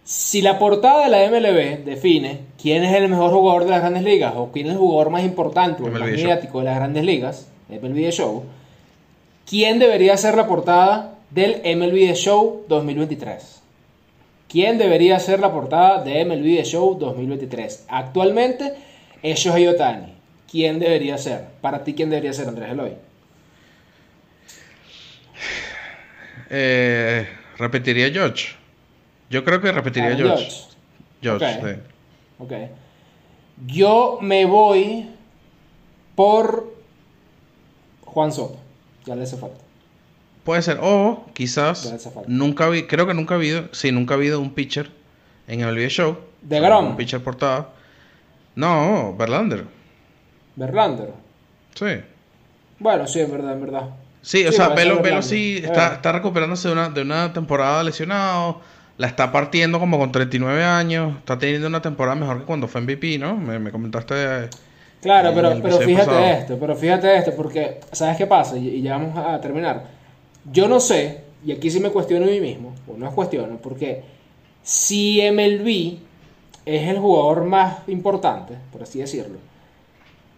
Si 0.03 0.41
la 0.41 0.57
portada 0.57 1.03
de 1.03 1.09
la 1.09 1.23
MLB 1.29 1.83
define 1.85 2.39
quién 2.59 2.83
es 2.83 2.95
el 2.95 3.07
mejor 3.09 3.31
jugador 3.31 3.65
de 3.65 3.69
las 3.71 3.81
grandes 3.81 4.03
ligas 4.03 4.33
o 4.35 4.51
quién 4.51 4.65
es 4.67 4.71
el 4.73 4.77
jugador 4.79 5.11
más 5.11 5.23
importante 5.23 5.83
o 5.83 5.87
el 5.87 5.91
más 5.91 6.01
mediático 6.01 6.59
de 6.59 6.65
las 6.65 6.75
grandes 6.77 7.03
ligas, 7.03 7.49
MLB 7.69 8.09
Show, 8.11 8.45
¿quién 9.47 9.77
debería 9.79 10.15
ser 10.17 10.35
la 10.35 10.47
portada 10.47 11.13
del 11.29 11.61
MLB 11.63 12.15
Show 12.15 12.63
2023? 12.69 13.61
¿Quién 14.47 14.77
debería 14.77 15.19
ser 15.19 15.39
la 15.41 15.51
portada 15.51 16.01
de 16.03 16.23
MLB 16.25 16.63
Show 16.63 16.97
2023? 16.97 17.85
Actualmente 17.89 18.73
es 19.21 19.39
Shohei 19.39 19.67
Otani. 19.67 20.13
¿Quién 20.49 20.79
debería 20.79 21.17
ser? 21.17 21.45
Para 21.61 21.83
ti, 21.83 21.93
¿quién 21.93 22.09
debería 22.09 22.33
ser, 22.33 22.47
Andrés 22.47 22.71
Eloy? 22.71 22.93
eh, 26.49 27.27
repetiría 27.57 28.09
George. 28.11 28.49
Yo 29.29 29.43
creo 29.43 29.61
que 29.61 29.71
repetiría 29.71 30.09
Aaron 30.11 30.27
George. 30.27 30.45
George. 31.21 31.39
George, 31.39 31.59
Ok. 31.59 31.67
sí. 31.67 31.81
Ok. 32.39 32.51
Yo 33.65 34.19
me 34.21 34.45
voy 34.45 35.09
por 36.15 36.73
Juan 38.05 38.31
Soto. 38.31 38.57
Ya 39.05 39.15
le 39.15 39.23
hace 39.23 39.37
falta. 39.37 39.57
Puede 40.43 40.61
ser, 40.61 40.77
o 40.81 41.25
quizás 41.33 41.93
nunca 42.27 42.69
vi, 42.69 42.83
creo 42.83 43.05
que 43.05 43.13
nunca 43.13 43.33
ha 43.33 43.37
habido, 43.37 43.67
sí, 43.73 43.91
nunca 43.91 44.13
ha 44.13 44.17
habido 44.17 44.39
un 44.39 44.53
pitcher 44.53 44.89
en 45.47 45.59
el 45.59 45.75
NBA 45.75 45.89
Show. 45.89 46.17
¿De 46.41 46.61
Grom? 46.61 46.87
Un 46.91 46.95
pitcher 46.95 47.21
portada. 47.21 47.69
No, 48.55 49.13
Verlander. 49.17 49.65
Verlander. 50.57 51.13
Sí. 51.73 51.85
Bueno, 52.79 53.07
sí, 53.07 53.21
en 53.21 53.31
verdad, 53.31 53.53
en 53.53 53.61
verdad. 53.61 53.89
Sí, 54.21 54.45
o 54.45 54.51
sea, 54.51 54.69
Velo, 54.69 54.99
sí 55.21 55.57
Eh. 55.57 55.65
está, 55.65 55.93
está 55.93 56.11
recuperándose 56.11 56.67
de 56.67 56.73
una, 56.73 56.89
de 56.89 57.01
una 57.01 57.31
temporada 57.31 57.81
lesionado. 57.83 58.59
La 58.97 59.07
está 59.07 59.31
partiendo 59.31 59.79
como 59.79 59.97
con 59.97 60.11
39 60.11 60.63
años. 60.63 61.15
Está 61.19 61.37
teniendo 61.39 61.67
una 61.67 61.81
temporada 61.81 62.15
mejor 62.15 62.39
que 62.39 62.45
cuando 62.45 62.67
fue 62.67 62.81
MVP, 62.81 63.17
¿no? 63.19 63.37
Me, 63.37 63.57
me 63.59 63.71
comentaste. 63.71 64.49
Claro, 65.01 65.31
pero, 65.33 65.61
pero 65.61 65.77
fíjate 65.77 66.07
pasado. 66.07 66.25
esto, 66.25 66.57
pero 66.59 66.75
fíjate 66.75 67.15
esto, 67.17 67.33
porque 67.35 67.79
¿sabes 67.91 68.17
qué 68.17 68.25
pasa? 68.25 68.57
Y, 68.57 68.67
y 68.69 68.81
ya 68.81 68.97
vamos 68.97 69.15
a 69.17 69.39
terminar. 69.39 69.85
Yo 70.51 70.67
no 70.67 70.79
sé, 70.79 71.21
y 71.45 71.51
aquí 71.51 71.69
sí 71.69 71.79
me 71.79 71.91
cuestiono 71.91 72.25
a 72.25 72.29
mí 72.29 72.41
mismo, 72.41 72.73
o 72.87 72.97
no 72.97 73.07
es 73.07 73.13
cuestiono, 73.13 73.57
porque 73.57 74.01
si 74.63 75.21
MLB 75.31 75.99
es 76.65 76.89
el 76.89 76.97
jugador 76.97 77.43
más 77.45 77.87
importante, 77.87 78.55
por 78.71 78.81
así 78.81 78.99
decirlo, 78.99 79.37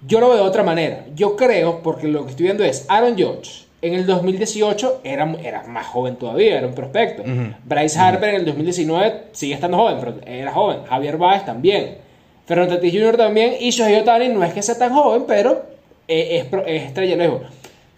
yo 0.07 0.19
lo 0.19 0.29
veo 0.29 0.37
de 0.37 0.43
otra 0.49 0.63
manera. 0.63 1.05
Yo 1.15 1.35
creo, 1.35 1.81
porque 1.81 2.07
lo 2.07 2.23
que 2.25 2.31
estoy 2.31 2.45
viendo 2.45 2.63
es 2.63 2.85
Aaron 2.89 3.17
George. 3.17 3.65
En 3.81 3.93
el 3.93 4.05
2018 4.05 5.01
era, 5.05 5.33
era 5.43 5.63
más 5.63 5.87
joven 5.87 6.17
todavía, 6.17 6.57
era 6.57 6.67
un 6.67 6.73
prospecto. 6.75 7.21
Ujú. 7.23 7.53
Bryce 7.63 7.97
Harper 7.97 8.29
en 8.29 8.35
el 8.35 8.45
2019 8.45 9.23
sigue 9.31 9.53
estando 9.53 9.77
joven, 9.77 9.97
pero 9.99 10.15
era 10.25 10.51
joven. 10.51 10.79
Javier 10.89 11.17
Baez 11.17 11.45
también. 11.45 11.97
Fernando 12.45 12.75
Tatis 12.75 12.91
Jr. 12.93 13.15
también. 13.15 13.53
Y 13.59 13.69
Shohei 13.69 13.95
Otani 13.99 14.27
no 14.29 14.43
es 14.43 14.53
que 14.53 14.61
sea 14.61 14.77
tan 14.77 14.93
joven, 14.93 15.23
pero 15.27 15.63
eh, 16.07 16.45
es, 16.51 16.59
es 16.67 16.83
estrella 16.83 17.15
lejos. 17.15 17.41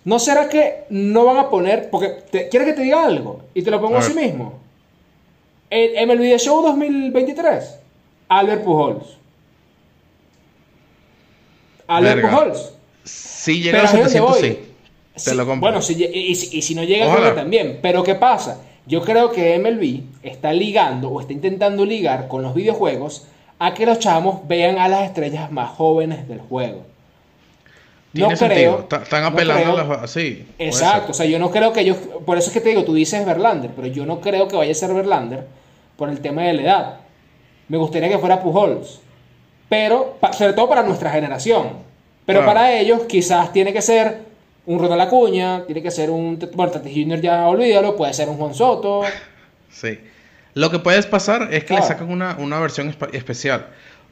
¿No 0.04 0.20
será 0.20 0.49
que 0.49 0.84
no 0.89 1.26
van 1.26 1.38
a 1.38 1.49
poner.? 1.49 1.89
Porque, 1.89 2.10
te- 2.30 2.49
¿quieres 2.49 2.68
que 2.70 2.74
te 2.74 2.82
diga 2.84 3.04
algo? 3.06 3.41
Y 3.54 3.62
te 3.64 3.72
lo 3.72 3.80
pongo 3.82 3.95
A 3.95 3.99
así 3.99 4.14
mismo. 4.14 4.54
El 5.70 6.06
MLB 6.08 6.22
The 6.32 6.38
Show 6.39 6.62
2023. 6.64 7.80
Albert 8.30 8.64
Pujols. 8.64 9.18
Albert 11.98 12.16
Verga. 12.22 12.32
Pujols. 12.32 12.74
Si 13.04 13.62
llega 13.62 13.78
Pero 13.80 13.88
a 13.88 13.92
ahí 13.92 13.98
los 14.04 14.14
donde 14.14 14.30
700, 14.30 14.42
voy. 14.42 14.50
sí. 14.50 14.68
Te 15.14 15.20
Sí, 15.32 15.36
lo 15.36 15.46
compro. 15.46 15.70
Bueno, 15.70 15.82
si, 15.82 15.94
y, 16.04 16.36
si- 16.36 16.58
y 16.58 16.62
si 16.62 16.74
no 16.76 16.84
llega, 16.84 17.06
Ojalá. 17.08 17.22
creo 17.22 17.36
que 17.36 17.42
también. 17.42 17.80
Pero 17.82 18.04
¿qué 18.04 18.16
pasa? 18.16 18.62
Yo 18.86 19.02
creo 19.04 19.32
que 19.32 19.56
MLB 19.60 20.04
está 20.24 20.54
ligando 20.54 21.10
o 21.10 21.20
está 21.22 21.34
intentando 21.34 21.86
ligar 21.86 22.28
con 22.28 22.42
los 22.42 22.54
videojuegos 22.56 23.28
a 23.60 23.74
que 23.74 23.86
los 23.86 24.00
chamos 24.00 24.48
vean 24.48 24.78
a 24.80 24.88
las 24.88 25.04
estrellas 25.04 25.52
más 25.52 25.70
jóvenes 25.72 26.28
del 26.28 26.39
juego. 26.39 26.84
No 28.14 28.28
Tiene 28.28 28.36
creo. 28.38 28.80
Están 28.92 29.22
no 29.22 29.28
apelando 29.28 29.74
creo. 29.76 29.94
a 29.94 30.02
las. 30.02 30.12
Sí. 30.12 30.46
Exacto, 30.60 31.12
o 31.12 31.14
sea, 31.14 31.26
yo 31.26 31.39
no 31.39 31.50
creo 31.52 31.72
que 31.72 31.82
ellos, 31.82 31.98
por 32.26 32.38
eso 32.38 32.48
es 32.48 32.54
que 32.54 32.60
te 32.62 32.70
digo, 32.70 32.84
tú 32.84 32.94
dices 32.94 33.26
Verlander, 33.26 33.72
pero 33.76 33.88
yo 33.88 34.06
no 34.06 34.20
creo 34.20 34.48
que 34.48 34.58
vaya 34.58 34.72
a 34.72 34.76
ser 34.76 34.94
Verlander 34.94 35.46
por 35.96 36.10
el 36.10 36.20
tema 36.20 36.42
de 36.44 36.54
la 36.54 36.62
edad. 36.62 36.98
Me 37.70 37.78
gustaría 37.78 38.10
que 38.10 38.18
fuera 38.18 38.42
Pujols, 38.42 39.00
pero 39.72 40.18
sobre 40.38 40.52
todo 40.52 40.68
para 40.68 40.84
nuestra 40.84 41.10
generación. 41.12 41.70
Pero 42.26 42.40
Claro. 42.42 42.54
para 42.54 42.74
ellos 42.78 43.04
quizás 43.08 43.54
tiene 43.54 43.72
que 43.72 43.82
ser 43.82 44.18
un 44.66 44.80
Ronald 44.80 45.02
Acuña, 45.04 45.64
tiene 45.66 45.82
que 45.82 45.90
ser 45.92 46.10
un, 46.10 46.38
bueno, 46.56 46.74
Tatis 46.74 46.92
Jr. 46.94 47.22
ya 47.22 47.48
olvídalo, 47.48 47.96
puede 47.96 48.14
ser 48.14 48.28
un 48.28 48.36
Juan 48.38 48.54
Soto. 48.54 49.02
Sí. 49.72 49.98
Lo 50.56 50.70
que 50.70 50.80
puede 50.80 51.02
pasar 51.04 51.48
es 51.54 51.64
que 51.64 51.74
le 51.76 51.82
sacan 51.82 52.10
una, 52.12 52.36
una 52.38 52.60
versión 52.60 52.94
especial. 53.14 53.68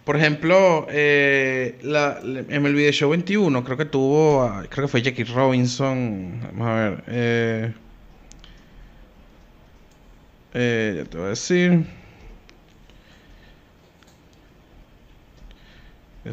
Por 0.06 0.16
ejemplo, 0.16 0.88
eh, 0.90 1.78
la, 1.84 2.20
en 2.24 2.66
el 2.66 2.74
Video 2.74 2.94
Show 2.94 3.10
21 3.10 3.62
creo 3.66 3.76
que 3.76 3.84
tuvo, 3.86 4.44
a- 4.44 4.64
creo 4.70 4.86
que 4.86 4.92
fue 4.92 5.02
Jackie 5.02 5.26
Robinson. 5.26 6.40
Vamos 6.54 6.68
a 6.70 6.74
ver. 6.76 7.04
Eh, 7.08 7.74
eh, 10.54 10.94
ya 11.04 11.10
te 11.10 11.18
voy 11.18 11.26
a 11.28 11.30
decir. 11.32 11.86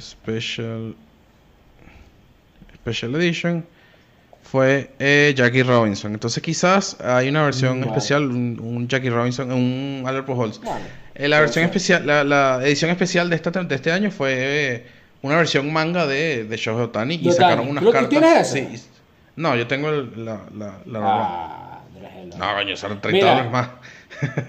Special 0.01 0.95
Special 2.75 3.15
Edition 3.17 3.65
fue 4.43 4.91
eh, 4.99 5.35
Jackie 5.37 5.63
Robinson. 5.63 6.13
Entonces 6.13 6.43
quizás 6.43 6.97
hay 7.01 7.29
una 7.29 7.45
versión 7.45 7.79
Mm, 7.79 7.81
vale. 7.81 7.93
especial, 7.93 8.23
un, 8.31 8.61
un 8.63 8.89
Jackie 8.89 9.11
Robinson, 9.11 9.51
un 9.51 10.05
Albert 10.07 10.27
Pujols. 10.27 10.61
Bueno, 10.61 10.79
Eh, 11.15 11.29
la 11.29 11.41
versión 11.41 11.65
especial, 11.65 12.07
la, 12.07 12.23
la 12.25 12.61
edición 12.63 12.91
especial 12.91 13.29
de, 13.31 13.37
esta, 13.37 13.51
de 13.51 13.75
este 13.75 13.91
año 13.91 14.11
fue 14.11 14.35
eh, 14.37 14.87
una 15.23 15.37
versión 15.37 15.73
manga 15.73 16.07
de, 16.07 16.45
de 16.45 16.57
Shohei 16.57 16.85
Otani 16.85 17.15
y 17.17 17.33
sacaron 17.33 17.69
unas 17.69 17.83
¿Tú- 17.83 17.87
tú 17.91 17.93
cartas. 17.93 18.11
tienes? 18.11 18.49
Sí. 18.79 18.83
No, 19.35 19.57
yo 19.57 19.67
tengo 19.67 19.89
el- 19.91 20.25
la, 20.25 20.41
la. 20.57 20.75
Ah. 21.03 21.81
No, 22.39 22.55
coño, 22.55 22.77
son 22.77 23.01
30 23.01 23.09
Mira. 23.13 23.31
dólares 23.31 23.51
más. 23.53 23.69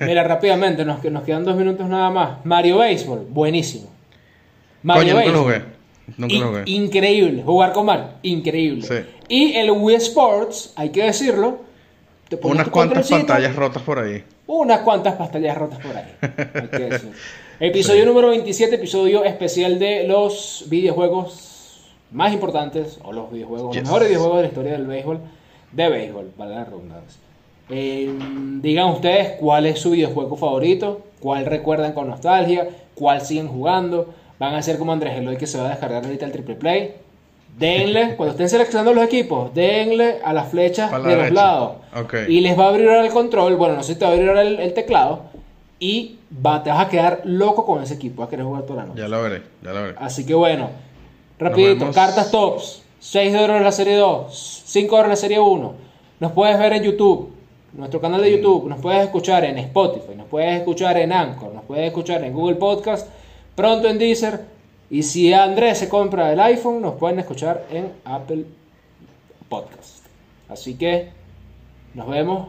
Mira, 0.02 0.24
rápidamente, 0.24 0.84
nos, 0.86 1.04
nos 1.04 1.24
quedan 1.24 1.44
dos 1.44 1.56
minutos 1.56 1.88
nada 1.88 2.10
más. 2.10 2.46
Mario 2.46 2.78
Baseball, 2.78 3.26
buenísimo. 3.30 3.90
Mario 4.84 5.14
Coño, 5.16 5.26
nunca 5.26 5.32
lo 5.38 5.44
jugué. 5.44 5.62
Nunca 6.18 6.34
In- 6.36 6.42
lo 6.42 6.48
jugué. 6.50 6.64
Increíble, 6.68 7.44
jugar 7.44 7.74
con 7.74 7.86
Mario, 7.86 8.06
increíble. 8.24 8.82
Sí. 8.84 8.96
Y 9.30 9.54
el 9.58 9.72
Wii 9.72 9.96
Sports, 9.98 10.74
hay 10.76 10.90
que 10.90 11.04
decirlo, 11.04 11.60
te 12.30 12.38
Unas 12.44 12.70
cuantas 12.70 13.10
pantallas 13.10 13.56
rotas 13.56 13.82
por 13.84 14.00
ahí. 14.00 14.24
Unas 14.48 14.80
cuantas 14.80 15.16
pantallas 15.16 15.58
rotas 15.58 15.80
por 15.80 15.96
ahí. 15.96 16.06
hay 16.22 16.68
que 16.68 16.78
decirlo. 16.90 17.12
Episodio 17.60 18.06
número 18.06 18.30
27, 18.30 18.76
episodio 18.76 19.24
especial 19.26 19.80
de 19.80 20.04
los 20.08 20.66
videojuegos 20.70 21.82
más 22.12 22.32
importantes, 22.32 23.00
o 23.04 23.12
los 23.12 23.32
videojuegos, 23.32 23.74
Yes. 23.76 23.82
los 23.84 23.90
mejores 23.90 24.08
videojuegos 24.10 24.38
de 24.38 24.42
la 24.44 24.48
historia 24.48 24.72
del 24.74 24.86
béisbol, 24.88 25.20
de 25.72 25.90
béisbol, 25.90 26.32
vale 26.38 26.56
la 26.56 26.64
redundancia. 26.66 27.20
Eh, 27.70 28.10
digan 28.62 28.90
ustedes 28.92 29.32
cuál 29.40 29.66
es 29.66 29.80
su 29.80 29.92
videojuego 29.92 30.38
favorito, 30.38 31.02
cuál 31.20 31.46
recuerdan 31.46 31.92
con 31.94 32.08
nostalgia, 32.08 32.70
cuál 32.96 33.20
siguen 33.22 33.48
jugando. 33.50 34.14
Van 34.40 34.54
a 34.54 34.62
ser 34.62 34.78
como 34.78 34.92
Andrés 34.92 35.18
Eloy 35.18 35.38
que 35.38 35.48
se 35.48 35.58
va 35.58 35.68
a 35.68 35.70
descargar 35.70 36.04
ahorita 36.04 36.26
el 36.26 36.32
triple 36.32 36.56
play. 36.56 36.96
Denle, 37.58 38.16
cuando 38.18 38.32
estén 38.32 38.50
seleccionando 38.50 38.94
los 38.94 39.04
equipos, 39.04 39.54
denle 39.54 40.18
a 40.24 40.34
las 40.34 40.50
flechas 40.50 40.92
la 40.92 40.98
de 41.00 41.04
los 41.04 41.16
derecha. 41.16 41.34
lados. 41.34 41.72
Y 42.28 42.42
les 42.42 42.58
va 42.58 42.66
a 42.66 42.70
abrir 42.70 42.88
ahora 42.88 43.06
el 43.06 43.12
control. 43.12 43.56
Bueno, 43.56 43.76
no 43.76 43.84
sé 43.84 43.94
si 43.94 44.00
te 44.00 44.06
va 44.06 44.12
a 44.12 44.14
abrir 44.14 44.30
ahora 44.30 44.42
el, 44.44 44.60
el 44.60 44.74
teclado. 44.74 45.22
Y 45.80 46.18
va, 46.46 46.64
te 46.64 46.70
vas 46.70 46.86
a 46.86 46.90
quedar 46.90 47.22
loco 47.26 47.66
con 47.66 47.82
ese 47.82 47.96
equipo. 47.96 48.22
Vas 48.22 48.28
a 48.28 48.30
querer 48.32 48.46
jugar 48.46 48.64
toda 48.64 48.84
la 48.84 48.88
noche. 48.90 49.02
Ya 49.02 49.08
lo 49.08 49.22
veré, 49.22 49.44
ya 49.62 49.74
lo 49.74 49.82
veré. 49.84 49.96
Así 49.98 50.26
que 50.26 50.34
bueno, 50.34 50.70
rapidito, 51.40 51.92
cartas 51.92 52.32
tops, 52.32 52.84
6 53.00 53.34
dólares 53.34 53.62
la 53.62 53.72
serie 53.72 53.96
2, 53.96 54.64
5 54.66 54.96
dólares 54.96 55.10
la 55.10 55.22
serie 55.22 55.40
1. 55.40 55.74
Nos 56.20 56.32
puedes 56.32 56.58
ver 56.58 56.74
en 56.74 56.84
YouTube, 56.84 57.32
nuestro 57.74 58.02
canal 58.02 58.22
de 58.22 58.32
YouTube, 58.32 58.68
nos 58.68 58.80
puedes 58.80 59.04
escuchar 59.04 59.46
en 59.46 59.58
Spotify, 59.60 60.16
nos 60.16 60.28
puedes 60.28 60.58
escuchar 60.58 60.98
en 60.98 61.14
Anchor, 61.14 61.54
nos 61.54 61.64
puedes 61.64 61.86
escuchar 61.86 62.24
en 62.24 62.34
Google 62.34 62.56
Podcast, 62.56 63.08
pronto 63.58 63.90
en 63.90 63.98
Deezer. 63.98 64.46
Y 64.90 65.04
si 65.04 65.34
Andrés 65.34 65.80
se 65.80 65.90
compra 65.90 66.32
el 66.32 66.40
iPhone, 66.40 66.82
nos 66.82 66.94
pueden 66.94 67.20
escuchar 67.20 67.66
en 67.70 67.92
Apple 68.06 68.46
Podcast. 69.50 70.06
Así 70.48 70.76
que 70.76 71.10
nos 71.94 72.08
vemos 72.08 72.48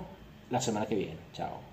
la 0.50 0.60
semana 0.60 0.86
que 0.86 0.94
viene. 0.94 1.16
Chao. 1.32 1.67